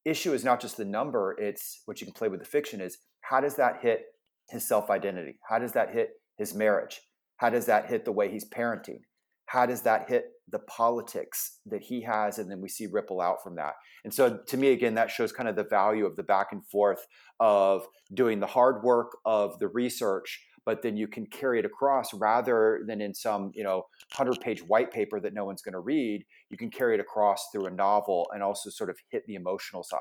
issue 0.04 0.32
is 0.32 0.44
not 0.44 0.60
just 0.60 0.76
the 0.76 0.84
number, 0.84 1.36
it's 1.38 1.82
what 1.86 2.00
you 2.00 2.06
can 2.06 2.14
play 2.14 2.28
with 2.28 2.40
the 2.40 2.46
fiction 2.46 2.80
is 2.80 2.98
how 3.20 3.40
does 3.40 3.54
that 3.56 3.78
hit 3.82 4.02
his 4.48 4.66
self 4.66 4.90
identity? 4.90 5.38
How 5.48 5.58
does 5.58 5.72
that 5.72 5.92
hit 5.92 6.10
his 6.36 6.54
marriage? 6.54 7.00
How 7.36 7.50
does 7.50 7.66
that 7.66 7.86
hit 7.86 8.04
the 8.04 8.12
way 8.12 8.30
he's 8.30 8.48
parenting? 8.48 9.00
How 9.46 9.66
does 9.66 9.82
that 9.82 10.08
hit 10.08 10.26
the 10.48 10.60
politics 10.60 11.58
that 11.66 11.82
he 11.82 12.02
has? 12.02 12.38
And 12.38 12.50
then 12.50 12.60
we 12.60 12.68
see 12.68 12.86
ripple 12.86 13.20
out 13.20 13.42
from 13.42 13.56
that. 13.56 13.74
And 14.04 14.12
so 14.12 14.38
to 14.46 14.56
me, 14.56 14.68
again, 14.68 14.94
that 14.94 15.10
shows 15.10 15.32
kind 15.32 15.48
of 15.48 15.56
the 15.56 15.64
value 15.64 16.06
of 16.06 16.16
the 16.16 16.22
back 16.22 16.48
and 16.52 16.66
forth 16.66 17.06
of 17.38 17.86
doing 18.14 18.40
the 18.40 18.46
hard 18.46 18.82
work 18.82 19.16
of 19.24 19.58
the 19.58 19.68
research 19.68 20.40
but 20.64 20.82
then 20.82 20.96
you 20.96 21.08
can 21.08 21.26
carry 21.26 21.58
it 21.58 21.64
across 21.64 22.14
rather 22.14 22.82
than 22.86 23.00
in 23.00 23.14
some 23.14 23.50
you 23.54 23.64
know 23.64 23.84
100 24.16 24.40
page 24.40 24.62
white 24.62 24.90
paper 24.92 25.20
that 25.20 25.34
no 25.34 25.44
one's 25.44 25.62
going 25.62 25.72
to 25.72 25.80
read 25.80 26.24
you 26.52 26.58
can 26.58 26.70
carry 26.70 26.94
it 26.94 27.00
across 27.00 27.48
through 27.50 27.66
a 27.66 27.70
novel 27.70 28.30
and 28.32 28.42
also 28.42 28.70
sort 28.70 28.90
of 28.90 28.96
hit 29.10 29.26
the 29.26 29.34
emotional 29.34 29.82
side. 29.82 29.98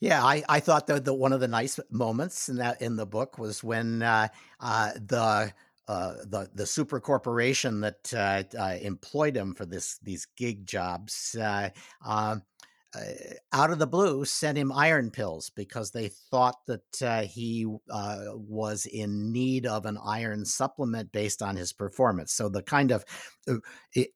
Yeah, 0.00 0.22
I, 0.22 0.42
I 0.48 0.60
thought 0.60 0.88
that 0.88 1.04
the 1.04 1.14
one 1.14 1.32
of 1.32 1.40
the 1.40 1.48
nice 1.48 1.80
moments 1.90 2.48
in 2.48 2.56
that 2.56 2.82
in 2.82 2.96
the 2.96 3.06
book 3.06 3.38
was 3.38 3.64
when 3.64 4.02
uh, 4.02 4.28
uh, 4.60 4.92
the 4.94 5.52
uh, 5.88 6.14
the 6.24 6.50
the 6.54 6.66
super 6.66 7.00
corporation 7.00 7.80
that 7.80 8.12
uh, 8.12 8.42
uh, 8.58 8.76
employed 8.82 9.36
him 9.36 9.54
for 9.54 9.64
this 9.64 9.98
these 10.02 10.26
gig 10.36 10.66
jobs 10.66 11.34
uh, 11.40 11.70
um, 12.04 12.42
out 13.52 13.70
of 13.70 13.78
the 13.78 13.86
blue 13.86 14.24
sent 14.24 14.58
him 14.58 14.72
iron 14.72 15.10
pills 15.10 15.50
because 15.50 15.90
they 15.90 16.08
thought 16.08 16.56
that 16.66 17.02
uh, 17.02 17.22
he 17.22 17.66
uh, 17.90 18.24
was 18.34 18.86
in 18.86 19.32
need 19.32 19.66
of 19.66 19.86
an 19.86 19.98
iron 20.04 20.44
supplement 20.44 21.10
based 21.12 21.42
on 21.42 21.56
his 21.56 21.72
performance. 21.72 22.32
So 22.32 22.48
the 22.48 22.62
kind 22.62 22.90
of 22.90 23.04
uh, 23.48 23.56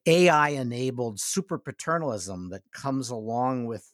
AI 0.06 0.50
enabled 0.50 1.20
super 1.20 1.58
paternalism 1.58 2.50
that 2.50 2.62
comes 2.72 3.10
along 3.10 3.66
with 3.66 3.88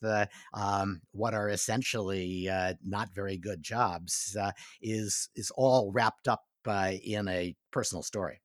um, 0.55 1.01
what 1.13 1.35
are 1.35 1.49
essentially 1.49 2.49
uh, 2.49 2.75
not 2.85 3.15
very 3.15 3.39
good 3.39 3.63
jobs 3.63 4.37
uh, 4.41 4.53
is 4.81 5.29
is 5.37 5.51
all 5.57 5.93
wrapped 5.93 6.29
up 6.29 6.45
in 7.05 7.29
a 7.29 7.55
personal 7.71 8.03
story 8.03 8.41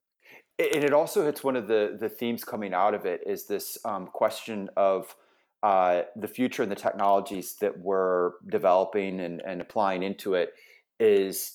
and 0.59 0.83
it 0.83 0.93
also 0.93 1.25
hits 1.25 1.43
one 1.43 1.55
of 1.55 1.67
the 1.67 1.97
the 1.99 2.09
themes 2.09 2.43
coming 2.43 2.73
out 2.73 2.93
of 2.93 3.05
it 3.05 3.21
is 3.25 3.45
this 3.45 3.77
um, 3.85 4.07
question 4.07 4.69
of 4.77 5.15
uh, 5.63 6.01
the 6.15 6.27
future 6.27 6.63
and 6.63 6.71
the 6.71 6.75
technologies 6.75 7.55
that 7.61 7.79
we're 7.79 8.31
developing 8.49 9.19
and, 9.19 9.41
and 9.45 9.61
applying 9.61 10.03
into 10.03 10.33
it 10.33 10.49
is 10.99 11.51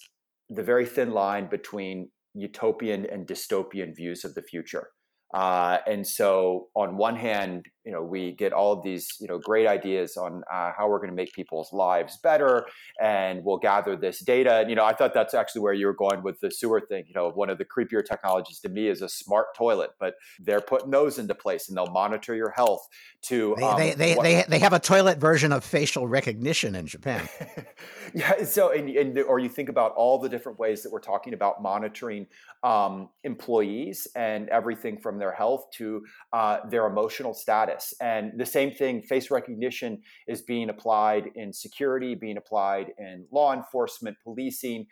the 0.48 0.62
very 0.62 0.86
thin 0.86 1.10
line 1.10 1.48
between 1.48 2.10
utopian 2.34 3.06
and 3.06 3.26
dystopian 3.26 3.94
views 3.96 4.24
of 4.24 4.34
the 4.34 4.42
future. 4.42 4.88
Uh, 5.34 5.78
and 5.86 6.06
so, 6.06 6.68
on 6.76 6.96
one 6.96 7.16
hand, 7.16 7.66
you 7.86 7.92
know 7.92 8.02
we 8.02 8.32
get 8.32 8.52
all 8.52 8.72
of 8.72 8.82
these 8.82 9.16
you 9.20 9.28
know 9.28 9.38
great 9.38 9.66
ideas 9.66 10.16
on 10.16 10.42
uh, 10.52 10.72
how 10.76 10.88
we're 10.88 10.98
going 10.98 11.08
to 11.08 11.14
make 11.14 11.32
people's 11.32 11.72
lives 11.72 12.18
better 12.18 12.66
and 13.00 13.44
we'll 13.44 13.56
gather 13.56 13.96
this 13.96 14.18
data 14.20 14.56
and 14.56 14.68
you 14.68 14.74
know 14.74 14.84
i 14.84 14.92
thought 14.92 15.14
that's 15.14 15.32
actually 15.32 15.60
where 15.60 15.72
you 15.72 15.86
were 15.86 15.94
going 15.94 16.22
with 16.22 16.38
the 16.40 16.50
sewer 16.50 16.80
thing 16.80 17.04
you 17.06 17.14
know 17.14 17.30
one 17.30 17.48
of 17.48 17.58
the 17.58 17.64
creepier 17.64 18.04
technologies 18.04 18.58
to 18.58 18.68
me 18.68 18.88
is 18.88 19.00
a 19.00 19.08
smart 19.08 19.54
toilet 19.56 19.90
but 20.00 20.14
they're 20.40 20.60
putting 20.60 20.90
those 20.90 21.18
into 21.18 21.34
place 21.34 21.68
and 21.68 21.78
they'll 21.78 21.86
monitor 21.86 22.34
your 22.34 22.50
health 22.50 22.86
to 23.22 23.54
they 23.56 23.64
um, 23.64 23.78
they, 23.78 23.94
they, 23.94 24.14
they, 24.14 24.44
they, 24.48 24.58
have 24.58 24.72
a 24.72 24.80
toilet 24.80 25.18
version 25.18 25.52
of 25.52 25.62
facial 25.62 26.08
recognition 26.08 26.74
in 26.74 26.86
japan 26.86 27.28
yeah 28.14 28.44
so 28.44 28.72
and, 28.72 28.90
and, 28.90 29.18
or 29.20 29.38
you 29.38 29.48
think 29.48 29.68
about 29.68 29.92
all 29.92 30.18
the 30.18 30.28
different 30.28 30.58
ways 30.58 30.82
that 30.82 30.90
we're 30.90 30.98
talking 30.98 31.34
about 31.34 31.62
monitoring 31.62 32.26
um, 32.66 33.10
employees 33.22 34.08
and 34.16 34.48
everything 34.48 34.98
from 34.98 35.18
their 35.18 35.30
health 35.30 35.70
to 35.74 36.04
uh, 36.32 36.58
their 36.68 36.86
emotional 36.86 37.32
status. 37.32 37.75
And 38.00 38.32
the 38.38 38.46
same 38.46 38.72
thing, 38.72 39.02
face 39.02 39.30
recognition 39.30 40.02
is 40.26 40.42
being 40.42 40.70
applied 40.70 41.30
in 41.34 41.52
security, 41.52 42.14
being 42.14 42.36
applied 42.36 42.92
in 42.98 43.26
law 43.32 43.52
enforcement, 43.52 44.16
policing. 44.22 44.86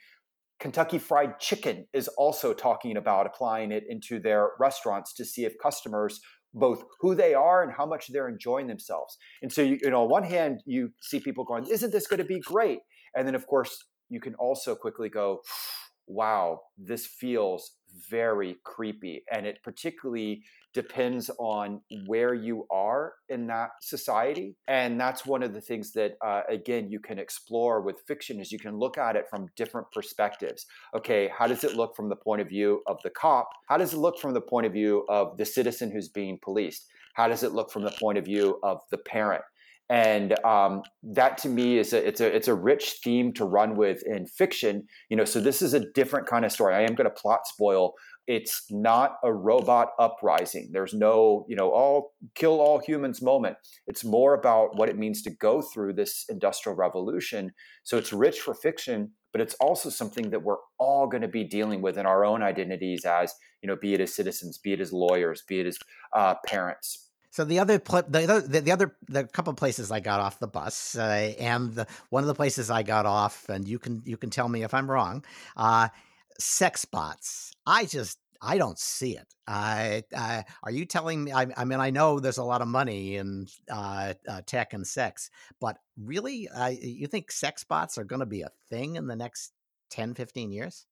Kentucky 0.60 0.98
Fried 0.98 1.38
Chicken 1.40 1.86
is 1.92 2.08
also 2.08 2.54
talking 2.54 2.96
about 2.96 3.26
applying 3.26 3.72
it 3.72 3.84
into 3.88 4.20
their 4.20 4.50
restaurants 4.58 5.12
to 5.14 5.24
see 5.24 5.44
if 5.44 5.54
customers 5.62 6.20
both 6.52 6.84
who 7.00 7.14
they 7.14 7.34
are 7.34 7.62
and 7.64 7.72
how 7.72 7.84
much 7.84 8.06
they're 8.08 8.28
enjoying 8.28 8.68
themselves. 8.68 9.16
And 9.42 9.52
so, 9.52 9.60
you, 9.60 9.78
you 9.82 9.90
know, 9.90 10.04
on 10.04 10.08
one 10.08 10.22
hand, 10.22 10.62
you 10.64 10.90
see 11.02 11.18
people 11.18 11.44
going, 11.44 11.66
"Isn't 11.66 11.90
this 11.90 12.06
going 12.06 12.18
to 12.18 12.24
be 12.24 12.38
great?" 12.38 12.78
And 13.16 13.26
then, 13.26 13.34
of 13.34 13.46
course, 13.46 13.76
you 14.08 14.20
can 14.20 14.34
also 14.36 14.74
quickly 14.74 15.08
go, 15.08 15.40
wow, 16.06 16.60
this 16.76 17.06
feels 17.06 17.72
very 18.10 18.56
creepy. 18.64 19.22
And 19.32 19.46
it 19.46 19.58
particularly 19.62 20.42
depends 20.74 21.30
on 21.38 21.80
where 22.06 22.34
you 22.34 22.66
are 22.70 23.14
in 23.28 23.46
that 23.46 23.70
society. 23.80 24.56
And 24.66 25.00
that's 25.00 25.24
one 25.24 25.42
of 25.42 25.54
the 25.54 25.60
things 25.60 25.92
that, 25.92 26.14
uh, 26.24 26.42
again, 26.48 26.90
you 26.90 27.00
can 27.00 27.18
explore 27.18 27.80
with 27.80 28.02
fiction 28.06 28.40
is 28.40 28.52
you 28.52 28.58
can 28.58 28.76
look 28.76 28.98
at 28.98 29.16
it 29.16 29.26
from 29.30 29.46
different 29.56 29.86
perspectives. 29.92 30.66
Okay, 30.94 31.30
how 31.36 31.46
does 31.46 31.64
it 31.64 31.76
look 31.76 31.96
from 31.96 32.08
the 32.08 32.16
point 32.16 32.42
of 32.42 32.48
view 32.48 32.82
of 32.86 32.98
the 33.02 33.10
cop? 33.10 33.48
How 33.68 33.76
does 33.76 33.94
it 33.94 33.98
look 33.98 34.18
from 34.18 34.34
the 34.34 34.40
point 34.40 34.66
of 34.66 34.72
view 34.72 35.04
of 35.08 35.38
the 35.38 35.46
citizen 35.46 35.90
who's 35.90 36.08
being 36.08 36.38
policed? 36.42 36.86
How 37.14 37.28
does 37.28 37.44
it 37.44 37.52
look 37.52 37.70
from 37.70 37.84
the 37.84 37.92
point 37.92 38.18
of 38.18 38.24
view 38.24 38.58
of 38.62 38.80
the 38.90 38.98
parent? 38.98 39.44
and 39.90 40.38
um, 40.44 40.82
that 41.02 41.36
to 41.36 41.48
me 41.48 41.78
is 41.78 41.92
a 41.92 42.06
it's 42.06 42.20
a 42.20 42.34
it's 42.34 42.48
a 42.48 42.54
rich 42.54 42.96
theme 43.04 43.32
to 43.34 43.44
run 43.44 43.76
with 43.76 44.02
in 44.06 44.26
fiction 44.26 44.86
you 45.10 45.16
know 45.16 45.26
so 45.26 45.40
this 45.40 45.60
is 45.60 45.74
a 45.74 45.80
different 45.92 46.26
kind 46.26 46.44
of 46.44 46.52
story 46.52 46.74
i 46.74 46.80
am 46.80 46.94
going 46.94 47.04
to 47.04 47.10
plot 47.10 47.46
spoil 47.46 47.92
it's 48.26 48.64
not 48.70 49.16
a 49.22 49.32
robot 49.32 49.90
uprising. 49.98 50.70
There's 50.72 50.94
no 50.94 51.46
you 51.48 51.56
know 51.56 51.70
all 51.70 52.14
kill 52.34 52.60
all 52.60 52.78
humans 52.78 53.22
moment. 53.22 53.56
It's 53.86 54.04
more 54.04 54.34
about 54.34 54.76
what 54.76 54.88
it 54.88 54.98
means 54.98 55.22
to 55.22 55.30
go 55.30 55.62
through 55.62 55.94
this 55.94 56.24
industrial 56.28 56.76
revolution. 56.76 57.52
So 57.82 57.96
it's 57.96 58.12
rich 58.12 58.40
for 58.40 58.54
fiction 58.54 59.12
but 59.34 59.40
it's 59.40 59.54
also 59.54 59.90
something 59.90 60.30
that 60.30 60.44
we're 60.44 60.58
all 60.78 61.08
going 61.08 61.22
to 61.22 61.28
be 61.28 61.42
dealing 61.42 61.82
with 61.82 61.98
in 61.98 62.06
our 62.06 62.24
own 62.24 62.40
identities 62.40 63.04
as 63.04 63.34
you 63.62 63.66
know 63.66 63.74
be 63.74 63.92
it 63.92 64.00
as 64.00 64.14
citizens 64.14 64.58
be 64.58 64.72
it 64.72 64.80
as 64.80 64.92
lawyers 64.92 65.42
be 65.48 65.58
it 65.58 65.66
as 65.66 65.76
uh, 66.12 66.36
parents. 66.46 67.10
So 67.30 67.44
the 67.44 67.58
other 67.58 67.80
pl- 67.80 68.04
the 68.08 68.22
other 68.22 68.40
the, 68.40 68.60
the 68.60 68.70
other 68.70 68.96
the 69.08 69.24
couple 69.24 69.52
places 69.54 69.90
I 69.90 69.98
got 69.98 70.20
off 70.20 70.38
the 70.38 70.46
bus, 70.46 70.96
uh, 70.96 71.34
and 71.36 71.74
the, 71.74 71.86
one 72.10 72.22
of 72.22 72.28
the 72.28 72.34
places 72.34 72.70
I 72.70 72.84
got 72.84 73.06
off, 73.06 73.48
and 73.48 73.66
you 73.66 73.80
can 73.80 74.02
you 74.04 74.16
can 74.16 74.30
tell 74.30 74.48
me 74.48 74.62
if 74.62 74.72
I'm 74.72 74.88
wrong. 74.88 75.24
Uh, 75.56 75.88
sex 76.38 76.84
bots. 76.84 77.52
I 77.66 77.84
just 77.84 78.18
I 78.40 78.58
don't 78.58 78.78
see 78.78 79.16
it. 79.16 79.34
I, 79.48 80.02
are 80.62 80.70
you 80.70 80.84
telling 80.84 81.24
me? 81.24 81.32
I, 81.32 81.46
I, 81.56 81.64
mean, 81.64 81.80
I 81.80 81.90
know 81.90 82.20
there's 82.20 82.38
a 82.38 82.44
lot 82.44 82.60
of 82.60 82.68
money 82.68 83.16
in 83.16 83.46
uh, 83.70 84.14
uh, 84.28 84.42
tech 84.46 84.74
and 84.74 84.86
sex, 84.86 85.30
but 85.60 85.78
really, 85.96 86.48
you 86.80 87.06
think 87.06 87.32
sex 87.32 87.64
bots 87.64 87.96
are 87.96 88.04
going 88.04 88.20
to 88.20 88.26
be 88.26 88.42
a 88.42 88.50
thing 88.68 88.96
in 88.96 89.06
the 89.06 89.16
next 89.16 89.52
10, 89.90 90.14
15 90.14 90.52
years? 90.52 90.86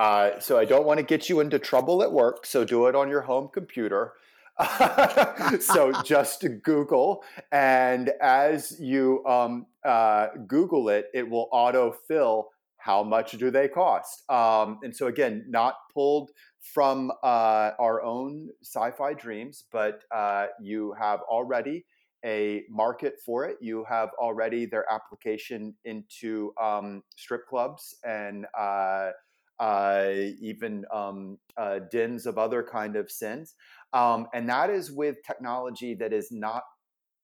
Uh, 0.00 0.38
so 0.40 0.58
I 0.58 0.64
don't 0.64 0.86
want 0.86 0.98
to 0.98 1.04
get 1.04 1.28
you 1.28 1.40
into 1.40 1.58
trouble 1.58 2.02
at 2.02 2.12
work. 2.12 2.46
So 2.46 2.64
do 2.64 2.86
it 2.86 2.94
on 2.94 3.08
your 3.08 3.22
home 3.22 3.48
computer. 3.52 4.12
so 5.60 5.92
just 6.04 6.44
Google, 6.62 7.22
and 7.52 8.10
as 8.22 8.78
you 8.80 9.24
um, 9.26 9.66
uh, 9.84 10.28
Google 10.46 10.88
it, 10.88 11.10
it 11.12 11.28
will 11.28 11.48
autofill 11.52 12.44
how 12.86 13.02
much 13.02 13.32
do 13.32 13.50
they 13.50 13.68
cost. 13.68 14.22
Um, 14.30 14.78
and 14.84 14.94
so 14.94 15.08
again, 15.08 15.44
not 15.48 15.74
pulled 15.92 16.30
from 16.74 17.10
uh, 17.24 17.70
our 17.86 18.00
own 18.02 18.48
sci-fi 18.62 19.12
dreams, 19.14 19.64
but 19.72 20.02
uh, 20.14 20.46
you 20.60 20.94
have 20.98 21.20
already 21.28 21.84
a 22.24 22.62
market 22.70 23.14
for 23.24 23.44
it. 23.44 23.56
You 23.60 23.84
have 23.88 24.10
already 24.20 24.66
their 24.66 24.84
application 24.90 25.74
into 25.84 26.52
um, 26.62 27.02
strip 27.16 27.46
clubs 27.48 27.96
and 28.04 28.46
uh, 28.56 29.10
uh, 29.58 30.12
even 30.40 30.84
um, 30.92 31.38
uh, 31.56 31.80
dens 31.90 32.26
of 32.26 32.38
other 32.38 32.62
kind 32.62 32.94
of 32.94 33.10
sins. 33.10 33.54
Um, 33.92 34.26
and 34.32 34.48
that 34.48 34.70
is 34.70 34.92
with 34.92 35.16
technology 35.26 35.94
that 35.94 36.12
is 36.12 36.28
not 36.30 36.62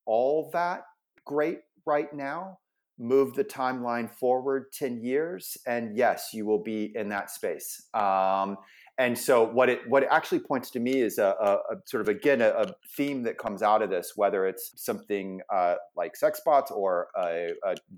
all 0.07 0.51
that 0.53 0.83
great 1.25 1.61
right 1.87 2.13
now. 2.13 2.59
Move 2.99 3.35
the 3.35 3.45
timeline 3.45 4.11
forward 4.11 4.67
10 4.73 5.03
years, 5.03 5.57
and 5.67 5.97
yes, 5.97 6.31
you 6.33 6.47
will 6.47 6.63
be 6.63 6.93
in 6.95 7.09
that 7.09 7.31
space. 7.31 7.87
Um, 7.95 8.57
and 8.99 9.19
so, 9.19 9.43
what 9.43 9.71
it 9.71 9.81
what 9.89 10.03
it 10.03 10.09
actually 10.13 10.41
points 10.41 10.71
to 10.73 10.81
me 10.81 11.01
is 11.01 11.19
a, 11.19 11.35
a, 11.41 11.53
a 11.75 11.77
sort 11.87 12.03
of 12.03 12.09
again 12.09 12.43
a, 12.43 12.49
a, 12.51 12.67
theme 12.95 13.23
that 13.23 13.39
comes 13.39 13.63
out 13.63 13.81
of 13.81 13.89
this, 13.89 14.13
whether 14.17 14.47
it's 14.47 14.73
something 14.77 15.41
uh, 15.53 15.77
like 15.97 16.15
sex 16.15 16.43
bots 16.45 16.71
or 16.71 17.09
a, 17.17 17.53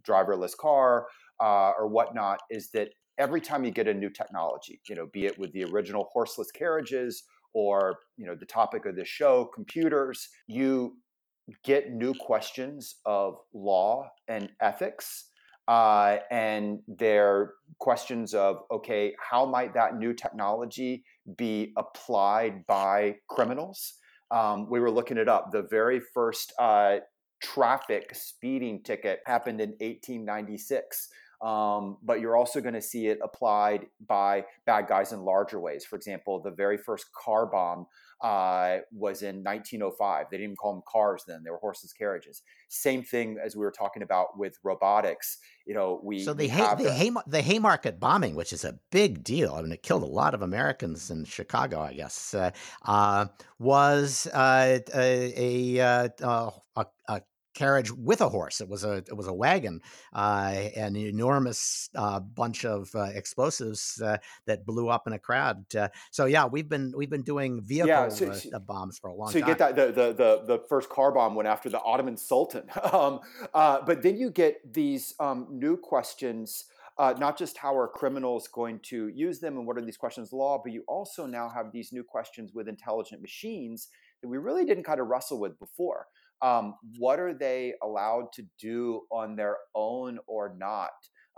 driverless 0.08 0.56
car 0.56 1.06
uh, 1.40 1.72
or 1.76 1.88
whatnot, 1.88 2.40
is 2.48 2.70
that 2.70 2.90
every 3.18 3.40
time 3.40 3.64
you 3.64 3.70
get 3.70 3.88
a 3.88 3.94
new 3.94 4.10
technology, 4.10 4.80
you 4.88 4.94
know, 4.94 5.06
be 5.12 5.26
it 5.26 5.38
with 5.38 5.52
the 5.52 5.64
original 5.64 6.08
horseless 6.12 6.50
carriages 6.50 7.24
or, 7.52 7.98
you 8.16 8.26
know, 8.26 8.34
the 8.34 8.46
topic 8.46 8.84
of 8.84 8.96
the 8.96 9.04
show, 9.04 9.48
computers, 9.54 10.28
you 10.46 10.96
get 11.62 11.92
new 11.92 12.14
questions 12.14 12.96
of 13.04 13.38
law 13.52 14.08
and 14.28 14.50
ethics. 14.60 15.30
Uh, 15.66 16.18
and 16.30 16.80
they're 16.86 17.54
questions 17.78 18.34
of 18.34 18.58
okay, 18.70 19.14
how 19.18 19.46
might 19.46 19.72
that 19.72 19.96
new 19.96 20.12
technology 20.12 21.04
be 21.36 21.72
applied 21.78 22.66
by 22.66 23.16
criminals? 23.28 23.94
Um, 24.30 24.68
we 24.68 24.80
were 24.80 24.90
looking 24.90 25.16
it 25.16 25.28
up. 25.28 25.52
The 25.52 25.66
very 25.70 26.00
first 26.12 26.52
uh, 26.58 26.96
traffic 27.42 28.14
speeding 28.14 28.82
ticket 28.82 29.20
happened 29.26 29.60
in 29.60 29.70
1896. 29.70 31.08
Um, 31.42 31.98
but 32.02 32.20
you're 32.20 32.36
also 32.36 32.60
going 32.60 32.74
to 32.74 32.80
see 32.80 33.08
it 33.08 33.18
applied 33.22 33.86
by 34.08 34.44
bad 34.66 34.86
guys 34.86 35.12
in 35.12 35.20
larger 35.20 35.60
ways. 35.60 35.84
For 35.84 35.96
example, 35.96 36.40
the 36.40 36.50
very 36.50 36.78
first 36.78 37.06
car 37.12 37.46
bomb 37.46 37.86
uh, 38.24 38.78
was 38.90 39.20
in 39.20 39.44
1905. 39.44 40.26
They 40.30 40.38
didn't 40.38 40.44
even 40.44 40.56
call 40.56 40.72
them 40.72 40.82
cars 40.88 41.24
then; 41.28 41.42
they 41.44 41.50
were 41.50 41.58
horses, 41.58 41.92
carriages. 41.92 42.42
Same 42.68 43.02
thing 43.02 43.36
as 43.44 43.54
we 43.54 43.60
were 43.60 43.70
talking 43.70 44.02
about 44.02 44.38
with 44.38 44.58
robotics. 44.64 45.36
You 45.66 45.74
know, 45.74 46.00
we 46.02 46.20
so 46.20 46.32
the 46.32 46.48
hay, 46.48 46.74
the, 46.82 46.90
Hay, 46.90 47.10
the 47.26 47.42
Haymarket 47.42 48.00
bombing, 48.00 48.34
which 48.34 48.54
is 48.54 48.64
a 48.64 48.78
big 48.90 49.22
deal. 49.22 49.54
I 49.54 49.60
mean, 49.60 49.72
it 49.72 49.82
killed 49.82 50.02
a 50.02 50.06
lot 50.06 50.32
of 50.32 50.40
Americans 50.40 51.10
in 51.10 51.26
Chicago, 51.26 51.80
I 51.80 51.92
guess, 51.92 52.32
uh, 52.32 52.50
uh, 52.86 53.26
was 53.58 54.26
uh, 54.28 54.78
a, 54.94 55.76
a, 55.76 55.80
uh, 55.80 56.08
a, 56.22 56.52
a 56.76 56.86
carriage 57.54 57.90
with 57.92 58.20
a 58.20 58.28
horse. 58.28 58.60
It 58.60 58.68
was 58.68 58.84
a 58.84 58.96
it 58.96 59.16
was 59.16 59.26
a 59.26 59.32
wagon, 59.32 59.80
uh, 60.12 60.52
an 60.76 60.96
enormous 60.96 61.88
uh, 61.94 62.20
bunch 62.20 62.64
of 62.64 62.90
uh, 62.94 63.04
explosives 63.14 64.00
uh, 64.04 64.18
that 64.46 64.66
blew 64.66 64.88
up 64.88 65.06
in 65.06 65.12
a 65.12 65.18
crowd. 65.18 65.64
Uh, 65.74 65.88
so 66.10 66.26
yeah, 66.26 66.46
we've 66.46 66.68
been 66.68 66.92
we've 66.96 67.10
been 67.10 67.22
doing 67.22 67.62
vehicle 67.62 67.88
yeah, 67.88 68.08
so, 68.08 68.30
uh, 68.30 68.34
so, 68.34 68.58
bombs 68.58 68.98
for 68.98 69.08
a 69.08 69.14
long 69.14 69.30
so 69.30 69.40
time. 69.40 69.46
So 69.46 69.52
you 69.52 69.54
get 69.54 69.76
that 69.76 69.76
the, 69.76 69.92
the 69.92 70.12
the 70.12 70.56
the 70.56 70.62
first 70.68 70.88
car 70.88 71.12
bomb 71.12 71.34
went 71.34 71.48
after 71.48 71.68
the 71.68 71.80
Ottoman 71.80 72.16
Sultan, 72.16 72.64
um, 72.92 73.20
but 73.52 74.02
then 74.02 74.16
you 74.16 74.30
get 74.30 74.72
these 74.72 75.14
um, 75.20 75.46
new 75.50 75.76
questions. 75.76 76.64
not 76.98 77.38
just 77.38 77.58
how 77.58 77.76
are 77.76 77.88
criminals 77.88 78.48
going 78.48 78.80
to 78.80 79.08
use 79.08 79.40
them 79.40 79.56
and 79.56 79.66
what 79.66 79.76
are 79.78 79.84
these 79.84 79.96
questions 79.96 80.32
law, 80.32 80.60
but 80.62 80.72
you 80.72 80.84
also 80.86 81.26
now 81.26 81.48
have 81.48 81.72
these 81.72 81.92
new 81.92 82.04
questions 82.04 82.52
with 82.52 82.68
intelligent 82.68 83.20
machines 83.20 83.88
that 84.22 84.28
we 84.28 84.38
really 84.38 84.64
didn't 84.64 84.84
kind 84.84 85.00
of 85.00 85.06
wrestle 85.08 85.38
with 85.38 85.58
before 85.58 86.06
um, 86.42 86.74
what 86.98 87.18
are 87.18 87.34
they 87.34 87.74
allowed 87.82 88.32
to 88.34 88.44
do 88.60 89.02
on 89.10 89.36
their 89.36 89.56
own 89.74 90.18
or 90.26 90.54
not? 90.58 90.90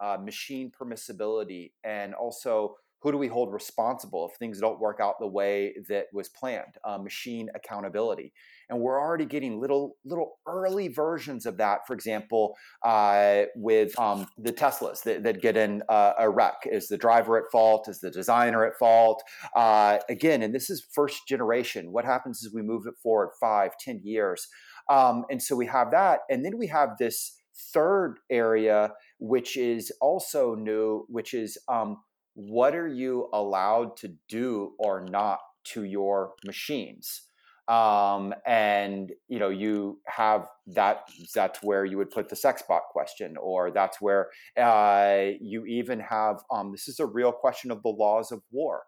Uh, 0.03 0.19
machine 0.23 0.71
permissibility 0.79 1.71
and 1.83 2.15
also 2.15 2.77
who 3.07 3.13
do 3.13 3.19
we 3.19 3.29
hold 3.29 3.53
responsible 3.53 4.29
if 4.29 4.37
things 4.39 4.59
don't 4.59 4.81
work 4.81 4.99
out 5.01 5.15
the 5.21 5.27
way 5.27 5.75
that 5.89 6.07
was 6.13 6.29
planned? 6.29 6.75
Uh, 6.85 6.99
machine 6.99 7.49
accountability. 7.55 8.33
And 8.69 8.81
we're 8.81 9.01
already 9.01 9.27
getting 9.27 9.61
little 9.61 9.97
little 10.05 10.39
early 10.47 10.89
versions 10.89 11.47
of 11.47 11.59
that 11.59 11.87
for 11.87 11.93
example 11.93 12.57
uh, 12.85 13.45
with 13.55 13.97
um, 13.99 14.27
the 14.39 14.53
teslas 14.53 15.03
that, 15.05 15.23
that 15.23 15.41
get 15.41 15.57
in 15.57 15.83
uh, 15.89 16.15
a 16.19 16.29
wreck. 16.29 16.57
Is 16.65 16.89
the 16.89 16.97
driver 16.97 17.39
at 17.39 17.45
fault? 17.53 17.89
Is 17.89 18.01
the 18.01 18.11
designer 18.11 18.65
at 18.67 18.77
fault? 18.77 19.23
Uh, 19.55 19.99
again 20.09 20.43
and 20.43 20.55
this 20.55 20.69
is 20.69 20.87
first 20.93 21.29
generation. 21.29 21.93
What 21.93 22.05
happens 22.05 22.45
as 22.45 22.53
we 22.53 22.63
move 22.63 22.87
it 22.87 22.95
forward 23.03 23.31
five 23.39 23.73
ten 23.79 24.01
years 24.03 24.49
Um, 24.89 25.25
and 25.31 25.43
so 25.43 25.57
we 25.57 25.67
have 25.67 25.91
that, 25.91 26.21
and 26.31 26.45
then 26.45 26.59
we 26.59 26.67
have 26.69 26.91
this 26.99 27.41
third 27.73 28.19
area, 28.31 28.93
which 29.19 29.57
is 29.57 29.91
also 30.01 30.55
new, 30.55 31.07
which 31.09 31.35
is 31.35 31.59
um, 31.69 31.99
what 32.35 32.75
are 32.75 32.89
you 32.89 33.29
allowed 33.33 33.97
to 33.99 34.15
do 34.29 34.73
or 34.79 35.01
not 35.01 35.41
to 35.65 35.85
your 35.85 36.35
machines? 36.45 37.27
um, 37.69 38.33
and 38.47 39.13
you 39.29 39.39
know 39.39 39.49
you 39.49 39.99
have 40.07 40.47
that 40.69 41.09
that's 41.35 41.63
where 41.63 41.85
you 41.85 41.97
would 41.97 42.11
put 42.11 42.29
the 42.29 42.37
sex 42.37 42.63
bot 42.69 42.83
question 42.93 43.37
or 43.41 43.71
that's 43.71 44.01
where 44.01 44.29
uh, 44.57 45.27
you 45.41 45.65
even 45.67 45.99
have 46.01 46.37
um, 46.51 46.71
this 46.71 46.89
is 46.89 47.01
a 47.01 47.07
real 47.07 47.33
question 47.33 47.71
of 47.71 47.83
the 47.83 47.89
laws 47.89 48.31
of 48.31 48.41
war 48.53 48.83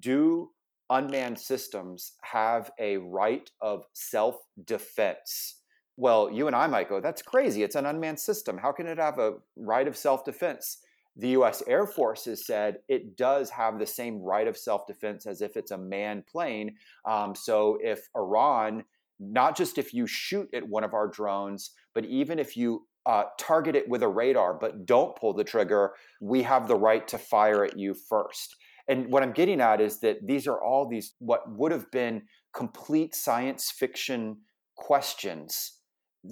do 0.00 0.50
unmanned 0.90 1.38
systems 1.38 2.12
have 2.22 2.70
a 2.78 2.96
right 2.98 3.50
of 3.60 3.84
self-defense 3.94 5.60
well 5.96 6.30
you 6.30 6.46
and 6.46 6.56
i 6.56 6.66
might 6.66 6.88
go 6.88 7.00
that's 7.00 7.22
crazy 7.22 7.62
it's 7.62 7.76
an 7.76 7.86
unmanned 7.86 8.18
system 8.18 8.58
how 8.58 8.72
can 8.72 8.86
it 8.86 8.98
have 8.98 9.18
a 9.18 9.34
right 9.56 9.88
of 9.88 9.96
self-defense 9.96 10.78
the 11.16 11.28
US 11.30 11.62
Air 11.66 11.86
Force 11.86 12.24
has 12.24 12.46
said 12.46 12.78
it 12.88 13.16
does 13.16 13.50
have 13.50 13.78
the 13.78 13.86
same 13.86 14.20
right 14.20 14.48
of 14.48 14.56
self 14.56 14.86
defense 14.86 15.26
as 15.26 15.42
if 15.42 15.56
it's 15.56 15.70
a 15.70 15.78
manned 15.78 16.26
plane. 16.26 16.76
Um, 17.04 17.34
so 17.34 17.78
if 17.82 18.08
Iran, 18.16 18.84
not 19.20 19.56
just 19.56 19.78
if 19.78 19.94
you 19.94 20.06
shoot 20.06 20.48
at 20.52 20.68
one 20.68 20.84
of 20.84 20.94
our 20.94 21.06
drones, 21.06 21.70
but 21.94 22.04
even 22.06 22.38
if 22.38 22.56
you 22.56 22.86
uh, 23.06 23.24
target 23.38 23.76
it 23.76 23.88
with 23.88 24.02
a 24.02 24.08
radar 24.08 24.54
but 24.54 24.86
don't 24.86 25.14
pull 25.14 25.32
the 25.32 25.44
trigger, 25.44 25.92
we 26.20 26.42
have 26.42 26.66
the 26.66 26.76
right 26.76 27.06
to 27.08 27.18
fire 27.18 27.64
at 27.64 27.78
you 27.78 27.94
first. 27.94 28.56
And 28.88 29.08
what 29.08 29.22
I'm 29.22 29.32
getting 29.32 29.60
at 29.60 29.80
is 29.80 30.00
that 30.00 30.26
these 30.26 30.46
are 30.46 30.62
all 30.62 30.88
these 30.88 31.14
what 31.18 31.50
would 31.50 31.72
have 31.72 31.90
been 31.90 32.22
complete 32.54 33.14
science 33.14 33.70
fiction 33.70 34.38
questions 34.76 35.78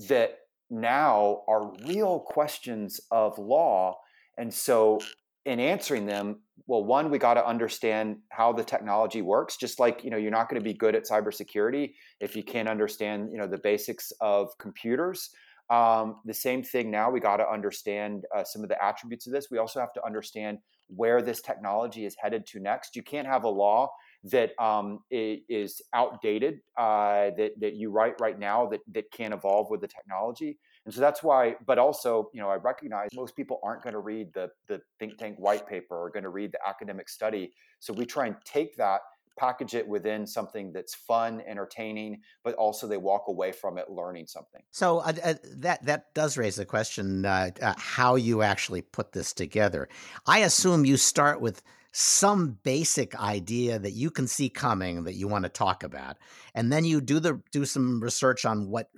that 0.08 0.38
now 0.70 1.42
are 1.48 1.72
real 1.86 2.20
questions 2.20 3.00
of 3.10 3.38
law 3.38 3.96
and 4.38 4.52
so, 4.52 5.00
in 5.44 5.58
answering 5.58 6.06
them, 6.06 6.40
well, 6.66 6.84
one, 6.84 7.10
we 7.10 7.18
got 7.18 7.34
to 7.34 7.46
understand 7.46 8.18
how 8.30 8.52
the 8.52 8.62
technology 8.62 9.22
works. 9.22 9.56
Just 9.56 9.80
like 9.80 10.04
you 10.04 10.10
know, 10.10 10.16
you're 10.16 10.30
not 10.30 10.48
going 10.48 10.60
to 10.60 10.64
be 10.64 10.74
good 10.74 10.94
at 10.94 11.04
cybersecurity 11.04 11.94
if 12.20 12.36
you 12.36 12.44
can't 12.44 12.68
understand 12.68 13.30
you 13.32 13.38
know 13.38 13.46
the 13.46 13.58
basics 13.58 14.12
of 14.20 14.56
computers. 14.58 15.30
Um, 15.70 16.16
the 16.24 16.34
same 16.34 16.62
thing 16.62 16.90
now. 16.90 17.10
We 17.10 17.20
got 17.20 17.38
to 17.38 17.48
understand 17.48 18.24
uh, 18.34 18.44
some 18.44 18.62
of 18.62 18.68
the 18.68 18.82
attributes 18.82 19.26
of 19.26 19.32
this. 19.32 19.48
We 19.50 19.58
also 19.58 19.80
have 19.80 19.92
to 19.94 20.04
understand 20.04 20.58
where 20.88 21.22
this 21.22 21.40
technology 21.40 22.04
is 22.04 22.14
headed 22.18 22.46
to 22.46 22.60
next. 22.60 22.94
You 22.94 23.02
can't 23.02 23.26
have 23.26 23.44
a 23.44 23.48
law 23.48 23.90
that 24.24 24.50
um, 24.62 25.00
is 25.10 25.80
outdated 25.94 26.60
uh, 26.76 27.30
that 27.36 27.52
that 27.60 27.74
you 27.74 27.90
write 27.90 28.20
right 28.20 28.38
now 28.38 28.66
that 28.66 28.80
that 28.92 29.10
can't 29.10 29.32
evolve 29.32 29.68
with 29.70 29.80
the 29.80 29.88
technology. 29.88 30.58
And 30.84 30.92
so 30.92 31.00
that's 31.00 31.22
why, 31.22 31.54
but 31.64 31.78
also, 31.78 32.28
you 32.34 32.40
know, 32.40 32.50
I 32.50 32.56
recognize 32.56 33.10
most 33.14 33.36
people 33.36 33.60
aren't 33.62 33.82
going 33.82 33.92
to 33.92 34.00
read 34.00 34.34
the, 34.34 34.50
the 34.66 34.80
think 34.98 35.16
tank 35.16 35.36
white 35.38 35.66
paper 35.66 35.96
or 35.96 36.10
going 36.10 36.24
to 36.24 36.28
read 36.28 36.50
the 36.52 36.58
academic 36.68 37.08
study. 37.08 37.52
So 37.78 37.92
we 37.92 38.04
try 38.04 38.26
and 38.26 38.36
take 38.44 38.76
that, 38.78 39.00
package 39.36 39.74
it 39.74 39.86
within 39.86 40.26
something 40.26 40.72
that's 40.72 40.94
fun, 40.94 41.42
entertaining, 41.46 42.20
but 42.44 42.54
also 42.54 42.86
they 42.86 42.96
walk 42.96 43.24
away 43.28 43.52
from 43.52 43.78
it 43.78 43.90
learning 43.90 44.26
something. 44.26 44.62
So 44.70 44.98
uh, 44.98 45.12
uh, 45.24 45.34
that 45.56 45.84
that 45.84 46.14
does 46.14 46.36
raise 46.36 46.56
the 46.56 46.64
question 46.64 47.24
uh, 47.24 47.50
uh, 47.60 47.74
how 47.76 48.16
you 48.16 48.42
actually 48.42 48.82
put 48.82 49.12
this 49.12 49.32
together. 49.32 49.88
I 50.26 50.40
assume 50.40 50.84
you 50.84 50.96
start 50.96 51.40
with 51.40 51.62
some 51.92 52.58
basic 52.62 53.14
idea 53.20 53.78
that 53.78 53.92
you 53.92 54.10
can 54.10 54.26
see 54.26 54.48
coming 54.48 55.04
that 55.04 55.14
you 55.14 55.28
want 55.28 55.44
to 55.44 55.50
talk 55.50 55.82
about 55.82 56.16
and 56.54 56.72
then 56.72 56.86
you 56.86 57.02
do 57.02 57.20
the 57.20 57.38
do 57.50 57.66
some 57.66 58.02
research 58.02 58.46
on 58.46 58.70
what 58.70 58.88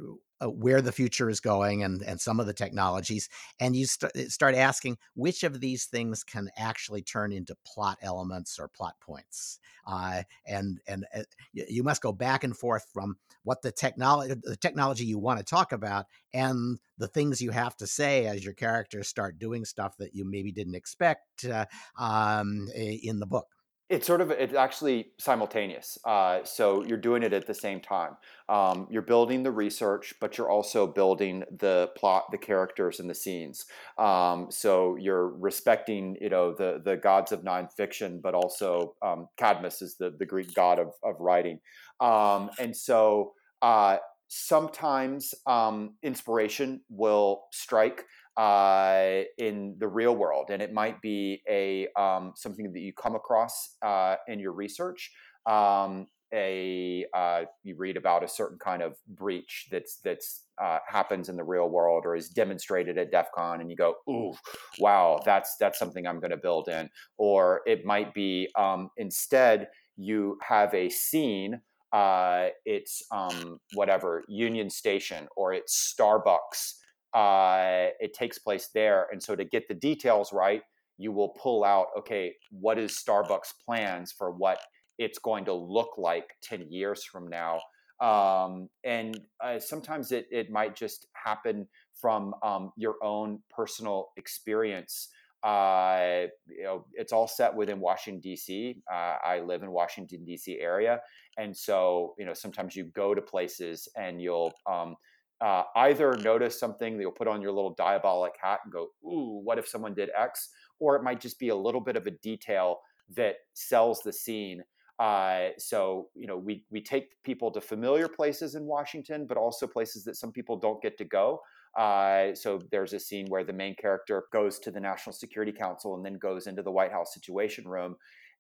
uh, 0.45 0.49
where 0.49 0.82
the 0.82 0.92
future 0.92 1.30
is 1.30 1.40
going 1.40 1.82
and, 1.82 2.03
and 2.03 2.20
some 2.20 2.40
of 2.40 2.47
the 2.47 2.53
technologies. 2.53 3.28
And 3.61 3.74
you 3.74 3.86
st- 3.86 4.12
uh, 4.16 4.28
start 4.28 4.55
asking 4.55 4.99
which 5.14 5.42
of 5.42 5.61
these 5.61 5.86
things 5.86 6.24
can 6.24 6.51
actually 6.57 7.03
turn 7.03 7.32
into 7.32 7.57
plot 7.64 7.99
elements 8.03 8.59
or 8.59 8.68
plot 8.68 8.95
points. 9.01 9.59
Uh, 9.86 10.22
and 10.47 10.80
and 10.86 11.05
uh, 11.14 11.22
you 11.53 11.82
must 11.82 12.03
go 12.03 12.12
back 12.12 12.42
and 12.42 12.57
forth 12.57 12.86
from 12.92 13.16
what 13.42 13.62
the 13.62 13.70
technology 13.70 14.34
the 14.42 14.57
technology 14.57 15.05
you 15.05 15.18
want 15.18 15.38
to 15.38 15.45
talk 15.45 15.72
about 15.72 16.07
and 16.32 16.78
the 16.99 17.09
things 17.09 17.42
you 17.42 17.51
have 17.51 17.76
to 17.76 17.86
say 17.86 18.26
as 18.26 18.45
your 18.45 18.55
characters 18.55 19.09
start 19.09 19.38
doing 19.38 19.64
stuff 19.64 19.97
that 19.99 20.14
you 20.14 20.24
maybe 20.24 20.53
didn't 20.53 20.74
expect 20.74 21.45
uh, 21.45 21.66
um, 21.99 22.68
in 22.74 23.18
the 23.18 23.26
book. 23.26 23.49
It's 23.95 24.09
sort 24.09 24.20
of 24.20 24.32
it's 24.32 24.55
actually 24.55 25.12
simultaneous. 25.18 25.99
Uh, 26.05 26.40
so 26.42 26.84
you're 26.84 26.99
doing 26.99 27.22
it 27.22 27.32
at 27.32 27.47
the 27.47 27.55
same 27.55 27.80
time. 27.80 28.16
Um, 28.49 28.88
you're 28.90 29.03
building 29.03 29.45
the 29.45 29.53
research, 29.53 30.14
but 30.20 30.36
you're 30.36 30.51
also 30.51 30.84
building 30.86 31.45
the 31.59 31.90
plot, 31.97 32.24
the 32.32 32.38
characters, 32.38 32.99
and 32.99 33.09
the 33.09 33.14
scenes. 33.14 33.66
Um, 33.97 34.49
so 34.51 34.97
you're 34.97 35.28
respecting, 35.28 36.16
you 36.20 36.28
know, 36.28 36.53
the 36.53 36.82
the 36.84 36.97
gods 36.97 37.30
of 37.30 37.42
nonfiction, 37.42 38.20
but 38.20 38.34
also 38.34 38.97
um, 39.01 39.28
Cadmus 39.36 39.80
is 39.80 39.97
the 39.97 40.11
the 40.18 40.26
Greek 40.26 40.53
god 40.55 40.80
of 40.80 40.88
of 41.05 41.14
writing. 41.20 41.61
Um, 42.01 42.51
and 42.59 42.76
so 42.76 43.34
uh, 43.62 43.99
sometimes 44.26 45.34
um, 45.47 45.95
inspiration 46.03 46.80
will 46.88 47.45
strike 47.53 48.05
uh, 48.37 49.22
in 49.39 49.76
the 49.78 49.89
real 49.89 50.14
world, 50.16 50.51
and 50.51 50.61
it 50.61 50.72
might 50.72 51.01
be 51.01 51.43
a 51.49 51.89
um, 51.99 52.32
something 52.37 52.72
that 52.72 52.80
you 52.80 52.93
come 52.93 53.14
across 53.14 53.76
uh, 53.82 54.16
in 54.28 54.39
your 54.39 54.53
research. 54.53 55.11
Um, 55.47 56.09
a 56.32 57.05
uh, 57.14 57.43
you 57.62 57.76
read 57.76 57.97
about 57.97 58.24
a 58.24 58.28
certain 58.28 58.59
kind 58.59 58.82
of 58.82 58.97
breach 59.07 59.68
that's 59.70 60.01
that's 60.03 60.43
uh, 60.61 60.78
happens 60.89 61.28
in 61.28 61.37
the 61.37 61.45
real 61.45 61.68
world 61.68 62.03
or 62.05 62.16
is 62.16 62.28
demonstrated 62.28 62.99
at 62.99 63.12
DEF 63.12 63.28
CON, 63.35 63.61
and 63.61 63.70
you 63.70 63.76
go, 63.76 63.95
"Ooh, 64.09 64.35
wow, 64.80 65.20
that's 65.24 65.57
that's 65.61 65.78
something 65.78 66.07
I'm 66.07 66.20
going 66.20 66.32
to 66.32 66.37
build 66.37 66.68
in." 66.68 66.91
Or 67.18 67.61
it 67.66 67.85
might 67.85 68.14
be 68.14 68.49
um, 68.57 68.91
instead 68.97 69.68
you 69.97 70.39
have 70.47 70.74
a 70.74 70.91
scene. 70.91 71.61
Uh, 71.93 72.49
it's 72.64 73.05
um, 73.12 73.61
whatever 73.74 74.24
Union 74.26 74.68
Station 74.68 75.28
or 75.37 75.55
it's 75.55 75.95
Starbucks 75.97 76.72
uh, 77.15 77.89
it 78.01 78.12
takes 78.12 78.39
place 78.39 78.69
there. 78.75 79.07
And 79.12 79.23
so 79.23 79.37
to 79.37 79.45
get 79.45 79.69
the 79.69 79.75
details 79.75 80.33
right, 80.33 80.62
you 80.99 81.12
will 81.12 81.31
pull 81.31 81.65
out, 81.65 81.87
okay, 81.99 82.35
what 82.51 82.79
is 82.79 82.93
Starbucks' 82.93 83.55
plans 83.65 84.12
for 84.12 84.31
what 84.31 84.59
it's 84.99 85.19
going 85.19 85.45
to 85.47 85.53
look 85.53 85.97
like 85.97 86.31
10 86.43 86.67
years 86.71 87.05
from 87.05 87.29
now? 87.29 87.61
Um, 88.01 88.69
and 88.83 89.21
uh, 89.43 89.59
sometimes 89.59 90.12
it, 90.12 90.27
it 90.31 90.51
might 90.51 90.75
just 90.75 91.07
happen 91.12 91.69
from 91.95 92.35
um, 92.43 92.73
your 92.77 92.97
own 93.03 93.41
personal 93.51 94.09
experience. 94.17 95.09
Uh, 95.45 96.27
you 96.49 96.65
know, 96.65 96.87
it's 96.95 97.12
all 97.12 97.29
set 97.29 97.55
within 97.55 97.79
Washington 97.79 98.21
D.C. 98.21 98.83
Uh, 98.91 99.17
I 99.25 99.41
live 99.41 99.62
in 99.62 99.71
Washington 99.71 100.25
D.C. 100.25 100.59
area, 100.59 101.01
and 101.37 101.55
so 101.55 102.15
you 102.19 102.25
know 102.25 102.33
sometimes 102.33 102.75
you 102.75 102.85
go 102.85 103.15
to 103.15 103.21
places 103.21 103.87
and 103.95 104.23
you'll 104.23 104.55
um, 104.67 104.97
uh, 105.45 105.64
either 105.76 106.16
notice 106.16 106.59
something 106.59 106.97
that 106.97 107.03
you'll 107.03 107.12
put 107.12 107.28
on 107.28 107.42
your 107.42 107.53
little 107.53 107.74
diabolic 107.74 108.32
hat 108.42 108.61
and 108.64 108.72
go, 108.72 108.88
ooh, 109.05 109.42
what 109.45 109.59
if 109.59 109.68
someone 109.68 109.92
did 109.92 110.09
X? 110.16 110.49
Or 110.80 110.97
it 110.97 111.03
might 111.03 111.20
just 111.20 111.38
be 111.38 111.51
a 111.51 111.55
little 111.55 111.82
bit 111.82 111.97
of 111.97 112.07
a 112.07 112.12
detail 112.22 112.78
that 113.14 113.34
sells 113.53 114.01
the 114.01 114.12
scene. 114.12 114.62
Uh, 114.99 115.49
so, 115.59 116.09
you 116.14 116.26
know, 116.26 116.38
we, 116.38 116.64
we 116.70 116.80
take 116.80 117.22
people 117.24 117.51
to 117.51 117.61
familiar 117.61 118.09
places 118.09 118.55
in 118.55 118.64
Washington, 118.64 119.26
but 119.28 119.36
also 119.36 119.66
places 119.66 120.03
that 120.05 120.16
some 120.16 120.32
people 120.32 120.57
don't 120.57 120.80
get 120.80 120.97
to 120.97 121.05
go. 121.05 121.40
Uh, 121.78 122.34
so 122.34 122.59
there's 122.70 122.95
a 122.95 122.99
scene 122.99 123.26
where 123.28 123.45
the 123.45 123.53
main 123.53 123.74
character 123.74 124.24
goes 124.32 124.59
to 124.61 124.70
the 124.70 124.80
National 124.80 125.12
Security 125.12 125.53
Council 125.53 125.95
and 125.95 126.07
then 126.07 126.14
goes 126.14 126.47
into 126.47 126.62
the 126.62 126.70
White 126.70 126.92
House 126.92 127.12
Situation 127.12 127.68
Room. 127.68 127.97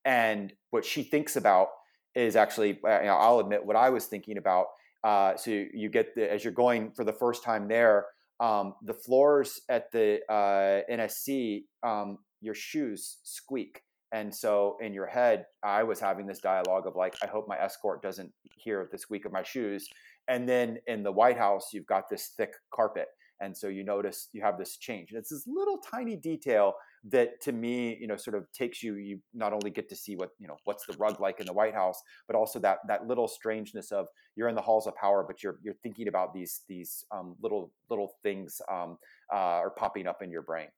And 0.06 0.54
what 0.70 0.86
she 0.86 1.02
thinks 1.02 1.36
about 1.36 1.68
is 2.14 2.34
actually, 2.34 2.80
uh, 2.82 2.88
I'll 2.88 3.40
admit 3.40 3.66
what 3.66 3.76
I 3.76 3.90
was 3.90 4.06
thinking 4.06 4.38
about 4.38 4.68
uh, 5.04 5.36
so 5.36 5.50
you 5.50 5.90
get 5.90 6.14
the, 6.14 6.32
as 6.32 6.42
you're 6.42 6.52
going 6.52 6.90
for 6.92 7.04
the 7.04 7.12
first 7.12 7.44
time 7.44 7.68
there, 7.68 8.06
um, 8.40 8.74
the 8.82 8.94
floors 8.94 9.60
at 9.68 9.92
the 9.92 10.20
uh, 10.28 10.80
NSC, 10.90 11.64
um, 11.82 12.18
your 12.40 12.54
shoes 12.54 13.18
squeak. 13.22 13.82
And 14.12 14.34
so 14.34 14.76
in 14.80 14.94
your 14.94 15.06
head, 15.06 15.44
I 15.62 15.82
was 15.82 16.00
having 16.00 16.26
this 16.26 16.38
dialogue 16.38 16.86
of 16.86 16.96
like, 16.96 17.14
I 17.22 17.26
hope 17.26 17.46
my 17.48 17.58
escort 17.58 18.00
doesn't 18.02 18.32
hear 18.56 18.88
the 18.90 18.98
squeak 18.98 19.24
of 19.26 19.32
my 19.32 19.42
shoes. 19.42 19.88
And 20.28 20.48
then 20.48 20.78
in 20.86 21.02
the 21.02 21.12
White 21.12 21.36
House, 21.36 21.70
you've 21.72 21.86
got 21.86 22.08
this 22.08 22.32
thick 22.36 22.52
carpet. 22.72 23.08
And 23.40 23.56
so 23.56 23.68
you 23.68 23.84
notice 23.84 24.28
you 24.32 24.42
have 24.42 24.56
this 24.56 24.76
change. 24.78 25.10
And 25.10 25.18
it's 25.18 25.30
this 25.30 25.46
little 25.46 25.78
tiny 25.78 26.16
detail 26.16 26.74
that 27.10 27.40
to 27.42 27.52
me, 27.52 27.96
you 28.00 28.06
know, 28.06 28.16
sort 28.16 28.36
of 28.36 28.50
takes 28.52 28.82
you, 28.82 28.94
you 28.94 29.20
not 29.34 29.52
only 29.52 29.70
get 29.70 29.88
to 29.90 29.96
see 29.96 30.16
what, 30.16 30.30
you 30.38 30.48
know, 30.48 30.56
what's 30.64 30.86
the 30.86 30.94
rug 30.94 31.20
like 31.20 31.40
in 31.40 31.46
the 31.46 31.52
White 31.52 31.74
House, 31.74 32.00
but 32.26 32.34
also 32.34 32.58
that, 32.60 32.78
that 32.88 33.06
little 33.06 33.28
strangeness 33.28 33.92
of 33.92 34.06
you're 34.36 34.48
in 34.48 34.54
the 34.54 34.62
halls 34.62 34.86
of 34.86 34.94
power, 34.96 35.24
but 35.26 35.42
you're, 35.42 35.58
you're 35.62 35.74
thinking 35.82 36.08
about 36.08 36.32
these, 36.32 36.62
these 36.68 37.04
um, 37.10 37.36
little, 37.42 37.72
little 37.90 38.12
things 38.22 38.60
um, 38.70 38.98
uh, 39.32 39.36
are 39.36 39.70
popping 39.70 40.06
up 40.06 40.22
in 40.22 40.30
your 40.30 40.42
brain. 40.42 40.68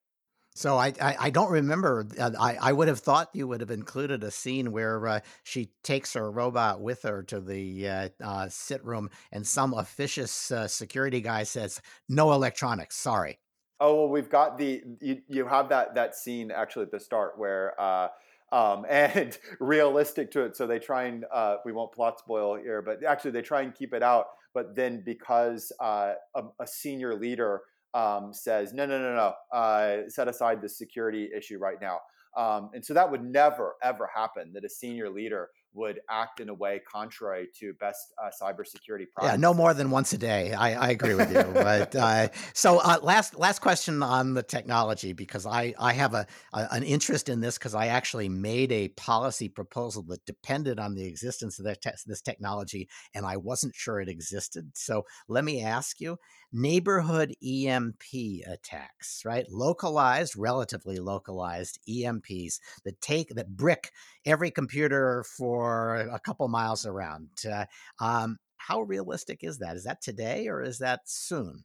So 0.57 0.79
I, 0.79 0.95
I, 1.03 1.17
I 1.21 1.31
don't 1.31 1.51
remember. 1.51 2.07
Uh, 2.19 2.31
I, 2.41 2.57
I 2.59 2.73
would 2.73 2.89
have 2.89 3.01
thought 3.01 3.29
you 3.35 3.47
would 3.47 3.61
have 3.61 3.71
included 3.71 4.25
a 4.25 4.31
scene 4.31 4.73
where 4.73 5.07
uh, 5.07 5.21
she 5.45 5.69
takes 5.85 6.15
her 6.15 6.31
robot 6.31 6.81
with 6.81 7.03
her 7.03 7.23
to 7.25 7.41
the 7.41 7.87
uh, 7.87 8.09
uh 8.25 8.49
sit 8.49 8.83
room, 8.83 9.11
and 9.33 9.47
some 9.47 9.75
officious 9.75 10.51
uh, 10.51 10.67
security 10.67 11.21
guy 11.21 11.43
says, 11.43 11.83
"No 12.09 12.33
electronics, 12.33 12.97
sorry." 12.97 13.39
Oh 13.79 13.95
well, 13.95 14.09
we've 14.09 14.31
got 14.31 14.57
the 14.57 14.83
you, 15.01 15.21
you 15.29 15.47
have 15.47 15.69
that 15.69 15.95
that 15.95 16.15
scene 16.15 16.51
actually 16.51 16.85
at 16.85 16.91
the 16.91 17.01
start 17.01 17.39
where 17.39 17.79
uh, 17.81 18.09
um, 18.53 18.87
and 18.91 19.37
realistic 19.61 20.31
to 20.33 20.45
it. 20.45 20.57
So 20.57 20.67
they 20.67 20.79
try 20.79 21.05
and 21.05 21.25
uh, 21.33 21.57
we 21.65 21.73
won't 21.73 21.93
plot 21.93 22.19
spoil 22.19 22.57
here, 22.57 22.83
but 22.83 23.05
actually 23.05 23.33
they 23.33 23.43
try 23.43 23.63
and 23.63 23.75
keep 23.75 23.93
it 23.93 24.03
out. 24.03 24.27
But 24.55 24.75
then 24.75 25.03
because 25.05 25.71
uh, 25.81 26.15
a, 26.35 26.43
a, 26.61 26.67
senior 26.67 27.15
leader 27.15 27.61
um, 27.93 28.33
says 28.33 28.73
no, 28.73 28.87
no, 28.87 28.99
no, 28.99 29.15
no, 29.15 29.59
uh, 29.59 30.09
set 30.09 30.29
aside 30.29 30.63
the 30.63 30.69
security 30.69 31.29
issue 31.37 31.59
right 31.59 31.77
now. 31.81 32.01
Um, 32.37 32.71
and 32.75 32.85
so 32.85 32.95
that 32.95 33.11
would 33.11 33.23
never 33.23 33.75
ever 33.83 34.09
happen 34.15 34.53
that 34.55 34.65
a 34.65 34.69
senior 34.71 35.11
leader 35.11 35.49
would 35.77 36.01
act 36.11 36.41
in 36.41 36.49
a 36.49 36.55
way 36.55 36.81
contrary 36.91 37.49
to 37.61 37.75
best 37.75 38.13
uh, 38.23 38.31
cybersecurity 38.43 39.07
practices. 39.13 39.23
Yeah, 39.23 39.37
no 39.37 39.53
more 39.53 39.75
than 39.75 39.91
once 39.91 40.13
a 40.15 40.19
day. 40.19 40.53
I, 40.53 40.89
I 40.89 40.91
agree 40.91 41.15
with 41.15 41.31
you. 41.31 41.45
but 41.53 41.95
uh, 41.95 42.29
so 42.55 42.79
uh, 42.79 42.99
last 43.03 43.39
last 43.39 43.61
question 43.61 44.03
on 44.03 44.35
the 44.35 44.43
technology 44.43 45.13
because 45.13 45.47
I 45.47 45.75
I 45.79 45.93
have 45.93 46.15
a, 46.15 46.27
a 46.53 46.69
an 46.71 46.83
interest 46.83 47.29
in 47.29 47.41
this 47.41 47.59
because 47.59 47.75
I 47.75 47.89
actually 47.89 48.29
made 48.29 48.73
a 48.73 48.89
policy 48.89 49.49
proposal 49.49 50.03
that 50.05 50.25
depended 50.25 50.79
on 50.79 50.95
the 50.95 51.05
existence 51.05 51.59
of 51.59 51.67
that 51.67 51.83
te- 51.83 51.91
this 52.07 52.23
technology 52.23 52.89
and 53.15 53.27
I 53.27 53.37
wasn't 53.37 53.75
sure 53.75 54.01
it 54.01 54.09
existed. 54.09 54.71
So 54.75 55.05
let 55.29 55.45
me 55.45 55.63
ask 55.63 56.01
you: 56.01 56.19
neighborhood 56.53 57.35
EMP 57.45 58.03
attacks, 58.47 59.23
right? 59.25 59.47
Localized, 59.51 60.35
relatively 60.37 60.99
localized 60.99 61.79
EMPs 61.89 62.61
that 62.85 63.01
take 63.01 63.31
that 63.31 63.57
brick 63.57 63.91
every 64.25 64.51
computer 64.51 65.25
for 65.37 65.97
a 65.97 66.19
couple 66.19 66.49
miles 66.49 66.87
around. 66.87 67.29
Uh, 67.51 67.67
um, 68.01 68.39
how 68.57 68.83
realistic 68.83 69.41
is 69.43 69.59
that? 69.59 69.77
Is 69.77 69.85
that 69.85 70.01
today 70.01 70.49
or 70.49 70.63
is 70.63 70.79
that 70.79 71.01
soon? 71.05 71.65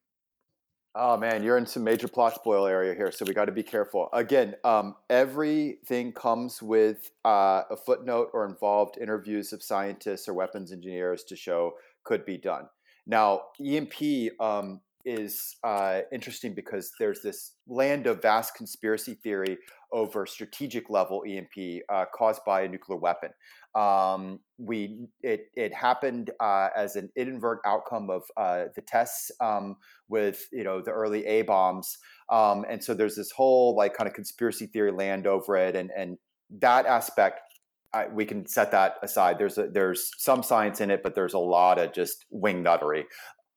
Oh 0.93 1.15
man, 1.15 1.41
you're 1.41 1.57
in 1.57 1.65
some 1.65 1.85
major 1.85 2.09
plot 2.09 2.35
spoil 2.35 2.65
area 2.65 2.93
here, 2.93 3.13
so 3.13 3.23
we 3.25 3.33
got 3.33 3.45
to 3.45 3.53
be 3.53 3.63
careful. 3.63 4.09
Again, 4.11 4.55
um, 4.65 4.95
everything 5.09 6.11
comes 6.11 6.61
with 6.61 7.11
uh, 7.23 7.63
a 7.69 7.77
footnote 7.77 8.29
or 8.33 8.45
involved 8.45 8.97
interviews 8.97 9.53
of 9.53 9.63
scientists 9.63 10.27
or 10.27 10.33
weapons 10.33 10.73
engineers 10.73 11.23
to 11.25 11.37
show 11.37 11.75
could 12.03 12.25
be 12.25 12.37
done. 12.37 12.67
Now, 13.07 13.41
EMP 13.63 14.31
um, 14.39 14.81
is 15.05 15.55
uh, 15.63 16.01
interesting 16.11 16.53
because 16.53 16.91
there's 16.99 17.21
this 17.21 17.53
land 17.67 18.07
of 18.07 18.21
vast 18.21 18.55
conspiracy 18.55 19.15
theory 19.23 19.57
over 19.91 20.25
strategic 20.25 20.89
level 20.89 21.23
EMP 21.27 21.81
uh, 21.89 22.05
caused 22.15 22.41
by 22.45 22.61
a 22.61 22.67
nuclear 22.67 22.97
weapon. 22.97 23.29
Um, 23.75 24.39
we 24.57 25.07
it 25.21 25.47
it 25.55 25.73
happened 25.73 26.31
uh, 26.39 26.69
as 26.75 26.95
an 26.95 27.09
inadvertent 27.15 27.65
outcome 27.65 28.09
of 28.09 28.23
uh, 28.37 28.65
the 28.75 28.81
tests 28.81 29.31
um, 29.39 29.77
with 30.09 30.45
you 30.51 30.63
know 30.63 30.81
the 30.81 30.91
early 30.91 31.25
A 31.25 31.43
bombs, 31.43 31.97
um, 32.29 32.65
and 32.69 32.83
so 32.83 32.93
there's 32.93 33.15
this 33.15 33.31
whole 33.31 33.75
like 33.75 33.95
kind 33.95 34.07
of 34.07 34.13
conspiracy 34.13 34.67
theory 34.67 34.91
land 34.91 35.25
over 35.25 35.55
it, 35.55 35.75
and 35.75 35.89
and 35.95 36.17
that 36.59 36.85
aspect. 36.85 37.41
I, 37.93 38.07
we 38.07 38.25
can 38.25 38.45
set 38.45 38.71
that 38.71 38.95
aside. 39.03 39.37
There's 39.37 39.57
a, 39.57 39.67
there's 39.67 40.11
some 40.17 40.43
science 40.43 40.81
in 40.81 40.91
it, 40.91 41.03
but 41.03 41.15
there's 41.15 41.33
a 41.33 41.39
lot 41.39 41.79
of 41.79 41.93
just 41.93 42.25
wing 42.29 42.63
nuttery. 42.63 43.03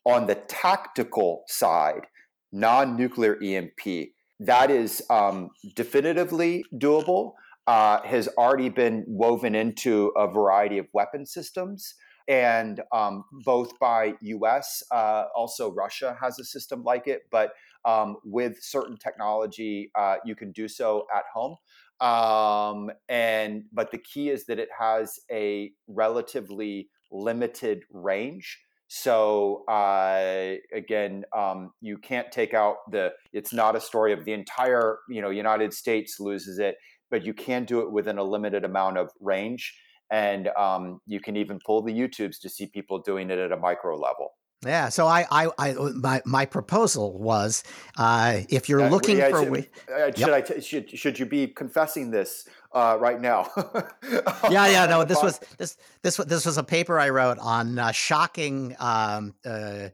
On 0.05 0.27
the 0.27 0.35
tactical 0.35 1.45
side, 1.47 2.07
non-nuclear 2.53 3.39
EMP, 3.43 4.09
that 4.41 4.71
is 4.71 5.03
um, 5.11 5.51
definitively 5.75 6.65
doable. 6.75 7.33
Uh, 7.67 8.03
has 8.03 8.29
already 8.37 8.69
been 8.69 9.03
woven 9.07 9.55
into 9.55 10.13
a 10.19 10.31
variety 10.31 10.77
of 10.77 10.87
weapon 10.93 11.25
systems, 11.25 11.95
and 12.29 12.83
um, 12.93 13.25
both 13.43 13.79
by 13.79 14.13
U.S. 14.21 14.83
Uh, 14.91 15.25
also 15.35 15.73
Russia 15.73 16.15
has 16.21 16.39
a 16.39 16.45
system 16.45 16.83
like 16.83 17.07
it, 17.07 17.23
but 17.31 17.53
um, 17.87 18.17
with 18.23 18.63
certain 18.63 18.99
technology, 18.99 19.91
uh, 19.95 20.17
you 20.27 20.35
can 20.35 20.53
do 20.53 20.69
so 20.69 21.07
at 21.15 21.25
home. 21.33 21.57
Um, 22.01 22.91
and 23.09 23.65
but 23.73 23.91
the 23.91 23.99
key 23.99 24.31
is 24.31 24.47
that 24.47 24.59
it 24.59 24.69
has 24.79 25.19
a 25.31 25.73
relatively 25.87 26.91
limited 27.11 27.85
range. 27.93 28.59
So 28.89 29.65
uh, 29.69 30.55
again, 30.73 31.25
um, 31.37 31.71
you 31.81 31.99
can't 31.99 32.31
take 32.31 32.55
out 32.55 32.77
the. 32.91 33.13
It's 33.33 33.53
not 33.53 33.77
a 33.77 33.81
story 33.81 34.13
of 34.13 34.25
the 34.25 34.33
entire 34.33 34.99
you 35.09 35.23
know 35.23 35.31
United 35.31 35.73
States 35.73 36.21
loses 36.21 36.59
it, 36.59 36.77
but 37.11 37.25
you 37.25 37.35
can 37.35 37.65
do 37.65 37.81
it 37.81 37.93
within 37.93 38.19
a 38.19 38.25
limited 38.25 38.65
amount 38.65 38.99
of 38.99 39.11
range, 39.21 39.75
and 40.11 40.49
um, 40.59 41.01
you 41.07 41.21
can 41.21 41.37
even 41.37 41.59
pull 41.65 41.83
the 41.83 41.93
YouTubes 41.93 42.41
to 42.43 42.49
see 42.49 42.67
people 42.67 43.01
doing 43.01 43.31
it 43.31 43.39
at 43.39 43.53
a 43.53 43.57
micro 43.57 43.97
level. 43.97 44.33
Yeah. 44.65 44.89
So 44.89 45.07
I, 45.07 45.27
I, 45.31 45.51
I 45.59 45.73
my 45.73 46.23
my 46.25 46.47
proposal 46.47 47.19
was, 47.19 47.63
uh, 47.97 48.41
if 48.49 48.69
you're 48.69 48.83
uh, 48.83 48.91
looking 48.91 49.19
yeah, 49.19 49.31
for, 49.31 49.45
should, 49.45 49.69
uh, 49.93 50.13
should 50.13 50.31
I 50.31 50.41
t- 50.41 50.61
should 50.61 50.91
should 50.99 51.19
you 51.19 51.27
be 51.27 51.47
confessing 51.49 52.11
this 52.11 52.49
uh, 52.73 52.97
right 52.99 53.21
now? 53.21 53.51
yeah, 54.51 54.67
yeah. 54.67 54.87
No, 54.87 55.05
this 55.05 55.23
was 55.23 55.41
this 55.59 55.77
this 56.03 56.17
this 56.17 56.47
was 56.47 56.59
a 56.59 56.65
paper 56.65 56.99
I 56.99 57.11
wrote 57.11 57.39
on 57.39 57.79
uh, 57.79 57.93
shocking 57.93 58.75
um, 58.79 59.35
uh, 59.45 59.89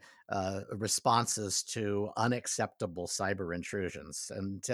responses 0.73 1.63
to 1.65 2.11
unacceptable 2.17 3.07
cyber 3.07 3.55
intrusions, 3.55 4.31
and 4.35 4.65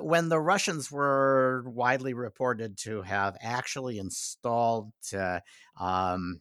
when 0.00 0.28
the 0.28 0.40
Russians 0.40 0.90
were 0.90 1.64
widely 1.66 2.14
reported 2.14 2.78
to 2.78 3.02
have 3.02 3.36
actually 3.42 3.98
installed. 3.98 4.92
Um, 5.80 6.40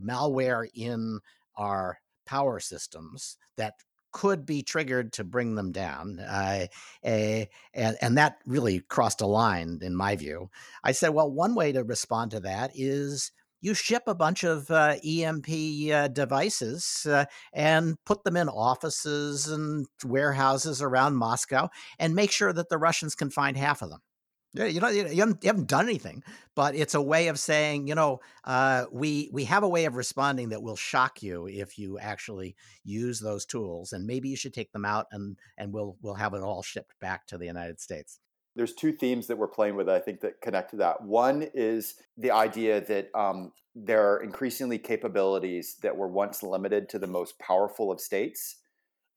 malware 0.00 0.66
in 0.74 1.20
our 1.56 1.98
power 2.26 2.60
systems 2.60 3.36
that 3.56 3.74
could 4.12 4.44
be 4.44 4.62
triggered 4.62 5.12
to 5.14 5.24
bring 5.24 5.54
them 5.54 5.72
down. 5.72 6.18
Uh, 6.20 6.66
uh, 7.04 7.44
and, 7.74 7.96
and 8.00 8.18
that 8.18 8.36
really 8.46 8.80
crossed 8.80 9.22
a 9.22 9.26
line, 9.26 9.78
in 9.82 9.96
my 9.96 10.14
view. 10.16 10.50
I 10.84 10.92
said, 10.92 11.10
well, 11.10 11.30
one 11.30 11.54
way 11.54 11.72
to 11.72 11.82
respond 11.82 12.30
to 12.32 12.40
that 12.40 12.72
is 12.74 13.32
you 13.62 13.74
ship 13.74 14.02
a 14.06 14.14
bunch 14.14 14.44
of 14.44 14.70
uh, 14.70 14.96
EMP 15.04 15.48
uh, 15.92 16.08
devices 16.08 17.06
uh, 17.08 17.24
and 17.52 17.96
put 18.04 18.24
them 18.24 18.36
in 18.36 18.48
offices 18.48 19.48
and 19.48 19.86
warehouses 20.04 20.82
around 20.82 21.16
Moscow 21.16 21.68
and 21.98 22.14
make 22.14 22.32
sure 22.32 22.52
that 22.52 22.68
the 22.68 22.78
Russians 22.78 23.14
can 23.14 23.30
find 23.30 23.56
half 23.56 23.80
of 23.80 23.88
them. 23.88 24.00
Yeah, 24.54 24.66
you 24.66 24.80
know, 24.80 24.88
you 24.88 25.04
haven't, 25.20 25.42
you 25.42 25.48
haven't 25.48 25.68
done 25.68 25.86
anything, 25.86 26.22
but 26.54 26.74
it's 26.74 26.94
a 26.94 27.00
way 27.00 27.28
of 27.28 27.38
saying, 27.38 27.88
you 27.88 27.94
know, 27.94 28.20
uh, 28.44 28.84
we 28.92 29.30
we 29.32 29.44
have 29.46 29.62
a 29.62 29.68
way 29.68 29.86
of 29.86 29.96
responding 29.96 30.50
that 30.50 30.62
will 30.62 30.76
shock 30.76 31.22
you 31.22 31.46
if 31.46 31.78
you 31.78 31.98
actually 31.98 32.54
use 32.84 33.18
those 33.18 33.46
tools, 33.46 33.94
and 33.94 34.06
maybe 34.06 34.28
you 34.28 34.36
should 34.36 34.52
take 34.52 34.70
them 34.72 34.84
out, 34.84 35.06
and 35.10 35.38
and 35.56 35.72
we'll 35.72 35.96
we'll 36.02 36.14
have 36.14 36.34
it 36.34 36.42
all 36.42 36.62
shipped 36.62 36.98
back 37.00 37.26
to 37.28 37.38
the 37.38 37.46
United 37.46 37.80
States. 37.80 38.20
There's 38.54 38.74
two 38.74 38.92
themes 38.92 39.26
that 39.28 39.38
we're 39.38 39.48
playing 39.48 39.76
with, 39.76 39.88
I 39.88 39.98
think, 39.98 40.20
that 40.20 40.42
connect 40.42 40.72
to 40.72 40.76
that. 40.76 41.02
One 41.02 41.48
is 41.54 41.94
the 42.18 42.32
idea 42.32 42.82
that 42.82 43.08
um, 43.14 43.52
there 43.74 44.12
are 44.12 44.22
increasingly 44.22 44.76
capabilities 44.76 45.76
that 45.82 45.96
were 45.96 46.08
once 46.08 46.42
limited 46.42 46.90
to 46.90 46.98
the 46.98 47.06
most 47.06 47.38
powerful 47.38 47.90
of 47.90 47.98
states 47.98 48.56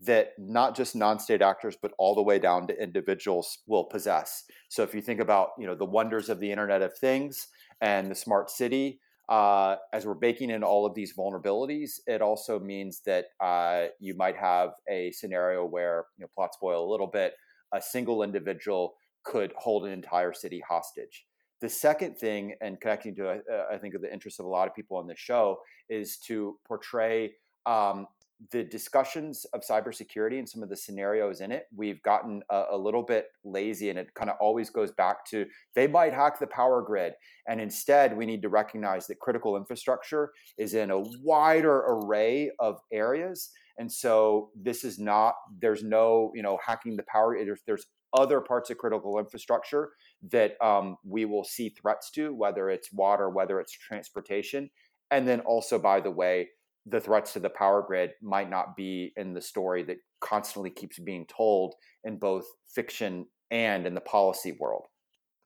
that 0.01 0.33
not 0.37 0.75
just 0.75 0.95
non-state 0.95 1.41
actors 1.41 1.77
but 1.81 1.91
all 1.97 2.15
the 2.15 2.21
way 2.21 2.37
down 2.39 2.67
to 2.67 2.81
individuals 2.81 3.59
will 3.67 3.85
possess. 3.85 4.43
So 4.69 4.83
if 4.83 4.93
you 4.93 5.01
think 5.01 5.19
about 5.19 5.49
you 5.57 5.65
know 5.65 5.75
the 5.75 5.85
wonders 5.85 6.29
of 6.29 6.39
the 6.39 6.51
internet 6.51 6.81
of 6.81 6.97
things 6.97 7.47
and 7.81 8.09
the 8.09 8.15
smart 8.15 8.49
city 8.49 8.99
uh, 9.27 9.77
as 9.91 10.05
we're 10.05 10.13
baking 10.13 10.51
in 10.51 10.63
all 10.63 10.85
of 10.85 10.93
these 10.93 11.15
vulnerabilities 11.15 11.93
it 12.07 12.21
also 12.21 12.59
means 12.59 13.01
that 13.05 13.25
uh, 13.39 13.85
you 13.99 14.15
might 14.15 14.35
have 14.35 14.71
a 14.89 15.11
scenario 15.11 15.65
where 15.65 16.05
you 16.17 16.23
know 16.23 16.29
plot 16.35 16.53
spoil 16.53 16.87
a 16.87 16.91
little 16.91 17.07
bit 17.07 17.33
a 17.73 17.81
single 17.81 18.23
individual 18.23 18.95
could 19.23 19.51
hold 19.57 19.85
an 19.85 19.91
entire 19.91 20.33
city 20.33 20.61
hostage. 20.67 21.25
The 21.61 21.69
second 21.69 22.17
thing 22.17 22.53
and 22.61 22.79
connecting 22.79 23.15
to 23.15 23.29
uh, 23.29 23.37
i 23.71 23.77
think 23.77 23.95
of 23.95 24.01
the 24.01 24.11
interest 24.11 24.39
of 24.39 24.45
a 24.45 24.49
lot 24.49 24.67
of 24.67 24.75
people 24.75 24.97
on 24.97 25.07
this 25.07 25.17
show 25.17 25.57
is 25.89 26.17
to 26.27 26.59
portray 26.67 27.31
um, 27.65 28.07
the 28.51 28.63
discussions 28.63 29.45
of 29.53 29.61
cybersecurity 29.61 30.37
and 30.37 30.47
some 30.47 30.61
of 30.61 30.69
the 30.69 30.75
scenarios 30.75 31.41
in 31.41 31.51
it, 31.51 31.67
we've 31.75 32.01
gotten 32.03 32.41
a, 32.49 32.63
a 32.71 32.77
little 32.77 33.03
bit 33.03 33.27
lazy, 33.43 33.89
and 33.89 33.97
it 33.97 34.13
kind 34.13 34.29
of 34.29 34.35
always 34.39 34.69
goes 34.69 34.91
back 34.91 35.25
to 35.27 35.45
they 35.73 35.87
might 35.87 36.13
hack 36.13 36.39
the 36.39 36.47
power 36.47 36.81
grid. 36.81 37.13
And 37.47 37.61
instead, 37.61 38.15
we 38.15 38.25
need 38.25 38.41
to 38.41 38.49
recognize 38.49 39.07
that 39.07 39.19
critical 39.19 39.55
infrastructure 39.55 40.31
is 40.57 40.73
in 40.73 40.91
a 40.91 40.99
wider 41.23 41.83
array 41.87 42.51
of 42.59 42.79
areas. 42.91 43.51
And 43.77 43.91
so, 43.91 44.49
this 44.55 44.83
is 44.83 44.99
not, 44.99 45.35
there's 45.59 45.83
no, 45.83 46.31
you 46.35 46.43
know, 46.43 46.57
hacking 46.65 46.97
the 46.97 47.03
power. 47.03 47.37
There's, 47.43 47.61
there's 47.65 47.87
other 48.13 48.41
parts 48.41 48.69
of 48.69 48.77
critical 48.77 49.19
infrastructure 49.19 49.91
that 50.31 50.61
um, 50.63 50.97
we 51.03 51.25
will 51.25 51.43
see 51.43 51.69
threats 51.69 52.09
to, 52.11 52.33
whether 52.33 52.69
it's 52.69 52.91
water, 52.91 53.29
whether 53.29 53.59
it's 53.59 53.73
transportation. 53.73 54.69
And 55.11 55.27
then 55.27 55.41
also, 55.41 55.77
by 55.77 55.99
the 55.99 56.11
way, 56.11 56.49
the 56.85 56.99
threats 56.99 57.33
to 57.33 57.39
the 57.39 57.49
power 57.49 57.83
grid 57.85 58.11
might 58.21 58.49
not 58.49 58.75
be 58.75 59.11
in 59.17 59.33
the 59.33 59.41
story 59.41 59.83
that 59.83 59.97
constantly 60.21 60.69
keeps 60.69 60.99
being 60.99 61.25
told 61.25 61.73
in 62.03 62.17
both 62.17 62.45
fiction 62.73 63.25
and 63.51 63.85
in 63.85 63.95
the 63.95 64.01
policy 64.01 64.51
world. 64.59 64.85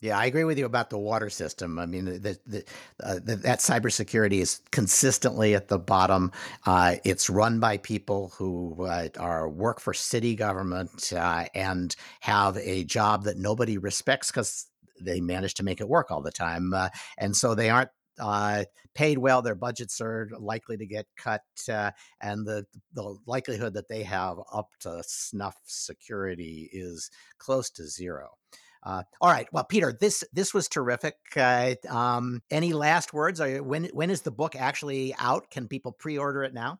Yeah, 0.01 0.17
I 0.17 0.27
agree 0.27 0.45
with 0.45 0.57
you 0.57 0.65
about 0.65 0.89
the 0.89 0.97
water 0.97 1.29
system. 1.29 1.77
I 1.77 1.85
mean, 1.85 2.05
the, 2.05 2.39
the, 2.45 2.63
uh, 3.03 3.15
the, 3.21 3.35
that 3.37 3.59
cybersecurity 3.59 4.39
is 4.39 4.61
consistently 4.71 5.55
at 5.55 5.67
the 5.67 5.77
bottom. 5.77 6.31
Uh, 6.65 6.95
it's 7.03 7.29
run 7.29 7.59
by 7.59 7.77
people 7.77 8.31
who 8.37 8.85
uh, 8.85 9.09
are 9.19 9.49
work 9.49 9.81
for 9.81 9.93
city 9.93 10.35
government 10.35 11.11
uh, 11.13 11.45
and 11.53 11.97
have 12.21 12.55
a 12.57 12.85
job 12.85 13.25
that 13.25 13.37
nobody 13.37 13.77
respects 13.77 14.31
because 14.31 14.67
they 15.01 15.19
manage 15.19 15.55
to 15.55 15.63
make 15.63 15.81
it 15.81 15.89
work 15.89 16.11
all 16.11 16.21
the 16.21 16.31
time, 16.31 16.73
uh, 16.73 16.89
and 17.17 17.35
so 17.35 17.53
they 17.53 17.69
aren't 17.69 17.89
uh, 18.19 18.65
paid 18.93 19.17
well. 19.17 19.41
Their 19.41 19.55
budgets 19.55 20.01
are 20.01 20.29
likely 20.37 20.77
to 20.77 20.85
get 20.85 21.05
cut, 21.17 21.43
uh, 21.71 21.91
and 22.21 22.45
the 22.45 22.65
the 22.93 23.17
likelihood 23.25 23.73
that 23.73 23.87
they 23.87 24.03
have 24.03 24.37
up 24.53 24.69
to 24.81 25.01
snuff 25.05 25.55
security 25.65 26.69
is 26.71 27.09
close 27.37 27.69
to 27.71 27.87
zero. 27.87 28.31
Uh, 28.81 29.03
all 29.19 29.29
right. 29.29 29.47
Well, 29.51 29.65
Peter, 29.65 29.95
this 29.99 30.23
this 30.31 30.53
was 30.53 30.67
terrific. 30.67 31.15
Uh, 31.35 31.75
um, 31.89 32.41
any 32.49 32.73
last 32.73 33.13
words? 33.13 33.41
Are, 33.41 33.61
when 33.61 33.85
when 33.93 34.09
is 34.09 34.21
the 34.21 34.31
book 34.31 34.55
actually 34.55 35.13
out? 35.19 35.49
Can 35.51 35.67
people 35.67 35.91
pre-order 35.91 36.43
it 36.43 36.53
now? 36.53 36.79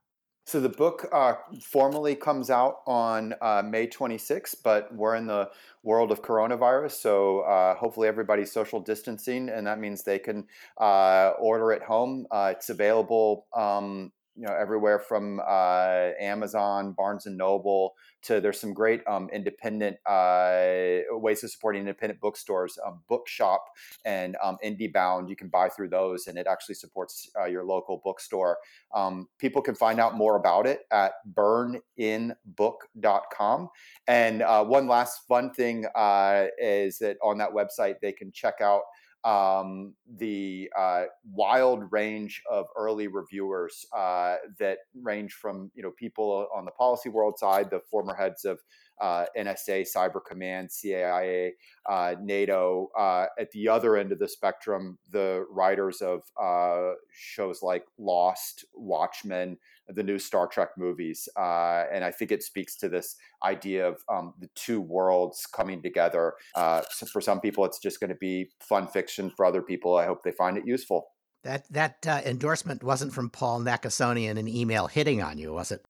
So 0.49 0.59
the 0.59 0.67
book 0.67 1.07
uh, 1.11 1.35
formally 1.61 2.15
comes 2.15 2.49
out 2.49 2.77
on 2.88 3.35
uh, 3.39 3.61
May 3.63 3.85
26th, 3.85 4.55
but 4.63 4.91
we're 4.91 5.13
in 5.13 5.27
the 5.27 5.51
world 5.84 6.11
of 6.11 6.23
coronavirus, 6.23 6.93
so 6.93 7.41
uh, 7.41 7.76
hopefully 7.76 8.07
everybody's 8.07 8.51
social 8.51 8.80
distancing, 8.80 9.49
and 9.49 9.67
that 9.67 9.80
means 9.80 10.01
they 10.01 10.17
can 10.17 10.47
uh, 10.80 11.34
order 11.39 11.71
it 11.71 11.84
home. 11.84 12.26
Uh, 12.31 12.53
it's 12.55 12.71
available 12.71 13.45
um, 13.55 14.11
you 14.40 14.45
know 14.45 14.53
everywhere 14.53 14.99
from 14.99 15.41
uh, 15.45 16.11
Amazon, 16.20 16.94
Barnes 16.94 17.26
and 17.26 17.38
Noble 17.38 17.95
to 18.22 18.40
there's 18.40 18.60
some 18.60 18.74
great 18.74 19.02
um, 19.06 19.30
independent 19.34 19.98
uh, 20.06 20.99
ways 21.11 21.44
of 21.44 21.52
supporting 21.52 21.82
independent 21.82 22.22
bookstores, 22.22 22.80
um, 22.86 23.02
Bookshop 23.10 23.66
and 24.06 24.38
um, 24.41 24.57
IndieBound. 24.64 25.28
You 25.30 25.36
can 25.36 25.49
buy 25.49 25.68
through 25.68 25.90
those, 25.90 26.28
and 26.28 26.38
it 26.38 26.48
actually 26.48 26.76
supports 26.76 27.30
uh, 27.38 27.44
your 27.45 27.66
local 27.66 28.02
bookstore. 28.03 28.60
Um, 28.95 29.28
people 29.40 29.61
can 29.61 29.76
find 29.76 29.99
out 29.99 30.16
more 30.16 30.38
about 30.38 30.66
it 30.66 30.84
at 30.91 31.11
burninbook.com. 31.34 33.70
And 34.07 34.41
uh, 34.41 34.64
one 34.64 34.88
last 34.88 35.28
fun 35.28 35.52
thing 35.52 35.86
uh, 35.95 36.45
is 36.57 36.98
that 36.99 37.18
on 37.22 37.38
that 37.40 37.52
website 37.52 37.95
they 38.02 38.14
can 38.14 38.32
check 38.32 38.61
out 38.61 38.84
um, 39.23 39.93
the 40.17 40.69
uh, 40.77 41.03
wild 41.33 41.91
range 41.91 42.41
of 42.49 42.67
early 42.77 43.07
reviewers 43.07 43.85
uh, 43.95 44.35
that 44.59 44.79
range 45.01 45.33
from 45.33 45.71
you 45.75 45.83
know 45.83 45.91
people 45.97 46.47
on 46.55 46.65
the 46.65 46.71
policy 46.71 47.09
world 47.09 47.37
side, 47.37 47.69
the 47.69 47.81
former 47.91 48.15
heads 48.15 48.45
of 48.45 48.59
uh, 49.01 49.25
NSA, 49.37 49.87
Cyber 49.95 50.19
Command, 50.25 50.71
CIA, 50.71 51.53
uh, 51.89 52.15
NATO. 52.21 52.89
Uh, 52.97 53.27
at 53.39 53.51
the 53.51 53.67
other 53.67 53.95
end 53.97 54.11
of 54.11 54.19
the 54.19 54.27
spectrum, 54.27 54.97
the 55.11 55.45
writers 55.49 56.01
of 56.01 56.23
uh, 56.41 56.95
shows 57.11 57.61
like 57.61 57.85
Lost, 57.97 58.65
Watchmen, 58.73 59.57
the 59.90 60.03
new 60.03 60.20
Star 60.20 60.48
Trek 60.48 60.70
movies. 60.78 61.28
Uh, 61.38 61.86
and 61.91 62.03
I 62.03 62.11
think 62.11 62.32
it 62.32 62.44
speaks 62.44 62.76
to 62.78 62.90
this 62.90 63.16
idea 63.44 63.88
of 63.88 64.02
um, 64.10 64.34
the 64.40 64.49
two 64.56 64.82
worlds 64.82 65.45
coming 65.45 65.82
together. 65.82 66.34
Uh, 66.56 66.82
so 66.90 67.06
for 67.06 67.22
some 67.22 67.40
people, 67.40 67.66
it's 67.66 67.80
just 67.80 67.99
going 67.99 68.10
to 68.10 68.16
be 68.16 68.49
fun 68.60 68.88
fiction. 68.88 69.32
For 69.36 69.45
other 69.45 69.61
people, 69.61 69.95
I 69.95 70.06
hope 70.06 70.24
they 70.24 70.32
find 70.32 70.57
it 70.57 70.66
useful. 70.66 71.07
That 71.44 71.72
that 71.72 72.06
endorsement 72.26 72.84
wasn't 72.84 73.14
from 73.14 73.30
Paul 73.30 73.61
Nakasone 73.61 74.30
in 74.30 74.38
an 74.38 74.49
email 74.49 74.88
hitting 74.88 75.22
on 75.22 75.38
you, 75.38 75.53
was 75.53 75.72
it? 75.72 75.86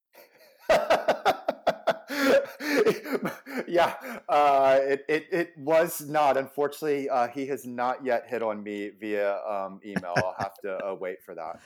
yeah, 3.67 3.95
uh, 4.27 4.79
it, 4.81 5.05
it, 5.07 5.27
it 5.31 5.57
was 5.57 6.01
not. 6.01 6.37
Unfortunately, 6.37 7.09
uh, 7.09 7.27
he 7.27 7.45
has 7.47 7.65
not 7.65 8.03
yet 8.03 8.25
hit 8.27 8.43
on 8.43 8.63
me 8.63 8.91
via 8.99 9.37
um, 9.45 9.79
email. 9.85 10.13
I'll 10.17 10.35
have 10.39 10.59
to 10.63 10.77
uh, 10.85 10.93
wait 10.95 11.21
for 11.21 11.35
that. 11.35 11.59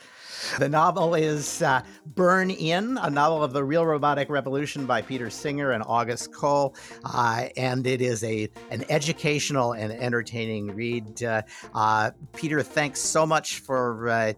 The 0.60 0.70
novel 0.70 1.16
is 1.16 1.62
uh, 1.62 1.82
Burn 2.06 2.52
In, 2.52 2.98
a 2.98 3.10
novel 3.10 3.44
of 3.44 3.54
the 3.54 3.64
real 3.64 3.86
robotic 3.86 4.30
revolution 4.30 4.86
by 4.86 5.02
Peter 5.02 5.30
Singer 5.30 5.72
and 5.72 5.84
August 5.86 6.34
Cole, 6.34 6.76
uh, 7.06 7.48
and 7.58 7.86
it 7.86 8.02
is 8.02 8.24
a 8.24 8.50
an 8.70 8.86
educational 8.90 9.74
and 9.74 9.92
entertaining 9.92 10.68
read. 10.68 11.24
Uh, 11.24 12.12
Peter, 12.36 12.62
thanks 12.62 13.00
so 13.00 13.26
much 13.26 13.60
for 13.60 14.36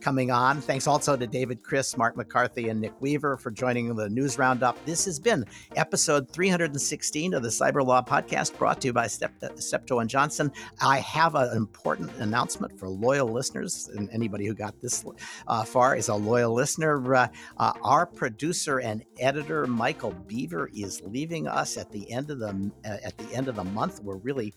coming 0.00 0.30
on. 0.30 0.60
Thanks 0.60 0.86
also 0.86 1.16
to 1.16 1.26
David 1.26 1.62
Kris, 1.62 1.96
Mark 1.96 2.16
MacCarthy, 2.16 2.68
and 2.68 2.80
Nick 2.80 3.00
Weaver 3.00 3.36
for 3.36 3.50
joining 3.50 3.94
the 3.94 4.08
news 4.08 4.38
roundup. 4.38 4.82
This 4.84 5.04
has 5.04 5.18
been 5.18 5.44
episode 5.76 6.11
316 6.20 7.34
of 7.34 7.42
the 7.42 7.48
Cyber 7.48 7.84
Law 7.84 8.02
Podcast, 8.02 8.56
brought 8.58 8.80
to 8.82 8.88
you 8.88 8.92
by 8.92 9.06
Steptoe 9.06 9.98
and 9.98 10.10
Johnson. 10.10 10.52
I 10.80 10.98
have 10.98 11.34
an 11.34 11.56
important 11.56 12.10
announcement 12.18 12.78
for 12.78 12.88
loyal 12.88 13.28
listeners, 13.28 13.88
and 13.94 14.10
anybody 14.10 14.46
who 14.46 14.54
got 14.54 14.80
this 14.80 15.04
uh, 15.46 15.64
far 15.64 15.96
is 15.96 16.08
a 16.08 16.14
loyal 16.14 16.52
listener. 16.52 17.14
Uh, 17.14 17.28
uh, 17.58 17.72
our 17.82 18.06
producer 18.06 18.80
and 18.80 19.04
editor 19.18 19.66
Michael 19.66 20.12
Beaver 20.26 20.70
is 20.74 21.00
leaving 21.04 21.46
us 21.48 21.76
at 21.76 21.90
the 21.90 22.10
end 22.10 22.30
of 22.30 22.38
the 22.38 22.70
uh, 22.84 22.96
at 23.04 23.16
the 23.18 23.34
end 23.34 23.48
of 23.48 23.56
the 23.56 23.64
month. 23.64 24.00
We're 24.02 24.16
really 24.16 24.54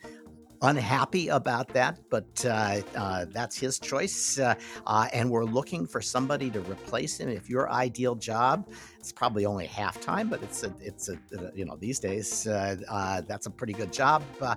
unhappy 0.61 1.27
about 1.29 1.67
that, 1.69 1.99
but 2.09 2.45
uh, 2.45 2.81
uh, 2.95 3.25
that's 3.29 3.57
his 3.57 3.79
choice. 3.79 4.39
Uh, 4.39 4.55
uh 4.85 5.07
and 5.13 5.29
we're 5.29 5.45
looking 5.45 5.85
for 5.85 6.01
somebody 6.01 6.49
to 6.49 6.59
replace 6.61 7.19
him. 7.19 7.29
If 7.29 7.49
your 7.49 7.71
ideal 7.71 8.15
job 8.15 8.69
it's 9.05 9.11
probably 9.11 9.45
only 9.45 9.67
half 9.67 10.01
time, 10.01 10.29
but 10.29 10.41
it's 10.41 10.63
a, 10.63 10.73
it's 10.81 11.09
a, 11.09 11.13
uh, 11.37 11.51
you 11.53 11.63
know, 11.63 11.75
these 11.75 11.99
days, 11.99 12.47
uh, 12.47 12.75
uh, 12.89 13.21
that's 13.27 13.45
a 13.45 13.51
pretty 13.51 13.71
good 13.71 13.93
job. 13.93 14.23
Uh, 14.41 14.55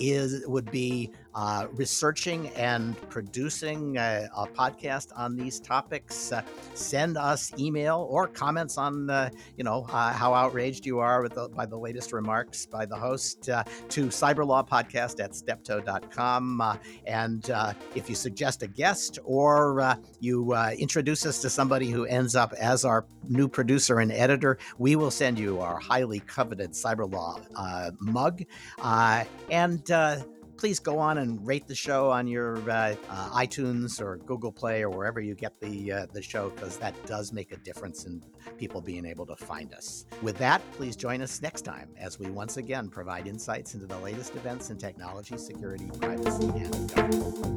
is 0.00 0.44
would 0.48 0.68
be 0.72 1.12
uh, 1.36 1.68
researching 1.72 2.48
and 2.56 2.98
producing 3.10 3.96
a, 3.96 4.28
a, 4.36 4.46
podcast 4.48 5.12
on 5.14 5.36
these 5.36 5.60
topics. 5.60 6.32
Uh, 6.32 6.42
send 6.74 7.16
us 7.16 7.52
email 7.58 8.08
or 8.10 8.26
comments 8.26 8.76
on, 8.76 9.08
you 9.56 9.62
know, 9.62 9.84
how 9.84 10.34
outraged 10.34 10.84
you 10.84 10.98
are 10.98 11.28
the, 11.28 11.48
by 11.50 11.64
the 11.64 11.76
latest 11.76 12.12
remarks 12.12 12.66
by 12.66 12.86
the 12.86 12.96
host 12.96 13.42
to 13.44 14.06
cyberlawpodcast 14.06 15.22
at 15.22 15.34
steptoe.com. 15.34 16.80
and 17.06 17.50
if 17.94 18.08
you 18.08 18.16
suggest 18.16 18.62
a 18.62 18.66
guest 18.66 19.20
or 19.24 19.96
you 20.18 20.54
introduce 20.78 21.24
us 21.24 21.40
to 21.42 21.50
somebody 21.50 21.90
who 21.90 22.04
ends 22.06 22.34
up 22.34 22.52
as 22.54 22.84
our 22.84 23.04
new 23.28 23.46
producer 23.46 23.75
producer 23.76 24.00
and 24.00 24.10
editor, 24.10 24.56
we 24.78 24.96
will 24.96 25.10
send 25.10 25.38
you 25.38 25.60
our 25.60 25.78
highly 25.78 26.20
coveted 26.20 26.70
CyberLaw 26.70 27.46
uh, 27.56 27.90
mug. 28.00 28.42
Uh, 28.78 29.22
and 29.50 29.90
uh, 29.90 30.16
please 30.56 30.78
go 30.78 30.98
on 30.98 31.18
and 31.18 31.46
rate 31.46 31.68
the 31.68 31.74
show 31.74 32.10
on 32.10 32.26
your 32.26 32.56
uh, 32.70 32.94
uh, 33.10 33.28
iTunes 33.38 34.00
or 34.00 34.16
Google 34.16 34.50
Play 34.50 34.82
or 34.82 34.88
wherever 34.88 35.20
you 35.20 35.34
get 35.34 35.60
the 35.60 35.92
uh, 35.92 36.06
the 36.14 36.22
show 36.22 36.48
because 36.48 36.78
that 36.78 36.94
does 37.04 37.34
make 37.34 37.52
a 37.52 37.58
difference 37.58 38.06
in 38.06 38.22
people 38.56 38.80
being 38.80 39.04
able 39.04 39.26
to 39.26 39.36
find 39.36 39.74
us. 39.74 40.06
With 40.22 40.38
that, 40.38 40.62
please 40.72 40.96
join 40.96 41.20
us 41.20 41.42
next 41.42 41.66
time 41.66 41.90
as 41.98 42.18
we 42.18 42.30
once 42.30 42.56
again 42.56 42.88
provide 42.88 43.26
insights 43.26 43.74
into 43.74 43.84
the 43.84 43.98
latest 43.98 44.36
events 44.36 44.70
in 44.70 44.78
technology, 44.78 45.36
security, 45.36 45.90
privacy, 46.00 46.48
and 46.48 46.94
government. 46.94 47.56